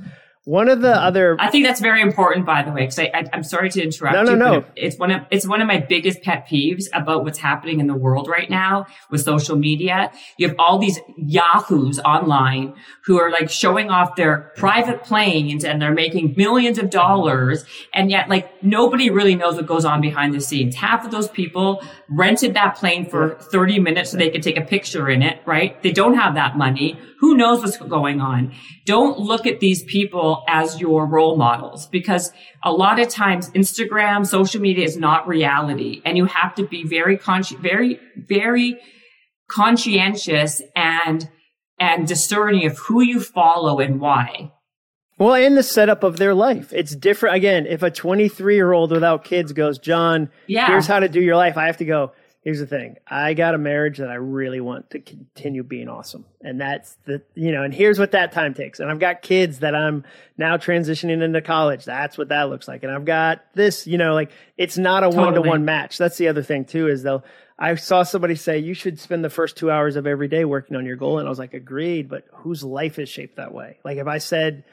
One 0.47 0.69
of 0.69 0.83
the 0.83 0.89
mm-hmm. 0.89 1.07
other, 1.07 1.37
I 1.41 1.49
think 1.49 1.65
that's 1.65 1.81
very 1.81 2.03
important, 2.03 2.45
by 2.45 2.63
the 2.63 2.71
way, 2.71 2.83
because 2.83 2.99
I, 2.99 3.11
I, 3.15 3.25
am 3.33 3.43
sorry 3.43 3.71
to 3.71 3.83
interrupt. 3.83 4.15
No, 4.15 4.23
no, 4.23 4.33
you, 4.33 4.37
no. 4.37 4.65
It's 4.77 4.99
one 4.99 5.11
of 5.11 5.23
it's 5.31 5.49
one 5.49 5.63
of 5.63 5.67
my 5.67 5.79
biggest 5.79 6.21
pet 6.21 6.47
peeves 6.47 6.85
about 6.93 7.25
what's 7.25 7.39
happening 7.39 7.81
in 7.81 7.87
the 7.87 7.95
world 7.95 8.29
right 8.29 8.51
now 8.51 8.85
with 9.11 9.23
social 9.23 9.57
media. 9.57 10.13
You 10.37 10.49
have 10.49 10.57
all 10.59 10.79
these 10.79 11.01
yahoos 11.17 11.99
online 12.01 12.75
who 13.07 13.19
are 13.19 13.31
like 13.31 13.49
showing 13.49 13.89
off 13.89 14.17
their 14.17 14.53
private 14.57 15.03
planes 15.03 15.65
and 15.65 15.81
they're 15.81 15.95
making 15.95 16.35
millions 16.37 16.77
of 16.77 16.91
dollars, 16.91 17.65
and 17.95 18.11
yet 18.11 18.29
like 18.29 18.63
nobody 18.63 19.09
really 19.09 19.35
knows 19.37 19.57
what 19.57 19.67
goes 19.67 19.87
on 19.87 20.03
behind 20.03 20.35
the 20.35 20.43
scenes. 20.43 20.75
Half 20.77 21.07
of 21.07 21.11
those 21.11 21.29
people 21.29 21.83
rented 22.11 22.53
that 22.53 22.77
plane 22.77 23.09
for 23.09 23.37
30 23.37 23.79
minutes 23.79 24.11
so 24.11 24.19
they 24.19 24.29
could 24.29 24.43
take 24.43 24.59
a 24.59 24.65
picture 24.65 25.09
in 25.09 25.23
it, 25.23 25.41
right? 25.47 25.83
They 25.83 25.93
don't 25.93 26.15
have 26.15 26.35
that 26.35 26.59
money. 26.59 26.99
Who 27.25 27.39
knows 27.39 27.63
what's 27.63 27.79
going 27.79 28.21
on? 28.21 28.53
Don't 28.85 29.19
look 29.19 29.47
at 29.47 29.59
these 29.59 29.83
people 29.83 30.45
as 30.47 30.79
your 30.79 31.07
role 31.07 31.39
models 31.39 31.87
because 31.87 32.31
a 32.63 32.71
lot 32.71 33.01
of 33.01 33.09
times 33.09 33.49
Instagram, 33.53 34.27
social 34.27 34.61
media 34.61 34.85
is 34.85 34.99
not 34.99 35.27
reality 35.27 36.03
and 36.05 36.19
you 36.19 36.27
have 36.27 36.55
to 36.57 36.67
be 36.67 36.85
very 36.85 37.17
conscious, 37.17 37.57
very, 37.59 37.99
very 38.15 38.79
conscientious 39.51 40.61
and, 40.77 41.31
and 41.79 42.07
discerning 42.07 42.67
of 42.67 42.77
who 42.77 43.01
you 43.01 43.23
follow 43.23 43.81
and 43.81 44.03
why. 44.03 44.53
Well, 45.17 45.33
in 45.33 45.55
the 45.55 45.63
setup 45.63 46.03
of 46.03 46.19
their 46.19 46.35
life, 46.35 46.75
it's 46.75 46.95
different. 46.95 47.37
Again, 47.37 47.65
if 47.67 47.83
a 47.83 47.91
23 47.91 48.55
year 48.55 48.73
old 48.73 48.91
without 48.91 49.25
kids 49.25 49.55
goes, 49.55 49.79
John, 49.79 50.29
yeah. 50.47 50.67
here's 50.67 50.87
how 50.87 51.01
to 51.01 51.09
do 51.09 51.23
your 51.23 51.37
life, 51.37 51.57
I 51.57 51.65
have 51.69 51.79
to 51.79 51.87
go, 51.87 52.13
here's 52.45 52.61
the 52.61 52.67
thing. 52.67 52.99
I 53.09 53.33
got 53.33 53.55
a 53.55 53.59
marriage 53.59 53.99
that 53.99 54.11
i 54.11 54.15
really 54.15 54.61
want 54.61 54.91
to 54.91 55.01
continue 55.01 55.63
being 55.63 55.89
awesome. 55.89 56.27
And 56.43 56.61
that's 56.61 56.97
the 57.07 57.23
you 57.35 57.51
know 57.51 57.63
and 57.63 57.75
here's 57.75 57.99
what 57.99 58.13
that 58.13 58.33
time 58.33 58.55
takes. 58.55 58.79
And 58.79 58.91
i've 58.91 59.01
got 59.01 59.23
kids 59.23 59.61
that 59.61 59.75
i'm 59.75 60.05
now 60.37 60.57
transitioning 60.57 61.23
into 61.23 61.41
college. 61.41 61.85
That's 61.85 62.17
what 62.17 62.29
that 62.29 62.51
looks 62.51 62.69
like. 62.69 62.85
And 62.85 62.93
i've 62.93 63.07
got 63.07 63.45
this 63.55 63.87
you 63.87 63.99
know 63.99 64.15
like 64.15 64.31
it's 64.57 64.79
not 64.79 65.03
a 65.03 65.09
one 65.09 65.35
to 65.35 65.43
one 65.43 65.65
match. 65.65 65.99
That's 65.99 66.19
the 66.19 66.29
other 66.29 66.43
thing 66.43 66.67
too 66.67 66.89
is 66.89 67.03
though 67.03 67.23
i 67.59 67.75
saw 67.77 68.03
somebody 68.03 68.35
say 68.35 68.59
you 68.59 68.75
should 68.75 69.01
spend 69.01 69.25
the 69.25 69.31
first 69.31 69.57
two 69.57 69.71
hours 69.71 69.97
of 69.97 70.07
every 70.07 70.29
day 70.29 70.45
working 70.45 70.77
on 70.77 70.85
your 70.87 70.97
goal. 70.97 71.19
And 71.19 71.27
i 71.27 71.31
was 71.31 71.39
like 71.39 71.55
agreed 71.55 72.09
but 72.09 72.25
whose 72.33 72.63
life 72.63 72.99
is 72.99 73.09
shaped 73.09 73.37
that 73.37 73.53
way? 73.53 73.79
Like 73.85 73.97
if 73.97 74.07
i 74.07 74.19
said 74.19 74.65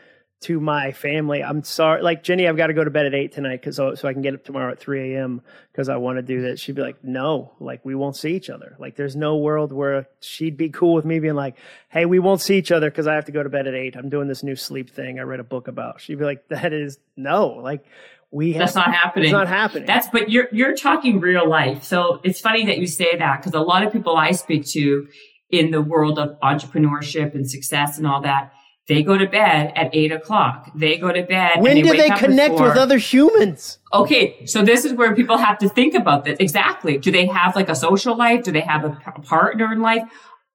to 0.41 0.59
my 0.59 0.91
family. 0.91 1.43
I'm 1.43 1.63
sorry, 1.63 2.01
like 2.01 2.23
Jenny, 2.23 2.47
I've 2.47 2.57
got 2.57 2.67
to 2.67 2.73
go 2.73 2.83
to 2.83 2.89
bed 2.89 3.05
at 3.05 3.13
eight 3.13 3.31
tonight 3.31 3.61
because 3.61 3.75
so, 3.75 3.89
uh, 3.89 3.95
so 3.95 4.07
I 4.07 4.13
can 4.13 4.23
get 4.23 4.33
up 4.33 4.43
tomorrow 4.43 4.71
at 4.71 4.79
3 4.79 5.13
a.m. 5.13 5.41
because 5.71 5.87
I 5.87 5.97
want 5.97 6.17
to 6.17 6.23
do 6.23 6.41
that. 6.43 6.59
She'd 6.59 6.75
be 6.75 6.81
like, 6.81 7.03
no, 7.03 7.53
like 7.59 7.85
we 7.85 7.93
won't 7.93 8.15
see 8.15 8.35
each 8.35 8.49
other. 8.49 8.75
Like 8.79 8.95
there's 8.95 9.15
no 9.15 9.37
world 9.37 9.71
where 9.71 10.07
she'd 10.19 10.57
be 10.57 10.69
cool 10.69 10.95
with 10.95 11.05
me 11.05 11.19
being 11.19 11.35
like, 11.35 11.57
hey, 11.89 12.05
we 12.05 12.17
won't 12.17 12.41
see 12.41 12.57
each 12.57 12.71
other 12.71 12.89
because 12.89 13.05
I 13.05 13.13
have 13.13 13.25
to 13.25 13.31
go 13.31 13.43
to 13.43 13.49
bed 13.49 13.67
at 13.67 13.75
eight. 13.75 13.95
I'm 13.95 14.09
doing 14.09 14.27
this 14.27 14.41
new 14.41 14.55
sleep 14.55 14.89
thing 14.89 15.19
I 15.19 15.23
read 15.23 15.39
a 15.39 15.43
book 15.43 15.67
about. 15.67 16.01
She'd 16.01 16.17
be 16.17 16.25
like, 16.25 16.47
that 16.47 16.73
is 16.73 16.97
no, 17.15 17.47
like 17.47 17.85
we 18.31 18.53
have, 18.53 18.61
that's 18.61 18.75
not 18.75 18.95
happening. 18.95 19.25
It's 19.25 19.33
not 19.33 19.47
happening. 19.47 19.85
That's 19.85 20.07
but 20.07 20.31
you're 20.31 20.47
you're 20.51 20.75
talking 20.75 21.19
real 21.19 21.47
life. 21.47 21.83
So 21.83 22.19
it's 22.23 22.39
funny 22.39 22.65
that 22.65 22.79
you 22.79 22.87
say 22.87 23.15
that 23.15 23.41
because 23.41 23.53
a 23.53 23.61
lot 23.61 23.83
of 23.83 23.93
people 23.93 24.17
I 24.17 24.31
speak 24.31 24.65
to 24.69 25.07
in 25.51 25.69
the 25.69 25.81
world 25.81 26.17
of 26.17 26.39
entrepreneurship 26.39 27.35
and 27.35 27.47
success 27.47 27.99
and 27.99 28.07
all 28.07 28.21
that 28.21 28.53
they 28.91 29.03
go 29.03 29.17
to 29.17 29.25
bed 29.25 29.71
at 29.77 29.89
eight 29.93 30.11
o'clock. 30.11 30.69
They 30.75 30.97
go 30.97 31.13
to 31.13 31.23
bed. 31.23 31.61
When 31.61 31.75
they 31.75 31.81
do 31.81 31.95
they 31.95 32.09
connect 32.09 32.55
with 32.55 32.75
other 32.75 32.97
humans? 32.97 33.79
Okay, 33.93 34.45
so 34.45 34.63
this 34.63 34.83
is 34.83 34.91
where 34.91 35.15
people 35.15 35.37
have 35.37 35.57
to 35.59 35.69
think 35.69 35.93
about 35.93 36.25
this. 36.25 36.37
Exactly. 36.41 36.97
Do 36.97 37.09
they 37.09 37.25
have 37.27 37.55
like 37.55 37.69
a 37.69 37.75
social 37.75 38.17
life? 38.17 38.43
Do 38.43 38.51
they 38.51 38.59
have 38.59 38.83
a 38.83 38.89
partner 39.21 39.71
in 39.71 39.81
life? 39.81 40.03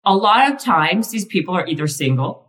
A 0.04 0.14
lot 0.14 0.52
of 0.52 0.58
times, 0.58 1.10
these 1.10 1.24
people 1.24 1.56
are 1.56 1.66
either 1.66 1.86
single, 1.86 2.46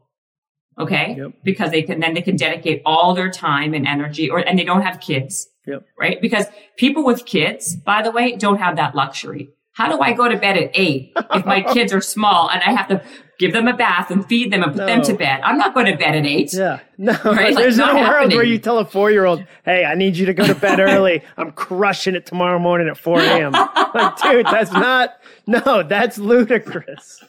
okay, 0.77 1.15
yep. 1.17 1.31
because 1.45 1.71
they 1.71 1.83
can 1.83 2.01
then 2.01 2.13
they 2.13 2.21
can 2.21 2.35
dedicate 2.35 2.81
all 2.85 3.13
their 3.13 3.31
time 3.31 3.73
and 3.73 3.87
energy, 3.87 4.29
or 4.29 4.39
and 4.39 4.59
they 4.59 4.65
don't 4.65 4.81
have 4.81 4.99
kids, 4.99 5.47
yep. 5.65 5.85
right? 5.97 6.21
Because 6.21 6.47
people 6.75 7.05
with 7.05 7.25
kids, 7.25 7.77
by 7.77 8.01
the 8.01 8.11
way, 8.11 8.35
don't 8.35 8.59
have 8.59 8.75
that 8.75 8.93
luxury. 8.93 9.53
How 9.71 9.89
do 9.89 10.01
I 10.01 10.11
go 10.11 10.27
to 10.27 10.35
bed 10.35 10.57
at 10.57 10.71
eight 10.73 11.13
if 11.31 11.45
my 11.45 11.61
kids 11.73 11.93
are 11.93 12.01
small 12.01 12.49
and 12.49 12.61
I 12.61 12.71
have 12.73 12.89
to 12.89 13.01
give 13.37 13.53
them 13.53 13.67
a 13.67 13.75
bath 13.75 14.09
and 14.09 14.25
feed 14.27 14.51
them 14.51 14.63
and 14.63 14.71
put 14.71 14.79
no. 14.79 14.85
them 14.87 15.01
to 15.03 15.13
bed. 15.13 15.41
I'm 15.43 15.57
not 15.57 15.73
going 15.73 15.85
to 15.85 15.95
bed 15.95 16.15
at 16.15 16.25
eight. 16.25 16.53
Yeah. 16.53 16.79
No, 16.97 17.13
right? 17.25 17.55
there's 17.55 17.77
like, 17.77 17.93
no 17.93 18.09
world 18.09 18.33
where 18.33 18.43
you 18.43 18.57
tell 18.57 18.79
a 18.79 18.85
four 18.85 19.11
year 19.11 19.25
old, 19.25 19.43
Hey, 19.63 19.85
I 19.85 19.95
need 19.95 20.17
you 20.17 20.25
to 20.25 20.33
go 20.33 20.45
to 20.45 20.55
bed 20.55 20.79
early. 20.79 21.23
I'm 21.37 21.51
crushing 21.51 22.15
it 22.15 22.25
tomorrow 22.25 22.59
morning 22.59 22.87
at 22.87 22.97
4 22.97 23.19
a.m. 23.19 23.51
like, 23.93 24.21
dude, 24.21 24.45
that's 24.47 24.71
not, 24.71 25.19
no, 25.45 25.83
that's 25.83 26.17
ludicrous. 26.17 27.23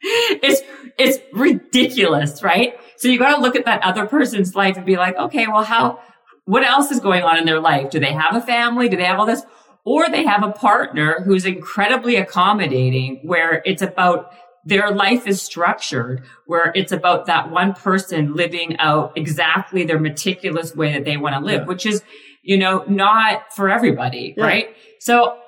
It's, 0.00 0.62
it's 0.96 1.18
ridiculous, 1.32 2.42
right? 2.42 2.78
So 2.96 3.08
you 3.08 3.18
got 3.18 3.34
to 3.34 3.42
look 3.42 3.56
at 3.56 3.64
that 3.64 3.82
other 3.82 4.06
person's 4.06 4.54
life 4.54 4.76
and 4.76 4.86
be 4.86 4.96
like, 4.96 5.16
okay, 5.16 5.46
well, 5.48 5.64
how, 5.64 6.00
what 6.44 6.62
else 6.62 6.92
is 6.92 7.00
going 7.00 7.24
on 7.24 7.36
in 7.36 7.46
their 7.46 7.60
life? 7.60 7.90
Do 7.90 7.98
they 7.98 8.12
have 8.12 8.36
a 8.36 8.40
family? 8.40 8.88
Do 8.88 8.96
they 8.96 9.04
have 9.04 9.18
all 9.18 9.26
this? 9.26 9.42
Or 9.84 10.08
they 10.08 10.24
have 10.24 10.44
a 10.44 10.52
partner 10.52 11.22
who's 11.24 11.44
incredibly 11.44 12.16
accommodating 12.16 13.20
where 13.24 13.62
it's 13.64 13.82
about 13.82 14.32
their 14.68 14.90
life 14.90 15.26
is 15.26 15.40
structured 15.40 16.22
where 16.44 16.72
it's 16.74 16.92
about 16.92 17.24
that 17.26 17.50
one 17.50 17.72
person 17.72 18.34
living 18.34 18.76
out 18.78 19.16
exactly 19.16 19.84
their 19.84 19.98
meticulous 19.98 20.76
way 20.76 20.92
that 20.92 21.06
they 21.06 21.16
want 21.16 21.34
to 21.34 21.40
live, 21.40 21.62
yeah. 21.62 21.66
which 21.66 21.86
is, 21.86 22.02
you 22.42 22.58
know, 22.58 22.84
not 22.86 23.50
for 23.54 23.70
everybody, 23.70 24.34
yeah. 24.36 24.44
right? 24.44 24.76
So 25.00 25.38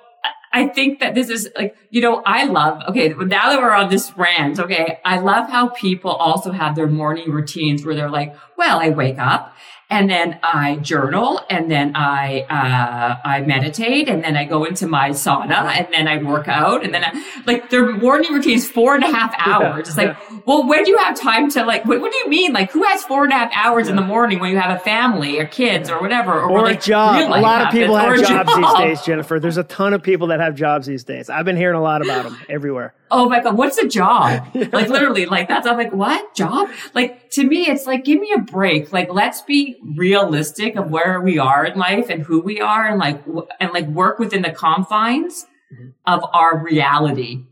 I 0.54 0.68
think 0.68 1.00
that 1.00 1.14
this 1.14 1.28
is 1.28 1.50
like, 1.54 1.76
you 1.90 2.00
know, 2.00 2.22
I 2.24 2.44
love, 2.44 2.82
okay, 2.88 3.10
now 3.10 3.50
that 3.50 3.60
we're 3.60 3.74
on 3.74 3.90
this 3.90 4.10
rant, 4.16 4.58
okay, 4.58 4.98
I 5.04 5.18
love 5.18 5.50
how 5.50 5.68
people 5.68 6.12
also 6.12 6.50
have 6.50 6.74
their 6.74 6.88
morning 6.88 7.30
routines 7.30 7.84
where 7.84 7.94
they're 7.94 8.10
like, 8.10 8.34
well, 8.56 8.80
I 8.80 8.88
wake 8.88 9.18
up 9.18 9.54
and 9.90 10.08
then 10.08 10.38
I 10.42 10.76
journal 10.76 11.40
and 11.50 11.70
then 11.70 11.96
I 11.96 12.42
uh, 12.42 13.28
I 13.28 13.40
meditate 13.40 14.08
and 14.08 14.22
then 14.22 14.36
I 14.36 14.44
go 14.44 14.64
into 14.64 14.86
my 14.86 15.10
sauna 15.10 15.76
and 15.76 15.88
then 15.92 16.06
I 16.06 16.22
work 16.22 16.46
out 16.46 16.84
and 16.84 16.94
then 16.94 17.04
I, 17.04 17.42
like 17.44 17.70
their 17.70 17.90
morning 17.96 18.32
routine 18.32 18.56
is 18.56 18.70
four 18.70 18.94
and 18.94 19.02
a 19.02 19.08
half 19.08 19.34
hours. 19.38 19.62
Yeah, 19.62 19.78
it's 19.78 19.96
like, 19.96 20.16
yeah. 20.30 20.38
well, 20.46 20.66
when 20.66 20.84
do 20.84 20.90
you 20.90 20.98
have 20.98 21.18
time 21.18 21.50
to 21.50 21.64
like? 21.64 21.84
What, 21.84 22.00
what, 22.00 22.12
do 22.12 22.18
you 22.18 22.28
mean? 22.28 22.52
Like, 22.52 22.70
who 22.70 22.84
has 22.84 23.02
four 23.02 23.24
and 23.24 23.32
a 23.32 23.36
half 23.36 23.50
hours 23.54 23.86
yeah. 23.86 23.90
in 23.90 23.96
the 23.96 24.02
morning 24.02 24.38
when 24.38 24.52
you 24.52 24.58
have 24.58 24.74
a 24.74 24.80
family 24.80 25.38
or 25.40 25.46
kids 25.46 25.90
or 25.90 26.00
whatever 26.00 26.40
or, 26.40 26.50
or 26.50 26.62
like, 26.62 26.78
a 26.78 26.80
job? 26.80 27.28
A 27.28 27.40
lot 27.40 27.62
of 27.62 27.72
people 27.72 27.96
have 27.96 28.16
jobs 28.20 28.28
job. 28.28 28.46
these 28.46 28.74
days, 28.78 29.02
Jennifer. 29.02 29.40
There's 29.40 29.56
a 29.56 29.64
ton 29.64 29.92
of 29.92 30.02
people 30.02 30.28
that 30.28 30.38
have 30.38 30.54
jobs 30.54 30.86
these 30.86 31.02
days. 31.02 31.28
I've 31.28 31.44
been 31.44 31.56
hearing 31.56 31.76
a 31.76 31.82
lot 31.82 32.02
about 32.02 32.24
them 32.24 32.38
everywhere 32.48 32.94
oh 33.10 33.28
my 33.28 33.40
God, 33.40 33.56
what's 33.56 33.78
a 33.78 33.88
job? 33.88 34.46
like 34.54 34.88
literally, 34.88 35.26
like 35.26 35.48
that's, 35.48 35.66
I'm 35.66 35.76
like, 35.76 35.92
what 35.92 36.34
job? 36.34 36.68
Like 36.94 37.30
to 37.30 37.44
me, 37.44 37.66
it's 37.66 37.86
like, 37.86 38.04
give 38.04 38.20
me 38.20 38.32
a 38.32 38.40
break. 38.40 38.92
Like, 38.92 39.12
let's 39.12 39.42
be 39.42 39.76
realistic 39.96 40.76
of 40.76 40.90
where 40.90 41.20
we 41.20 41.38
are 41.38 41.64
in 41.64 41.78
life 41.78 42.08
and 42.08 42.22
who 42.22 42.40
we 42.40 42.60
are 42.60 42.88
and 42.88 42.98
like, 42.98 43.22
and 43.58 43.72
like 43.72 43.86
work 43.88 44.18
within 44.18 44.42
the 44.42 44.52
confines 44.52 45.46
mm-hmm. 45.72 45.90
of 46.06 46.24
our 46.32 46.58
reality. 46.58 47.44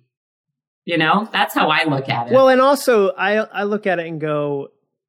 You 0.84 0.96
know, 0.96 1.28
that's 1.32 1.54
how 1.54 1.68
I 1.68 1.84
look 1.84 2.08
at 2.08 2.28
it. 2.28 2.32
Well, 2.32 2.48
and 2.48 2.60
also 2.60 3.10
I, 3.10 3.34
I 3.34 3.64
look 3.64 3.86
at 3.86 3.98
it 3.98 4.06
and 4.06 4.20
go, 4.20 4.68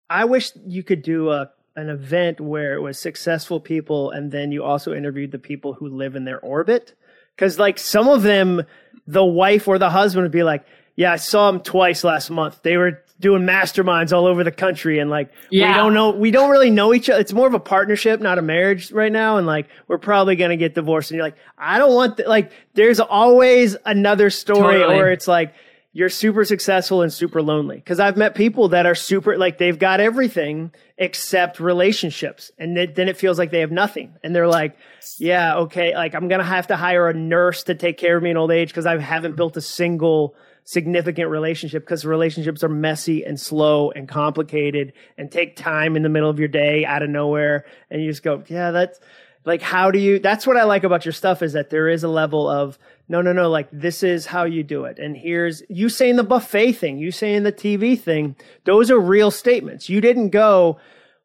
I 0.10 0.26
wish 0.26 0.52
you 0.66 0.84
could 0.84 1.04
do 1.04 1.30
a, 1.30 1.52
an 1.76 1.90
event 1.90 2.42
where 2.42 2.74
it 2.74 2.82
was 2.82 3.00
successful 3.00 3.60
people 3.62 4.12
and 4.12 4.32
then 4.32 4.52
you 4.52 4.64
also 4.64 4.94
interviewed 4.94 5.32
the 5.32 5.40
people 5.40 5.74
who 5.74 5.88
live 5.88 6.16
in 6.16 6.26
their 6.26 6.40
orbit. 6.40 6.96
Cause 7.40 7.58
like 7.58 7.80
some 7.80 8.10
of 8.10 8.22
them, 8.22 8.64
the 9.08 9.24
wife 9.24 9.68
or 9.68 9.80
the 9.80 9.90
husband 9.90 10.24
would 10.24 10.32
be 10.32 10.44
like, 10.44 10.66
yeah, 10.98 11.14
I 11.14 11.16
saw 11.16 11.50
them 11.50 11.62
twice 11.62 12.04
last 12.04 12.30
month. 12.30 12.62
They 12.62 12.76
were 12.76 13.02
doing 13.22 13.44
masterminds 13.44 14.12
all 14.12 14.26
over 14.26 14.44
the 14.44 14.52
country 14.52 15.00
and 15.00 15.10
like 15.10 15.32
yeah. 15.50 15.70
we 15.70 15.74
don't 15.74 15.94
know 15.94 16.12
we 16.12 16.32
don't 16.32 16.50
really 16.50 16.70
know 16.70 16.94
each 16.94 17.10
other. 17.10 17.22
It's 17.22 17.32
more 17.32 17.48
of 17.48 17.54
a 17.54 17.60
partnership, 17.60 18.20
not 18.20 18.38
a 18.38 18.42
marriage 18.42 18.92
right 18.92 19.12
now 19.12 19.38
and 19.38 19.48
like 19.48 19.70
we're 19.88 19.98
probably 19.98 20.36
going 20.36 20.50
to 20.52 20.58
get 20.58 20.76
divorced 20.76 21.12
and 21.12 21.16
you're 21.16 21.26
like, 21.26 21.38
I 21.58 21.80
don't 21.80 21.94
want 21.94 22.18
th-. 22.18 22.28
like 22.28 22.52
there's 22.74 23.00
always 23.00 23.78
another 23.86 24.30
story 24.30 24.80
totally. 24.80 24.96
where 24.98 25.12
it's 25.14 25.28
like 25.28 25.54
you're 25.92 26.10
super 26.10 26.46
successful 26.46 27.02
and 27.02 27.12
super 27.12 27.42
lonely. 27.42 27.78
Because 27.78 28.00
I've 28.00 28.16
met 28.16 28.36
people 28.36 28.70
that 28.70 28.86
are 28.86 28.96
super, 28.96 29.38
like, 29.38 29.58
they've 29.58 29.78
got 29.78 30.00
everything 30.00 30.72
except 30.98 31.60
relationships. 31.60 32.52
And 32.60 32.78
then 32.78 33.10
it 33.10 33.18
feels 33.18 33.40
like 33.40 33.50
they 33.50 33.62
have 33.62 33.72
nothing. 33.72 34.14
And 34.24 34.36
they're 34.36 34.48
like, 34.48 34.78
yeah, 35.18 35.56
okay, 35.58 35.96
like, 35.96 36.14
I'm 36.14 36.28
going 36.28 36.40
to 36.40 36.46
have 36.46 36.68
to 36.68 36.76
hire 36.76 37.10
a 37.10 37.14
nurse 37.14 37.64
to 37.64 37.76
take 37.76 37.98
care 37.98 38.18
of 38.18 38.24
me 38.24 38.30
in 38.30 38.38
old 38.38 38.52
age 38.52 38.70
because 38.70 38.86
I 38.86 39.00
haven't 39.00 39.36
built 39.36 39.58
a 39.58 39.62
single 39.62 40.36
significant 40.64 41.32
relationship 41.32 41.84
because 41.84 42.06
relationships 42.06 42.64
are 42.64 42.70
messy 42.70 43.24
and 43.24 43.40
slow 43.40 43.90
and 43.90 44.08
complicated 44.08 44.94
and 45.18 45.32
take 45.32 45.56
time 45.56 45.96
in 45.96 46.04
the 46.04 46.10
middle 46.10 46.30
of 46.30 46.38
your 46.38 46.48
day 46.48 46.86
out 46.86 47.02
of 47.02 47.10
nowhere. 47.10 47.66
And 47.90 48.04
you 48.04 48.12
just 48.12 48.22
go, 48.22 48.44
yeah, 48.48 48.70
that's 48.70 49.00
like, 49.44 49.64
how 49.64 49.90
do 49.90 49.98
you, 49.98 50.20
that's 50.20 50.46
what 50.46 50.58
I 50.58 50.66
like 50.66 50.84
about 50.84 51.06
your 51.06 51.14
stuff 51.14 51.42
is 51.42 51.54
that 51.54 51.72
there 51.72 51.88
is 51.88 52.04
a 52.04 52.08
level 52.08 52.48
of, 52.48 52.78
no, 53.10 53.22
no, 53.22 53.34
no, 53.34 53.50
like 53.50 53.68
this 53.72 54.04
is 54.04 54.28
how 54.28 54.44
you 54.44 54.64
do 54.64 54.86
it. 54.86 55.00
And 55.00 55.18
here's 55.18 55.64
you 55.68 55.90
saying 55.90 56.16
the 56.16 56.24
buffet 56.24 56.74
thing, 56.74 57.00
you 57.00 57.12
saying 57.12 57.44
the 57.44 57.52
TV 57.52 58.00
thing. 58.00 58.36
Those 58.66 58.92
are 58.92 59.00
real 59.00 59.32
statements. 59.32 59.90
You 59.90 60.00
didn't 60.00 60.30
go, 60.30 60.78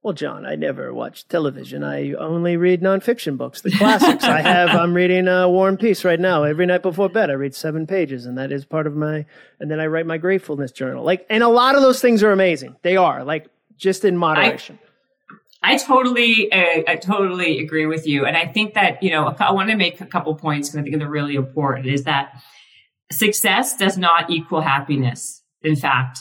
well, 0.03 0.15
John, 0.15 0.47
I 0.47 0.55
never 0.55 0.93
watch 0.95 1.29
television. 1.29 1.85
I 1.85 2.13
only 2.15 2.57
read 2.57 2.81
nonfiction 2.81 3.37
books, 3.37 3.61
the 3.61 3.71
classics. 3.71 4.25
I 4.25 4.41
have, 4.41 4.71
I'm 4.71 4.95
reading 5.03 5.29
uh, 5.29 5.47
War 5.49 5.69
and 5.69 5.79
Peace 5.79 6.05
right 6.05 6.21
now. 6.21 6.43
Every 6.45 6.65
night 6.67 6.83
before 6.83 7.09
bed, 7.11 7.31
I 7.31 7.35
read 7.35 7.55
seven 7.55 7.87
pages, 7.87 8.27
and 8.27 8.37
that 8.39 8.51
is 8.51 8.65
part 8.65 8.87
of 8.87 8.97
my, 8.97 9.27
and 9.61 9.71
then 9.71 9.79
I 9.79 9.87
write 9.87 10.07
my 10.07 10.19
gratefulness 10.19 10.73
journal. 10.73 11.05
Like, 11.05 11.27
and 11.31 11.43
a 11.43 11.49
lot 11.49 11.75
of 11.75 11.83
those 11.83 12.01
things 12.01 12.23
are 12.23 12.33
amazing. 12.33 12.77
They 12.83 12.97
are, 12.97 13.25
like, 13.25 13.47
just 13.77 14.05
in 14.05 14.17
moderation. 14.17 14.79
I, 15.65 15.73
I 15.73 15.77
totally, 15.77 16.53
uh, 16.53 16.83
I 16.87 16.97
totally 16.97 17.61
agree 17.61 17.87
with 17.87 18.07
you. 18.07 18.27
And 18.27 18.37
I 18.37 18.47
think 18.47 18.75
that, 18.75 19.03
you 19.03 19.11
know, 19.11 19.35
I 19.39 19.53
want 19.53 19.71
to 19.71 19.77
make 19.77 20.01
a 20.01 20.07
couple 20.07 20.35
points 20.35 20.69
because 20.69 20.81
I 20.81 20.83
think 20.83 20.99
they're 20.99 21.09
really 21.09 21.35
important 21.35 21.87
is 21.87 22.05
that 22.05 22.41
success 23.11 23.77
does 23.77 23.97
not 23.97 24.31
equal 24.31 24.61
happiness. 24.61 25.43
In 25.63 25.77
fact, 25.77 26.19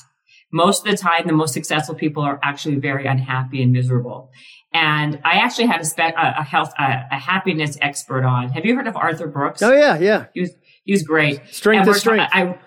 most 0.52 0.86
of 0.86 0.91
the 0.91 0.98
time, 0.98 1.28
the 1.28 1.34
most 1.34 1.54
successful 1.54 1.96
people 1.96 2.24
are 2.24 2.39
actually 2.44 2.76
very 2.76 3.06
unhappy 3.06 3.62
and 3.62 3.74
miserable. 3.74 4.32
And 4.74 5.20
I 5.24 5.34
actually 5.36 5.68
had 5.68 5.82
a, 5.82 5.86
spe- 5.86 6.16
a 6.16 6.44
health, 6.44 6.74
a, 6.80 7.06
a, 7.12 7.20
happiness 7.20 7.78
expert 7.82 8.24
on. 8.24 8.50
Have 8.50 8.66
you 8.66 8.76
heard 8.76 8.88
of 8.88 8.96
Arthur 8.96 9.28
Brooks? 9.28 9.62
Oh 9.62 9.72
yeah, 9.72 10.00
yeah. 10.00 10.26
He 10.34 10.41
was, 10.41 10.52
he 10.84 10.91
was 10.94 11.04
great. 11.04 11.41
Strength 11.52 11.86
to 11.86 11.94
strength. 11.94 12.32
I, 12.34 12.58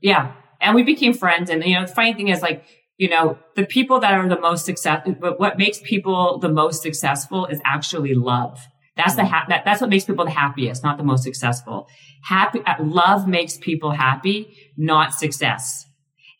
yeah. 0.00 0.34
And 0.60 0.74
we 0.74 0.82
became 0.82 1.12
friends. 1.12 1.50
And, 1.50 1.62
you 1.64 1.74
know, 1.74 1.86
the 1.86 1.92
funny 1.92 2.14
thing 2.14 2.28
is 2.28 2.42
like, 2.42 2.64
you 2.98 3.08
know, 3.08 3.38
the 3.56 3.64
people 3.64 4.00
that 4.00 4.12
are 4.12 4.28
the 4.28 4.38
most 4.38 4.64
successful, 4.64 5.14
but 5.18 5.40
what 5.40 5.58
makes 5.58 5.80
people 5.82 6.38
the 6.38 6.48
most 6.48 6.82
successful 6.82 7.46
is 7.46 7.60
actually 7.64 8.14
love. 8.14 8.60
That's 8.96 9.14
the 9.14 9.24
ha- 9.24 9.46
that, 9.48 9.64
that's 9.64 9.80
what 9.80 9.90
makes 9.90 10.04
people 10.04 10.24
the 10.24 10.30
happiest, 10.30 10.82
not 10.82 10.98
the 10.98 11.04
most 11.04 11.24
successful. 11.24 11.88
Happy 12.22 12.60
uh, 12.66 12.74
love 12.80 13.26
makes 13.26 13.56
people 13.56 13.90
happy, 13.90 14.54
not 14.76 15.14
success. 15.14 15.86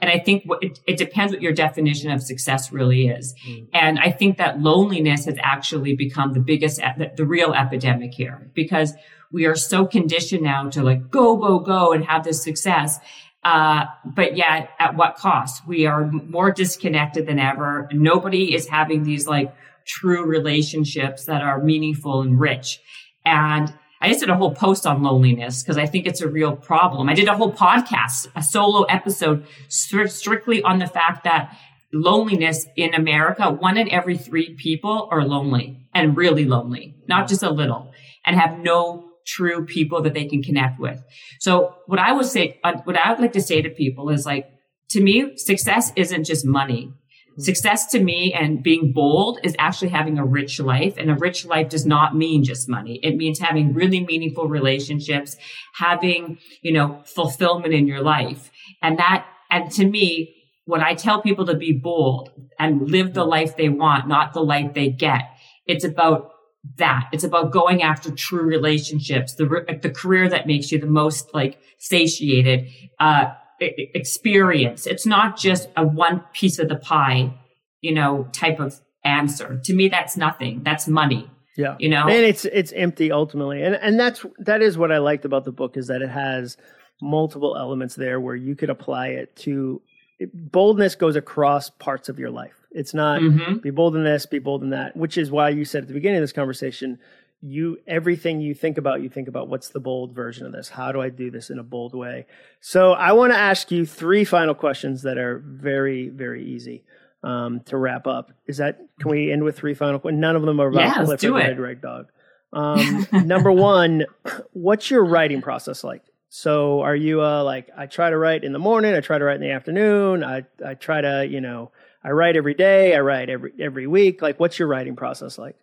And 0.01 0.11
I 0.11 0.19
think 0.19 0.43
what, 0.45 0.63
it, 0.63 0.81
it, 0.87 0.97
depends 0.99 1.33
what 1.33 1.41
your 1.41 1.53
definition 1.53 2.11
of 2.11 2.21
success 2.23 2.73
really 2.73 3.07
is. 3.07 3.35
Mm. 3.49 3.69
And 3.73 3.99
I 4.01 4.11
think 4.11 4.37
that 4.39 4.61
loneliness 4.61 5.27
has 5.27 5.37
actually 5.41 5.95
become 5.95 6.33
the 6.33 6.41
biggest, 6.41 6.79
the, 6.79 7.13
the 7.17 7.25
real 7.25 7.55
epidemic 7.55 8.13
here 8.13 8.51
because 8.53 8.95
we 9.31 9.47
are 9.47 9.55
so 9.55 9.87
conditioned 9.87 10.43
now 10.43 10.69
to 10.71 10.83
like 10.83 11.09
go, 11.09 11.37
go, 11.37 11.61
go 11.61 11.93
and 11.93 12.05
have 12.05 12.25
this 12.25 12.43
success. 12.43 12.99
Uh, 13.45 13.87
but 14.05 14.37
yet 14.37 14.71
at 14.79 14.97
what 14.97 15.17
cost? 15.17 15.67
We 15.67 15.87
are 15.87 16.11
more 16.11 16.53
disconnected 16.53 17.27
than 17.27 17.39
ever. 17.39 17.89
Nobody 17.93 18.55
is 18.55 18.69
having 18.69 19.03
these 19.03 19.27
like 19.27 19.53
true 19.85 20.25
relationships 20.25 21.25
that 21.25 21.43
are 21.43 21.63
meaningful 21.63 22.23
and 22.23 22.39
rich. 22.39 22.81
And 23.25 23.73
I 24.01 24.09
just 24.09 24.21
did 24.21 24.31
a 24.31 24.37
whole 24.37 24.55
post 24.55 24.87
on 24.87 25.03
loneliness 25.03 25.63
because 25.63 25.77
I 25.77 25.87
think 25.87 26.07
it's 26.07 26.21
a 26.21 26.29
real 26.29 26.57
problem. 26.57 27.09
I 27.09 27.15
did 27.15 27.29
a 27.29 27.37
whole 27.37 27.53
podcast, 27.53 28.29
a 28.35 28.43
solo 28.43 28.83
episode 28.85 29.47
strictly 29.69 30.63
on 30.63 30.79
the 30.79 30.87
fact 30.87 31.25
that 31.25 31.57
loneliness 31.93 32.67
in 32.77 32.95
America, 32.95 33.51
one 33.51 33.77
in 33.77 33.91
every 33.91 34.17
three 34.17 34.55
people 34.55 35.09
are 35.11 35.25
lonely 35.25 35.79
and 35.95 36.17
really 36.17 36.45
lonely, 36.45 36.97
not 37.09 37.29
just 37.29 37.43
a 37.43 37.51
little 37.51 37.93
and 38.25 38.37
have 38.37 38.59
no 38.59 39.12
true 39.27 39.65
people 39.65 40.03
that 40.03 40.15
they 40.15 40.27
can 40.27 40.43
connect 40.43 40.81
with. 40.81 41.03
So 41.41 41.75
what 41.87 41.99
I 41.99 42.13
would 42.13 42.27
say, 42.27 42.61
uh, 42.65 42.75
what 42.85 42.97
I 42.97 43.11
would 43.11 43.21
like 43.21 43.33
to 43.33 43.43
say 43.43 43.63
to 43.63 43.71
people 43.71 44.11
is 44.11 44.27
like, 44.27 44.47
to 44.91 45.01
me, 45.01 45.37
success 45.37 45.93
isn't 45.97 46.25
just 46.25 46.45
money. 46.45 46.93
Success 47.39 47.87
to 47.87 48.01
me 48.03 48.35
and 48.35 48.63
being 48.63 48.93
bold 48.93 49.39
is 49.43 49.57
actually 49.59 49.89
having 49.89 50.19
a 50.19 50.25
rich 50.25 50.61
life. 50.61 50.99
And 50.99 51.11
a 51.11 51.15
rich 51.15 51.47
life 51.47 51.71
does 51.71 51.87
not 51.87 52.15
mean 52.15 52.45
just 52.45 52.69
money. 52.69 53.01
It 53.03 53.17
means 53.17 53.39
having 53.39 53.73
really 53.73 54.05
meaningful 54.05 54.49
relationships, 54.49 55.37
having, 55.75 56.39
you 56.61 56.73
know, 56.73 57.03
fulfillment 57.07 57.73
in 57.73 57.87
your 57.87 58.03
life. 58.03 58.51
And 58.83 58.99
that, 58.99 59.27
and 59.51 59.71
to 59.73 59.87
me, 59.87 60.35
when 60.67 60.83
I 60.83 60.95
tell 60.95 61.23
people 61.23 61.47
to 61.47 61.57
be 61.57 61.73
bold 61.73 62.31
and 62.59 62.91
live 62.91 63.15
the 63.15 63.25
life 63.25 63.57
they 63.57 63.71
want, 63.71 64.09
not 64.09 64.35
the 64.35 64.43
life 64.43 64.75
they 64.75 64.91
get, 64.91 65.23
it's 65.67 65.85
about 65.85 66.32
that. 66.79 67.09
It's 67.13 67.25
about 67.25 67.53
going 67.53 67.83
after 67.83 68.11
true 68.11 68.43
relationships, 68.43 69.35
the, 69.35 69.79
the 69.83 69.91
career 69.91 70.29
that 70.29 70.47
makes 70.47 70.71
you 70.71 70.79
the 70.79 70.87
most 70.87 71.35
like 71.35 71.59
satiated, 71.79 72.69
uh, 73.01 73.33
experience. 73.61 74.87
It's 74.87 75.07
not 75.07 75.37
just 75.37 75.69
a 75.77 75.87
one 75.87 76.25
piece 76.33 76.59
of 76.59 76.69
the 76.69 76.77
pie, 76.77 77.35
you 77.81 77.95
know, 77.95 78.29
type 78.33 78.61
of 78.61 78.81
answer. 79.05 79.61
To 79.65 79.75
me, 79.75 79.89
that's 79.89 80.17
nothing. 80.17 80.63
That's 80.65 80.89
money. 80.89 81.31
Yeah. 81.57 81.77
You 81.79 81.91
know, 81.91 82.09
and 82.09 82.25
it's, 82.25 82.45
it's 82.47 82.73
empty 82.73 83.13
ultimately. 83.13 83.63
And, 83.63 83.75
and 83.75 84.01
that's, 84.01 84.25
that 84.39 84.63
is 84.63 84.79
what 84.79 84.91
I 84.91 84.99
liked 84.99 85.25
about 85.25 85.45
the 85.45 85.53
book 85.53 85.77
is 85.77 85.89
that 85.89 86.01
it 86.01 86.09
has 86.09 86.57
multiple 87.01 87.57
elements 87.57 87.95
there 87.95 88.21
where 88.21 88.37
you 88.37 88.57
could 88.57 88.71
apply 88.71 89.09
it 89.09 89.37
to 89.37 89.83
boldness 90.27 90.95
goes 90.95 91.17
across 91.17 91.71
parts 91.71 92.09
of 92.09 92.19
your 92.19 92.31
life. 92.31 92.55
It's 92.71 92.95
not 92.95 93.21
mm-hmm. 93.21 93.59
be 93.59 93.71
bold 93.71 93.97
in 93.97 94.05
this, 94.05 94.27
be 94.27 94.39
bold 94.39 94.63
in 94.63 94.71
that, 94.71 94.97
which 94.97 95.19
is 95.19 95.31
why 95.31 95.51
you 95.51 95.65
said 95.65 95.83
at 95.83 95.89
the 95.89 95.95
beginning 95.95 96.19
of 96.19 96.23
this 96.23 96.33
conversation, 96.33 96.99
you 97.43 97.79
everything 97.87 98.41
you 98.41 98.55
think 98.55 98.79
about, 98.79 99.03
you 99.03 99.09
think 99.09 99.29
about 99.29 99.49
what's 99.49 99.69
the 99.71 99.81
bold 99.81 100.15
version 100.15 100.47
of 100.47 100.53
this? 100.53 100.69
How 100.69 100.93
do 100.93 101.01
I 101.01 101.09
do 101.09 101.31
this 101.31 101.51
in 101.51 101.59
a 101.59 101.63
bold 101.63 101.95
way? 101.95 102.27
So 102.61 102.93
I 102.93 103.13
want 103.13 103.33
to 103.33 103.39
ask 103.39 103.71
you 103.71 103.85
three 103.85 104.25
final 104.25 104.55
questions 104.55 105.03
that 105.03 105.19
are 105.19 105.39
very, 105.39 106.09
very 106.09 106.45
easy 106.45 106.85
um, 107.23 107.61
to 107.67 107.77
wrap 107.77 108.07
up. 108.07 108.33
Is 108.47 108.59
that 108.59 108.81
can 109.01 109.11
we 109.11 109.33
end 109.33 109.43
with 109.43 109.57
three 109.57 109.75
final 109.75 109.99
questions? 109.99 110.21
None 110.21 110.37
of 110.37 110.43
them 110.43 110.61
are 110.61 110.69
about 110.69 110.81
yeah, 110.81 111.05
Clifford 111.05 111.21
the 111.21 111.33
Red 111.33 111.59
Rag 111.59 111.81
Dog. 111.81 112.09
Um, 112.53 113.07
number 113.13 113.51
one, 113.51 114.07
what's 114.53 114.91
your 114.91 115.05
writing 115.05 115.43
process 115.43 115.83
like? 115.83 116.03
So 116.35 116.81
are 116.81 116.97
you 116.97 117.21
uh, 117.21 117.45
like 117.45 117.69
I 117.77 117.85
try 117.85 118.09
to 118.09 118.17
write 118.17 118.43
in 118.43 118.55
the 118.55 118.59
morning, 118.59 118.95
I 118.95 119.01
try 119.01 119.19
to 119.19 119.25
write 119.27 119.35
in 119.35 119.43
the 119.43 119.51
afternoon, 119.51 120.25
I 120.25 120.45
I 120.65 120.73
try 120.73 121.03
to, 121.03 121.29
you 121.29 121.43
know, 121.43 121.73
I 122.03 122.13
write 122.13 122.37
every 122.37 122.55
day, 122.55 122.97
I 122.97 123.01
write 123.01 123.29
every 123.29 123.53
every 123.61 123.87
week. 123.87 124.23
Like 124.23 124.41
what's 124.41 124.59
your 124.59 124.67
writing 124.67 124.97
process 124.97 125.37
like? 125.37 125.57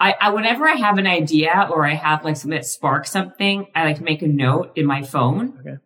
I, 0.00 0.16
I 0.20 0.30
whenever 0.30 0.66
I 0.66 0.74
have 0.74 0.98
an 0.98 1.06
idea 1.06 1.68
or 1.70 1.86
I 1.86 1.94
have 1.94 2.24
like 2.24 2.36
something 2.36 2.58
that 2.58 2.66
sparks 2.66 3.12
something, 3.12 3.68
I 3.72 3.84
like 3.84 4.00
make 4.00 4.22
a 4.22 4.26
note 4.26 4.72
in 4.74 4.84
my 4.84 5.02
phone. 5.04 5.58
Okay. 5.60 5.76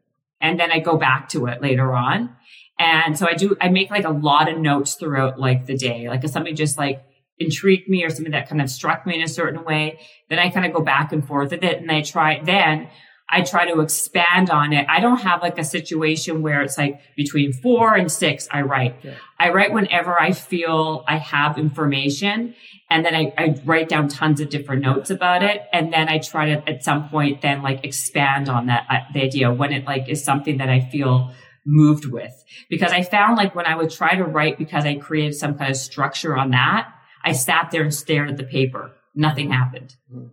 And 0.41 0.59
then 0.59 0.73
I 0.73 0.79
go 0.79 0.97
back 0.97 1.29
to 1.31 1.45
it 1.45 1.61
later 1.61 1.93
on. 1.93 2.35
And 2.79 3.19
so 3.19 3.27
I 3.29 3.35
do 3.35 3.59
I 3.61 3.69
make 3.69 3.91
like 3.91 4.07
a 4.07 4.11
lot 4.11 4.51
of 4.51 4.57
notes 4.57 4.95
throughout 4.95 5.39
like 5.39 5.67
the 5.67 5.77
day. 5.77 6.09
Like 6.09 6.25
if 6.25 6.31
something 6.31 6.57
just 6.57 6.79
like 6.79 7.05
intrigued 7.39 7.91
me 7.91 8.05
or 8.05 8.09
something 8.09 8.33
that 8.33 8.49
kind 8.49 8.63
of 8.63 8.71
struck 8.71 9.07
me 9.07 9.17
in 9.17 9.23
a 9.23 9.29
certain 9.29 9.65
way, 9.65 10.01
then 10.31 10.39
I 10.39 10.49
kind 10.49 10.65
of 10.65 10.73
go 10.73 10.81
back 10.81 11.13
and 11.13 11.29
forth 11.29 11.51
with 11.51 11.63
it 11.63 11.83
and 11.83 11.93
I 11.93 12.01
try 12.01 12.41
then 12.43 12.89
I 13.31 13.43
try 13.43 13.71
to 13.71 13.81
expand 13.81 14.49
on 14.49 14.73
it. 14.73 14.87
I 14.89 15.01
don't 15.01 15.19
have 15.19 15.43
like 15.43 15.59
a 15.59 15.65
situation 15.65 16.41
where 16.41 16.63
it's 16.63 16.79
like 16.79 17.01
between 17.15 17.53
four 17.53 17.95
and 17.95 18.11
six, 18.11 18.49
I 18.51 18.63
write. 18.63 18.97
Yeah. 19.03 19.15
I 19.39 19.51
write 19.51 19.73
whenever 19.73 20.19
I 20.19 20.33
feel 20.33 21.05
I 21.07 21.19
have 21.19 21.59
information 21.59 22.55
and 22.89 23.05
then 23.05 23.15
I, 23.15 23.35
I, 23.37 23.55
write 23.67 23.91
down 23.91 24.09
tons 24.09 24.41
of 24.41 24.49
different 24.49 24.81
notes 24.81 25.11
about 25.11 25.43
it. 25.43 25.63
And 25.75 25.93
then 25.93 26.09
I 26.09 26.19
try 26.19 26.55
to 26.55 26.69
at 26.69 26.83
some 26.83 27.11
point 27.11 27.43
then 27.43 27.61
like 27.61 27.85
expand 27.85 28.49
on 28.49 28.67
that, 28.67 28.87
uh, 28.89 29.01
the 29.13 29.23
idea 29.23 29.53
when 29.53 29.73
it 29.73 29.85
like 29.85 30.09
is 30.09 30.25
something 30.25 30.57
that 30.59 30.71
I 30.71 30.81
feel 30.81 31.33
moved 31.67 32.07
with. 32.07 32.33
Because 32.71 32.93
I 32.93 33.03
found 33.03 33.37
like 33.37 33.55
when 33.55 33.67
I 33.67 33.77
would 33.77 33.91
try 33.91 34.15
to 34.15 34.25
write 34.25 34.57
because 34.57 34.87
I 34.87 34.95
created 34.95 35.35
some 35.35 35.59
kind 35.59 35.71
of 35.71 35.77
structure 35.77 36.35
on 36.35 36.53
that, 36.53 36.89
I 37.23 37.33
sat 37.33 37.71
there 37.73 37.83
and 37.83 37.93
stared 37.93 38.31
at 38.31 38.39
the 38.39 38.45
paper. 38.45 38.93
Nothing 39.15 39.51
happened. 39.51 39.95
Mm-hmm. 40.11 40.29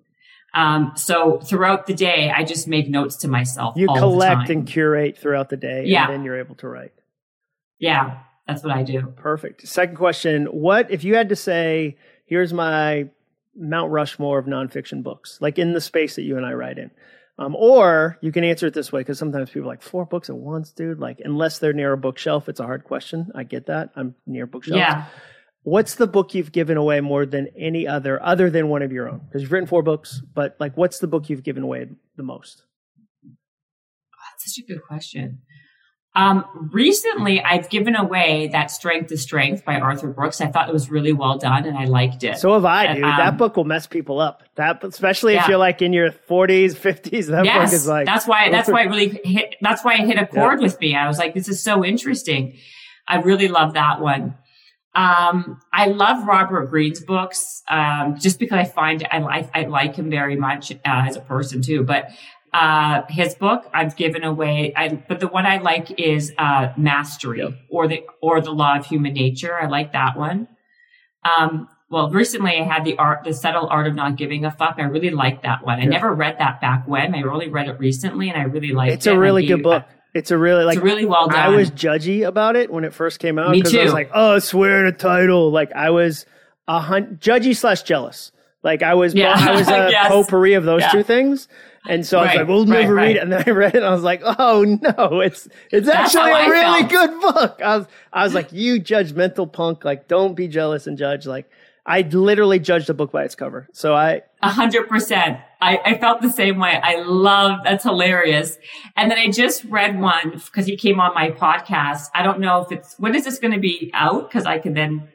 Um, 0.56 0.94
so 0.96 1.40
throughout 1.40 1.86
the 1.86 1.94
day, 1.94 2.32
I 2.34 2.46
just 2.46 2.68
make 2.68 2.90
notes 2.90 3.18
to 3.18 3.28
myself. 3.28 3.76
You 3.78 3.88
collect 3.88 4.50
and 4.50 4.66
curate 4.66 5.18
throughout 5.18 5.50
the 5.50 5.58
day, 5.58 5.84
yeah. 5.86 6.06
and 6.06 6.14
then 6.14 6.24
you're 6.24 6.40
able 6.40 6.56
to 6.56 6.68
write. 6.70 6.94
Yeah, 7.78 8.20
that's 8.48 8.64
what 8.64 8.72
I 8.72 8.84
do. 8.84 9.14
Perfect. 9.18 9.68
Second 9.68 9.98
question: 9.98 10.46
What 10.46 10.90
if 10.90 11.04
you 11.04 11.16
had 11.16 11.30
to 11.30 11.36
say, 11.36 11.98
"Here's 12.26 12.54
my 12.54 13.10
Mount 13.54 13.92
Rushmore 13.92 14.40
of 14.40 14.46
nonfiction 14.46 15.04
books," 15.04 15.38
like 15.42 15.60
in 15.60 15.74
the 15.74 15.82
space 15.82 16.16
that 16.16 16.24
you 16.24 16.38
and 16.38 16.46
I 16.46 16.54
write 16.54 16.78
in? 16.78 16.90
Um, 17.38 17.54
or 17.58 18.18
you 18.22 18.32
can 18.32 18.46
answer 18.46 18.68
it 18.68 18.74
this 18.74 18.94
way 18.94 19.02
because 19.02 19.20
sometimes 19.20 19.50
people 19.50 19.68
are 19.68 19.74
like 19.74 19.82
four 19.82 20.06
books 20.06 20.30
at 20.30 20.38
once, 20.38 20.72
dude. 20.72 21.00
Like 21.00 21.20
unless 21.24 21.60
they're 21.60 21.74
near 21.74 21.92
a 21.92 21.98
bookshelf, 21.98 22.48
it's 22.48 22.62
a 22.62 22.66
hard 22.66 22.86
question. 22.86 23.30
I 23.36 23.44
get 23.44 23.66
that. 23.66 23.90
I'm 23.98 24.16
near 24.26 24.46
bookshelves. 24.46 24.80
Yeah. 24.80 25.06
What's 25.66 25.96
the 25.96 26.06
book 26.06 26.36
you've 26.36 26.52
given 26.52 26.78
away 26.78 27.02
more 27.02 27.26
than 27.26 27.48
any 27.58 27.88
other, 27.88 28.22
other 28.24 28.52
than 28.52 28.70
one 28.70 28.84
of 28.84 28.92
your 28.92 29.10
own? 29.10 29.22
Because 29.26 29.42
you've 29.42 29.52
written 29.52 29.66
four 29.66 29.82
books, 29.82 30.22
but 30.36 30.56
like, 30.60 30.78
what's 30.78 31.00
the 31.00 31.08
book 31.08 31.28
you've 31.28 31.42
given 31.42 31.64
away 31.64 31.88
the 32.18 32.22
most? 32.22 32.62
Oh, 33.26 33.32
that's 34.32 34.56
such 34.56 34.64
a 34.64 34.68
good 34.68 34.84
question. 34.84 35.42
Um, 36.14 36.70
recently, 36.72 37.42
I've 37.42 37.68
given 37.72 37.96
away 37.96 38.50
that 38.54 38.70
Strength 38.70 39.08
to 39.08 39.18
Strength 39.18 39.66
by 39.66 39.80
Arthur 39.80 40.10
Brooks. 40.10 40.40
I 40.40 40.48
thought 40.48 40.70
it 40.70 40.72
was 40.72 40.92
really 40.92 41.14
well 41.14 41.40
done, 41.40 41.66
and 41.66 41.76
I 41.76 41.86
liked 41.86 42.24
it. 42.24 42.38
So 42.38 42.54
have 42.54 42.64
I, 42.64 42.94
dude. 42.94 43.04
Um, 43.04 43.18
that 43.18 43.38
book 43.40 43.58
will 43.58 43.66
mess 43.66 43.88
people 43.88 44.20
up. 44.20 44.44
That, 44.54 44.84
especially 44.84 45.34
yeah. 45.34 45.42
if 45.42 45.50
you're 45.50 45.58
like 45.58 45.82
in 45.82 45.94
your 45.94 46.12
40s, 46.12 46.76
50s. 46.76 47.26
That 47.32 47.44
yes, 47.44 47.72
book 47.72 47.76
is 47.76 47.88
like 47.88 48.06
that's 48.06 48.28
why 48.28 48.52
that's 48.52 48.70
why 48.70 48.84
it 48.84 48.90
really 48.90 49.20
hit. 49.26 49.56
That's 49.62 49.84
why 49.84 49.96
it 49.96 50.06
hit 50.06 50.20
a 50.20 50.28
chord 50.34 50.60
yeah. 50.60 50.68
with 50.68 50.80
me. 50.80 50.96
I 50.96 51.08
was 51.08 51.18
like, 51.18 51.34
this 51.34 51.50
is 51.50 51.64
so 51.64 51.84
interesting. 51.84 52.56
I 53.08 53.18
really 53.18 53.48
love 53.48 53.74
that 53.74 54.00
one. 54.00 54.36
Um, 54.96 55.60
I 55.74 55.88
love 55.88 56.26
Robert 56.26 56.70
Greene's 56.70 57.04
books, 57.04 57.64
um, 57.68 58.18
just 58.18 58.40
because 58.40 58.58
I 58.58 58.64
find 58.64 59.06
I 59.12 59.20
like, 59.20 59.50
I 59.54 59.66
like 59.66 59.96
him 59.96 60.10
very 60.10 60.38
much 60.38 60.72
uh, 60.72 60.78
as 60.86 61.18
a 61.18 61.22
person 61.22 61.62
too. 61.62 61.84
But, 61.84 62.10
uh, 62.54 63.02
his 63.10 63.36
book 63.36 63.70
I've 63.74 63.98
given 63.98 64.24
away. 64.24 64.74
I, 64.74 64.88
but 64.90 65.20
the 65.20 65.28
one 65.28 65.46
I 65.46 65.58
like 65.58 66.00
is, 66.00 66.32
uh, 66.38 66.72
Mastery 66.78 67.40
yep. 67.40 67.54
or 67.70 67.90
the, 67.90 68.04
or 68.22 68.40
the 68.40 68.52
Law 68.52 68.78
of 68.78 68.86
Human 68.86 69.14
Nature. 69.14 69.54
I 69.62 69.68
like 69.68 69.92
that 69.92 70.18
one. 70.18 70.48
Um, 71.26 71.68
well, 71.90 72.10
recently 72.10 72.58
I 72.58 72.64
had 72.64 72.86
the 72.86 72.98
art, 72.98 73.26
the 73.26 73.34
subtle 73.34 73.68
art 73.68 73.88
of 73.88 73.96
not 73.96 74.16
giving 74.16 74.46
a 74.46 74.52
fuck. 74.52 74.76
I 74.78 74.84
really 74.84 75.12
liked 75.12 75.44
that 75.44 75.66
one. 75.66 75.80
I 75.80 75.86
never 75.86 76.14
read 76.14 76.40
that 76.40 76.62
back 76.62 76.88
when. 76.88 77.14
I 77.14 77.22
only 77.24 77.50
read 77.50 77.68
it 77.68 77.78
recently 77.80 78.30
and 78.30 78.38
I 78.38 78.46
really 78.46 78.72
liked 78.72 78.94
it's 78.94 79.06
it. 79.06 79.10
It's 79.10 79.16
a 79.16 79.20
really 79.20 79.46
good 79.46 79.62
book. 79.62 79.84
It's 80.16 80.32
a 80.32 80.38
really 80.38 80.64
like 80.64 80.78
it's 80.78 80.84
really 80.84 81.06
well 81.06 81.28
done. 81.28 81.38
I 81.38 81.50
was 81.50 81.70
judgy 81.70 82.26
about 82.26 82.56
it 82.56 82.72
when 82.72 82.86
it 82.86 82.94
first 82.94 83.20
came 83.20 83.38
out 83.38 83.52
because 83.52 83.76
I 83.76 83.84
was 83.84 83.92
like, 83.92 84.12
oh, 84.14 84.40
swear 84.40 84.84
to 84.84 84.94
title. 84.94 85.52
Like 85.52 85.74
I 85.74 85.90
was 85.90 86.26
a 86.70 86.80
hun- 86.80 87.18
judgy 87.22 87.54
slash 87.54 87.84
jealous. 87.84 88.32
Like 88.64 88.82
I 88.82 88.94
was, 88.94 89.14
yeah. 89.14 89.36
I 89.38 89.52
was 89.52 89.68
a 89.68 89.72
yes. 89.92 90.08
potpourri 90.08 90.54
of 90.54 90.64
those 90.64 90.82
yeah. 90.82 90.90
two 90.90 91.04
things. 91.04 91.50
And 91.88 92.08
so 92.08 92.20
I 92.20 92.28
was 92.28 92.36
like, 92.36 92.48
we'll 92.48 92.66
never 92.66 92.96
right, 92.96 93.08
read 93.08 93.16
it. 93.18 93.24
And 93.24 93.32
then 93.32 93.44
I 93.46 93.52
read 93.52 93.76
it 93.76 93.80
and 93.80 93.86
I 93.86 93.92
was 93.92 94.04
like, 94.04 94.22
oh 94.24 94.64
no, 94.64 95.20
it's, 95.20 95.50
it's 95.70 95.86
That's 95.86 96.16
actually 96.16 96.32
a 96.32 96.50
really 96.50 96.88
felt. 96.88 96.90
good 96.90 97.22
book. 97.22 97.62
I 97.62 97.78
was, 97.78 97.88
I 98.14 98.24
was 98.24 98.34
like, 98.34 98.54
you 98.54 98.82
judgmental 98.82 99.52
punk. 99.52 99.84
Like, 99.84 100.08
don't 100.08 100.34
be 100.34 100.48
jealous 100.48 100.88
and 100.88 100.98
judge. 100.98 101.28
Like, 101.28 101.48
I 101.86 102.02
literally 102.02 102.58
judged 102.60 102.90
a 102.90 102.94
book 102.94 103.12
by 103.12 103.24
its 103.24 103.36
cover. 103.36 103.68
So 103.72 103.94
I 103.94 104.24
a 104.42 104.50
hundred 104.50 104.88
percent. 104.90 105.40
I, 105.66 105.80
I 105.84 105.98
felt 105.98 106.22
the 106.22 106.30
same 106.30 106.60
way. 106.60 106.80
I 106.82 107.02
love 107.02 107.62
that's 107.64 107.84
hilarious. 107.84 108.58
And 108.96 109.10
then 109.10 109.18
I 109.18 109.32
just 109.32 109.64
read 109.66 110.00
one 110.00 110.32
because 110.32 110.68
he 110.68 110.78
came 110.78 111.00
on 111.00 111.16
my 111.16 111.32
podcast. 111.32 112.10
I 112.14 112.22
don't 112.22 112.40
know 112.40 112.62
if 112.62 112.72
it's 112.72 112.96
when 113.00 113.16
is 113.16 113.26
this 113.26 113.40
going 113.40 113.54
to 113.54 113.60
be 113.60 113.90
out? 113.94 114.30
Because 114.30 114.46
I 114.46 114.60
can 114.60 114.74
then 114.74 115.10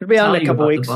it'll 0.00 0.10
be 0.10 0.18
out 0.18 0.34
in 0.34 0.42
a 0.42 0.44
couple 0.44 0.66
weeks. 0.66 0.88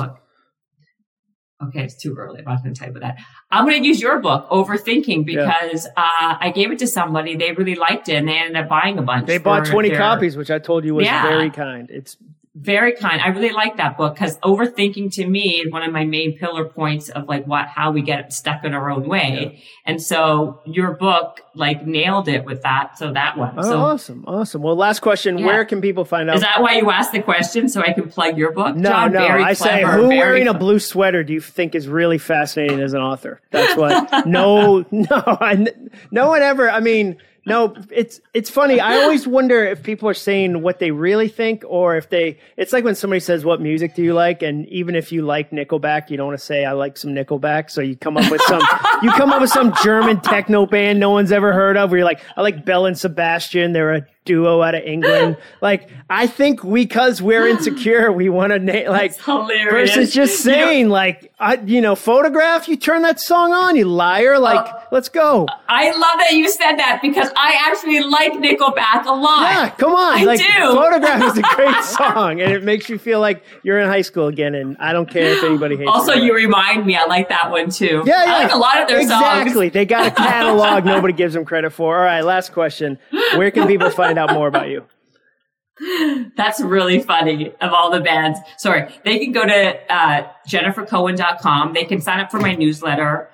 Okay, 1.61 1.83
it's 1.83 2.01
too 2.01 2.15
early. 2.17 2.39
I'm 2.39 2.45
not 2.45 2.63
going 2.63 2.73
to 2.73 2.81
type 2.81 2.93
with 2.93 3.03
that. 3.03 3.19
I'm 3.51 3.65
going 3.65 3.83
to 3.83 3.89
use 3.89 4.01
your 4.01 4.21
book, 4.21 4.49
Overthinking, 4.49 5.27
because 5.27 5.87
yeah. 5.87 6.05
uh, 6.05 6.37
I 6.39 6.53
gave 6.55 6.71
it 6.71 6.79
to 6.79 6.87
somebody. 6.87 7.35
They 7.35 7.51
really 7.51 7.75
liked 7.75 8.09
it, 8.09 8.15
and 8.15 8.29
they 8.29 8.39
ended 8.39 8.57
up 8.63 8.69
buying 8.69 8.97
a 8.97 9.03
bunch. 9.03 9.27
They 9.27 9.39
bought 9.39 9.67
20 9.67 9.89
their... 9.89 9.99
copies, 9.99 10.37
which 10.37 10.53
I 10.53 10.61
told 10.61 10.85
you 10.85 10.95
was 10.95 11.07
yeah. 11.07 11.25
very 11.25 11.51
kind. 11.51 11.91
It's 11.91 12.17
Very 12.61 12.93
kind. 12.93 13.21
I 13.21 13.29
really 13.29 13.53
like 13.53 13.77
that 13.77 13.97
book 13.97 14.15
because 14.15 14.37
overthinking 14.39 15.13
to 15.15 15.27
me 15.27 15.61
is 15.61 15.73
one 15.73 15.85
of 15.85 15.93
my 15.93 16.05
main 16.05 16.37
pillar 16.37 16.65
points 16.65 17.09
of 17.09 17.29
like 17.29 17.47
what, 17.47 17.69
how 17.69 17.93
we 17.93 18.03
get 18.03 18.33
stuck 18.33 18.65
in 18.65 18.75
our 18.75 18.91
own 18.91 19.09
way. 19.09 19.53
Yeah. 19.53 19.61
And 19.85 20.03
so 20.03 20.61
your 20.67 20.95
book 20.95 21.41
like 21.55 21.87
nailed 21.87 22.27
it 22.27 22.45
with 22.45 22.63
that. 22.63 22.99
So 22.99 23.13
that 23.13 23.39
one. 23.39 23.55
Oh, 23.57 23.63
so, 23.63 23.79
awesome. 23.79 24.25
Awesome. 24.27 24.63
Well, 24.63 24.75
last 24.75 25.01
question. 25.01 25.39
Yeah. 25.39 25.47
Where 25.47 25.65
can 25.65 25.81
people 25.81 26.05
find 26.05 26.29
out? 26.29 26.37
Is 26.37 26.43
that 26.43 26.61
why 26.61 26.75
you 26.75 26.91
asked 26.91 27.13
the 27.13 27.23
question? 27.23 27.69
So 27.69 27.81
I 27.81 27.93
can 27.93 28.09
plug 28.09 28.37
your 28.37 28.51
book? 28.51 28.75
No, 28.75 28.91
John, 28.91 29.13
no. 29.13 29.21
I 29.21 29.55
clever, 29.55 29.55
say 29.55 29.85
who 29.85 30.09
wearing 30.09 30.47
fun. 30.47 30.57
a 30.57 30.59
blue 30.59 30.81
sweater 30.81 31.23
do 31.23 31.33
you 31.33 31.41
think 31.41 31.77
is 31.77 31.87
really 31.87 32.19
fascinating 32.19 32.81
as 32.81 32.93
an 32.93 33.01
author? 33.03 33.41
That's 33.51 33.77
what, 33.77 34.27
no, 34.27 34.85
no, 34.91 35.07
I, 35.11 35.65
no 36.11 36.29
one 36.29 36.43
ever, 36.43 36.69
I 36.69 36.81
mean, 36.81 37.19
no, 37.49 37.74
it's 37.90 38.20
it's 38.34 38.51
funny. 38.51 38.80
I 38.80 39.03
always 39.03 39.26
wonder 39.26 39.64
if 39.64 39.82
people 39.82 40.09
are 40.09 40.14
saying 40.14 40.62
what 40.62 40.78
they 40.78 40.90
really 40.90 41.28
think, 41.28 41.64
or 41.66 41.96
if 41.96 42.09
they. 42.11 42.38
It's 42.57 42.72
like 42.72 42.84
when 42.84 42.94
somebody 42.94 43.20
says, 43.20 43.44
"What 43.44 43.61
music 43.61 43.94
do 43.94 44.03
you 44.03 44.14
like?" 44.14 44.42
And 44.42 44.66
even 44.68 44.94
if 44.94 45.11
you 45.11 45.22
like 45.22 45.51
Nickelback, 45.51 46.11
you 46.11 46.16
don't 46.16 46.26
want 46.28 46.38
to 46.38 46.44
say, 46.44 46.64
"I 46.64 46.72
like 46.72 46.96
some 46.96 47.11
Nickelback." 47.11 47.70
So 47.70 47.80
you 47.80 47.96
come 47.96 48.16
up 48.16 48.30
with 48.30 48.42
some. 48.42 48.62
you 49.03 49.11
come 49.12 49.30
up 49.30 49.40
with 49.40 49.51
some 49.51 49.74
German 49.82 50.20
techno 50.20 50.66
band 50.66 51.01
no 51.01 51.11
one's 51.11 51.32
ever 51.32 51.53
heard 51.53 51.76
of. 51.76 51.90
Where 51.90 51.99
you're 51.99 52.07
like, 52.07 52.20
"I 52.36 52.42
like 52.42 52.64
Belle 52.64 52.86
and 52.86 52.99
Sebastian." 52.99 53.72
They're 53.72 53.94
a 53.94 54.07
duo 54.29 54.61
out 54.61 54.74
of 54.74 54.85
England. 54.85 55.39
like, 55.61 55.89
I 56.09 56.26
think 56.26 56.61
because 56.62 57.20
we're 57.20 57.49
insecure, 57.55 58.12
we 58.12 58.29
want 58.29 58.53
to 58.53 58.59
name 58.59 58.89
like 58.89 59.12
That's 59.12 59.24
hilarious. 59.24 59.95
versus 59.95 60.14
just 60.14 60.43
saying 60.43 60.79
you 60.79 60.85
know, 60.85 60.93
like, 60.93 61.33
I, 61.41 61.55
you 61.55 61.81
know, 61.81 61.97
photograph. 61.97 62.68
You 62.68 62.76
turn 62.76 63.03
that 63.03 63.20
song 63.20 63.53
on, 63.53 63.74
you 63.74 63.87
liar. 63.87 64.39
Like, 64.39 64.66
uh, 64.66 64.81
let's 64.93 65.09
go. 65.09 65.47
I 65.68 65.91
love 65.91 66.18
that 66.18 66.33
you 66.33 66.49
said 66.51 66.76
that 66.76 67.01
because 67.01 67.31
I 67.37 67.59
actually 67.66 68.01
like 68.01 68.33
Nickelback 68.35 69.07
a 69.07 69.12
lot. 69.12 69.43
Yeah, 69.43 69.70
come 69.70 69.95
on. 69.95 70.18
I 70.18 70.24
like, 70.24 70.41
do. 70.41 70.47
Photograph 70.47 71.22
is 71.33 71.39
a 71.39 71.43
great 71.55 71.83
song, 71.85 72.41
and 72.41 72.53
it 72.53 72.62
makes 72.64 72.89
you 72.89 72.99
feel 72.99 73.20
like 73.20 73.43
you're 73.62 73.79
in 73.79 73.89
high 73.89 74.03
school 74.03 74.26
again. 74.26 74.55
And 74.55 74.76
I 74.79 74.93
don't 74.93 75.09
care 75.09 75.33
if 75.33 75.43
anybody 75.43 75.76
hates. 75.76 75.89
It. 75.89 75.95
Also, 75.95 76.12
you 76.12 76.35
remind 76.35 76.85
me. 76.85 76.97
I 76.97 77.07
like 77.07 77.29
that 77.31 77.51
one 77.51 77.70
too. 77.70 78.03
Yeah, 78.05 78.24
yeah. 78.24 78.35
I 78.35 78.43
like 78.43 78.53
a 78.53 78.59
lot 78.59 78.83
of 78.83 78.89
their 78.89 79.01
exactly. 79.01 79.26
songs. 79.26 79.41
Exactly. 79.43 79.68
They 79.70 79.87
got 79.87 80.07
a 80.07 80.11
catalog 80.11 80.85
nobody 80.85 81.14
gives 81.14 81.35
them 81.35 81.45
credit 81.45 81.70
for. 81.70 81.97
All 81.97 82.05
right, 82.05 82.22
last 82.22 82.53
question. 82.53 82.99
Where 83.37 83.51
can 83.51 83.66
people 83.66 83.91
find 83.91 84.18
out 84.19 84.33
more 84.33 84.49
about 84.49 84.69
you? 84.69 84.85
That's 86.37 86.61
really 86.61 87.01
funny 87.01 87.53
of 87.61 87.73
all 87.73 87.91
the 87.91 88.01
bands. 88.01 88.39
Sorry. 88.57 88.93
They 89.05 89.19
can 89.19 89.33
go 89.33 89.47
to 89.47 89.93
uh, 89.93 90.29
jennifercohen.com. 90.47 91.73
They 91.73 91.85
can 91.85 92.01
sign 92.01 92.21
up 92.21 92.31
for 92.31 92.41
my 92.41 92.55
newsletter. 92.55 93.31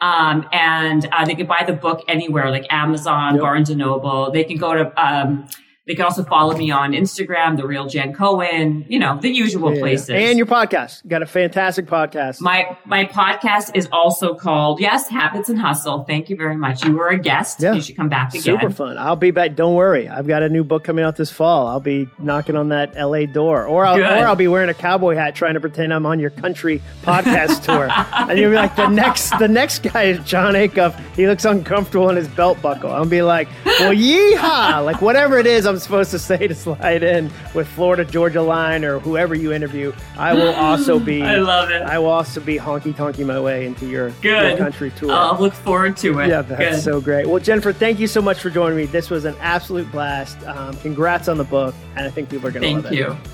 Um, 0.00 0.46
and 0.52 1.08
uh, 1.10 1.24
they 1.24 1.34
can 1.34 1.46
buy 1.46 1.64
the 1.66 1.72
book 1.72 2.04
anywhere, 2.06 2.50
like 2.50 2.66
Amazon, 2.70 3.34
yep. 3.34 3.42
Barnes 3.42 3.70
and 3.70 3.78
Noble. 3.78 4.30
They 4.30 4.44
can 4.44 4.58
go 4.58 4.74
to 4.74 5.02
um, 5.02 5.48
they 5.86 5.94
can 5.94 6.04
also 6.04 6.24
follow 6.24 6.56
me 6.56 6.72
on 6.72 6.92
Instagram, 6.92 7.56
the 7.56 7.64
real 7.64 7.86
Jen 7.86 8.12
Cohen, 8.12 8.84
you 8.88 8.98
know, 8.98 9.20
the 9.20 9.28
usual 9.28 9.72
yeah. 9.72 9.80
places. 9.80 10.10
And 10.10 10.36
your 10.36 10.46
podcast. 10.46 11.04
You 11.04 11.10
got 11.10 11.22
a 11.22 11.26
fantastic 11.26 11.86
podcast. 11.86 12.40
My 12.40 12.76
my 12.84 13.04
podcast 13.04 13.70
is 13.76 13.88
also 13.92 14.34
called 14.34 14.80
Yes, 14.80 15.08
Habits 15.08 15.48
and 15.48 15.60
Hustle. 15.60 16.02
Thank 16.02 16.28
you 16.28 16.34
very 16.34 16.56
much. 16.56 16.84
You 16.84 16.96
were 16.96 17.10
a 17.10 17.18
guest. 17.18 17.60
Yeah. 17.60 17.74
You 17.74 17.80
should 17.80 17.96
come 17.96 18.08
back 18.08 18.30
again. 18.30 18.42
Super 18.42 18.70
fun. 18.70 18.98
I'll 18.98 19.14
be 19.14 19.30
back. 19.30 19.54
Don't 19.54 19.76
worry. 19.76 20.08
I've 20.08 20.26
got 20.26 20.42
a 20.42 20.48
new 20.48 20.64
book 20.64 20.82
coming 20.82 21.04
out 21.04 21.14
this 21.14 21.30
fall. 21.30 21.68
I'll 21.68 21.78
be 21.78 22.08
knocking 22.18 22.56
on 22.56 22.70
that 22.70 22.96
LA 22.96 23.26
door. 23.26 23.64
Or 23.64 23.86
I'll, 23.86 24.02
or 24.02 24.26
I'll 24.26 24.34
be 24.34 24.48
wearing 24.48 24.70
a 24.70 24.74
cowboy 24.74 25.14
hat 25.14 25.36
trying 25.36 25.54
to 25.54 25.60
pretend 25.60 25.94
I'm 25.94 26.04
on 26.04 26.18
your 26.18 26.30
country 26.30 26.82
podcast 27.02 27.64
tour. 27.64 27.88
And 28.26 28.38
you'll 28.40 28.50
be 28.50 28.56
like, 28.56 28.74
the 28.74 28.88
next 28.88 29.38
the 29.38 29.46
next 29.46 29.84
guy 29.84 30.04
is 30.04 30.18
John 30.24 30.54
Acuff. 30.54 30.98
He 31.14 31.28
looks 31.28 31.44
uncomfortable 31.44 32.08
in 32.10 32.16
his 32.16 32.26
belt 32.26 32.60
buckle. 32.60 32.90
I'll 32.90 33.06
be 33.06 33.22
like, 33.22 33.46
well, 33.64 33.92
yeehaw. 33.92 34.84
Like 34.84 35.00
whatever 35.00 35.38
it 35.38 35.46
is, 35.46 35.64
I'm 35.64 35.75
I'm 35.76 35.80
supposed 35.80 36.10
to 36.12 36.18
say 36.18 36.38
to 36.46 36.54
slide 36.54 37.02
in 37.02 37.30
with 37.52 37.68
Florida 37.68 38.02
Georgia 38.02 38.40
Line 38.40 38.82
or 38.82 38.98
whoever 38.98 39.34
you 39.34 39.52
interview, 39.52 39.92
I 40.16 40.32
will 40.32 40.54
also 40.54 40.98
be. 40.98 41.22
I 41.22 41.36
love 41.36 41.70
it. 41.70 41.82
I 41.82 41.98
will 41.98 42.06
also 42.06 42.40
be 42.40 42.56
honky 42.56 42.94
tonky 42.94 43.26
my 43.26 43.38
way 43.38 43.66
into 43.66 43.86
your, 43.86 44.10
your 44.22 44.56
country 44.56 44.90
tour. 44.96 45.12
I'll 45.12 45.38
look 45.38 45.52
forward 45.52 45.98
to 45.98 46.18
it. 46.20 46.28
Yeah, 46.28 46.40
that's 46.40 46.76
Good. 46.76 46.82
so 46.82 47.00
great. 47.02 47.26
Well, 47.26 47.40
Jennifer, 47.40 47.74
thank 47.74 47.98
you 47.98 48.06
so 48.06 48.22
much 48.22 48.40
for 48.40 48.48
joining 48.48 48.78
me. 48.78 48.86
This 48.86 49.10
was 49.10 49.26
an 49.26 49.36
absolute 49.40 49.92
blast. 49.92 50.42
Um, 50.46 50.74
congrats 50.78 51.28
on 51.28 51.36
the 51.36 51.44
book, 51.44 51.74
and 51.94 52.06
I 52.06 52.10
think 52.10 52.30
people 52.30 52.48
are 52.48 52.52
going 52.52 52.62
to 52.62 52.74
love 52.74 52.86
it. 52.86 52.96
Thank 52.96 52.98
you. 52.98 53.30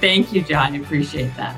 Thank 0.00 0.32
you, 0.32 0.42
John. 0.42 0.74
I 0.74 0.78
appreciate 0.78 1.36
that. 1.36 1.56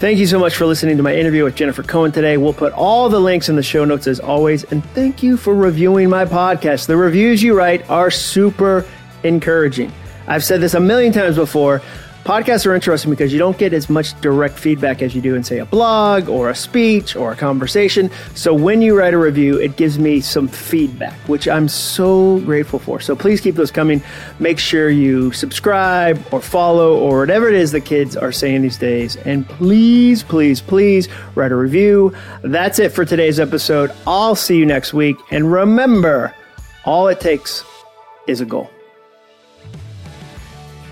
Thank 0.00 0.18
you 0.18 0.26
so 0.26 0.38
much 0.38 0.56
for 0.56 0.64
listening 0.64 0.96
to 0.96 1.02
my 1.02 1.14
interview 1.14 1.44
with 1.44 1.56
Jennifer 1.56 1.82
Cohen 1.82 2.10
today. 2.10 2.38
We'll 2.38 2.54
put 2.54 2.72
all 2.72 3.10
the 3.10 3.20
links 3.20 3.50
in 3.50 3.56
the 3.56 3.62
show 3.62 3.84
notes 3.84 4.06
as 4.06 4.18
always. 4.18 4.64
And 4.64 4.82
thank 4.94 5.22
you 5.22 5.36
for 5.36 5.54
reviewing 5.54 6.08
my 6.08 6.24
podcast. 6.24 6.86
The 6.86 6.96
reviews 6.96 7.42
you 7.42 7.54
write 7.54 7.88
are 7.90 8.10
super 8.10 8.86
encouraging. 9.24 9.92
I've 10.26 10.44
said 10.44 10.60
this 10.60 10.74
a 10.74 10.80
million 10.80 11.12
times 11.12 11.36
before. 11.36 11.82
Podcasts 12.24 12.66
are 12.66 12.74
interesting 12.74 13.10
because 13.10 13.32
you 13.32 13.38
don't 13.38 13.56
get 13.56 13.72
as 13.72 13.88
much 13.88 14.18
direct 14.20 14.58
feedback 14.58 15.00
as 15.00 15.14
you 15.14 15.22
do 15.22 15.34
in, 15.34 15.42
say, 15.42 15.58
a 15.58 15.64
blog 15.64 16.28
or 16.28 16.50
a 16.50 16.54
speech 16.54 17.16
or 17.16 17.32
a 17.32 17.36
conversation. 17.36 18.10
So 18.34 18.52
when 18.52 18.82
you 18.82 18.96
write 18.96 19.14
a 19.14 19.18
review, 19.18 19.58
it 19.58 19.76
gives 19.76 19.98
me 19.98 20.20
some 20.20 20.46
feedback, 20.46 21.18
which 21.28 21.48
I'm 21.48 21.66
so 21.66 22.38
grateful 22.40 22.78
for. 22.78 23.00
So 23.00 23.16
please 23.16 23.40
keep 23.40 23.54
those 23.54 23.70
coming. 23.70 24.02
Make 24.38 24.58
sure 24.58 24.90
you 24.90 25.32
subscribe 25.32 26.22
or 26.30 26.42
follow 26.42 26.98
or 26.98 27.20
whatever 27.20 27.48
it 27.48 27.54
is 27.54 27.72
the 27.72 27.80
kids 27.80 28.18
are 28.18 28.32
saying 28.32 28.62
these 28.62 28.76
days. 28.76 29.16
And 29.16 29.48
please, 29.48 30.22
please, 30.22 30.60
please 30.60 31.08
write 31.34 31.52
a 31.52 31.56
review. 31.56 32.14
That's 32.42 32.78
it 32.78 32.92
for 32.92 33.06
today's 33.06 33.40
episode. 33.40 33.92
I'll 34.06 34.36
see 34.36 34.58
you 34.58 34.66
next 34.66 34.92
week. 34.92 35.16
And 35.30 35.50
remember, 35.50 36.34
all 36.84 37.08
it 37.08 37.18
takes 37.18 37.64
is 38.28 38.42
a 38.42 38.44
goal. 38.44 38.70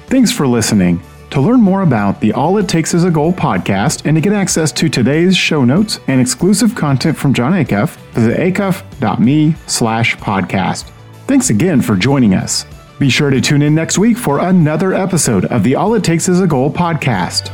Thanks 0.08 0.32
for 0.32 0.46
listening. 0.46 1.02
To 1.30 1.40
learn 1.42 1.60
more 1.60 1.82
about 1.82 2.20
the 2.20 2.32
All 2.32 2.56
It 2.56 2.66
Takes 2.66 2.94
Is 2.94 3.04
a 3.04 3.10
Goal 3.10 3.30
podcast 3.32 4.06
and 4.06 4.16
to 4.16 4.20
get 4.22 4.32
access 4.32 4.72
to 4.72 4.88
today's 4.88 5.36
show 5.36 5.64
notes 5.64 6.00
and 6.06 6.18
exclusive 6.18 6.74
content 6.74 7.18
from 7.18 7.34
John 7.34 7.52
Acuff, 7.52 7.96
visit 8.12 8.38
acuff.me 8.38 9.54
slash 9.66 10.16
podcast. 10.16 10.90
Thanks 11.26 11.50
again 11.50 11.82
for 11.82 11.94
joining 11.94 12.32
us. 12.32 12.64
Be 12.98 13.10
sure 13.10 13.28
to 13.28 13.42
tune 13.42 13.60
in 13.60 13.74
next 13.74 13.98
week 13.98 14.16
for 14.16 14.38
another 14.38 14.94
episode 14.94 15.44
of 15.44 15.62
the 15.62 15.74
All 15.74 15.94
It 15.94 16.02
Takes 16.02 16.30
Is 16.30 16.40
a 16.40 16.46
Goal 16.46 16.72
podcast. 16.72 17.50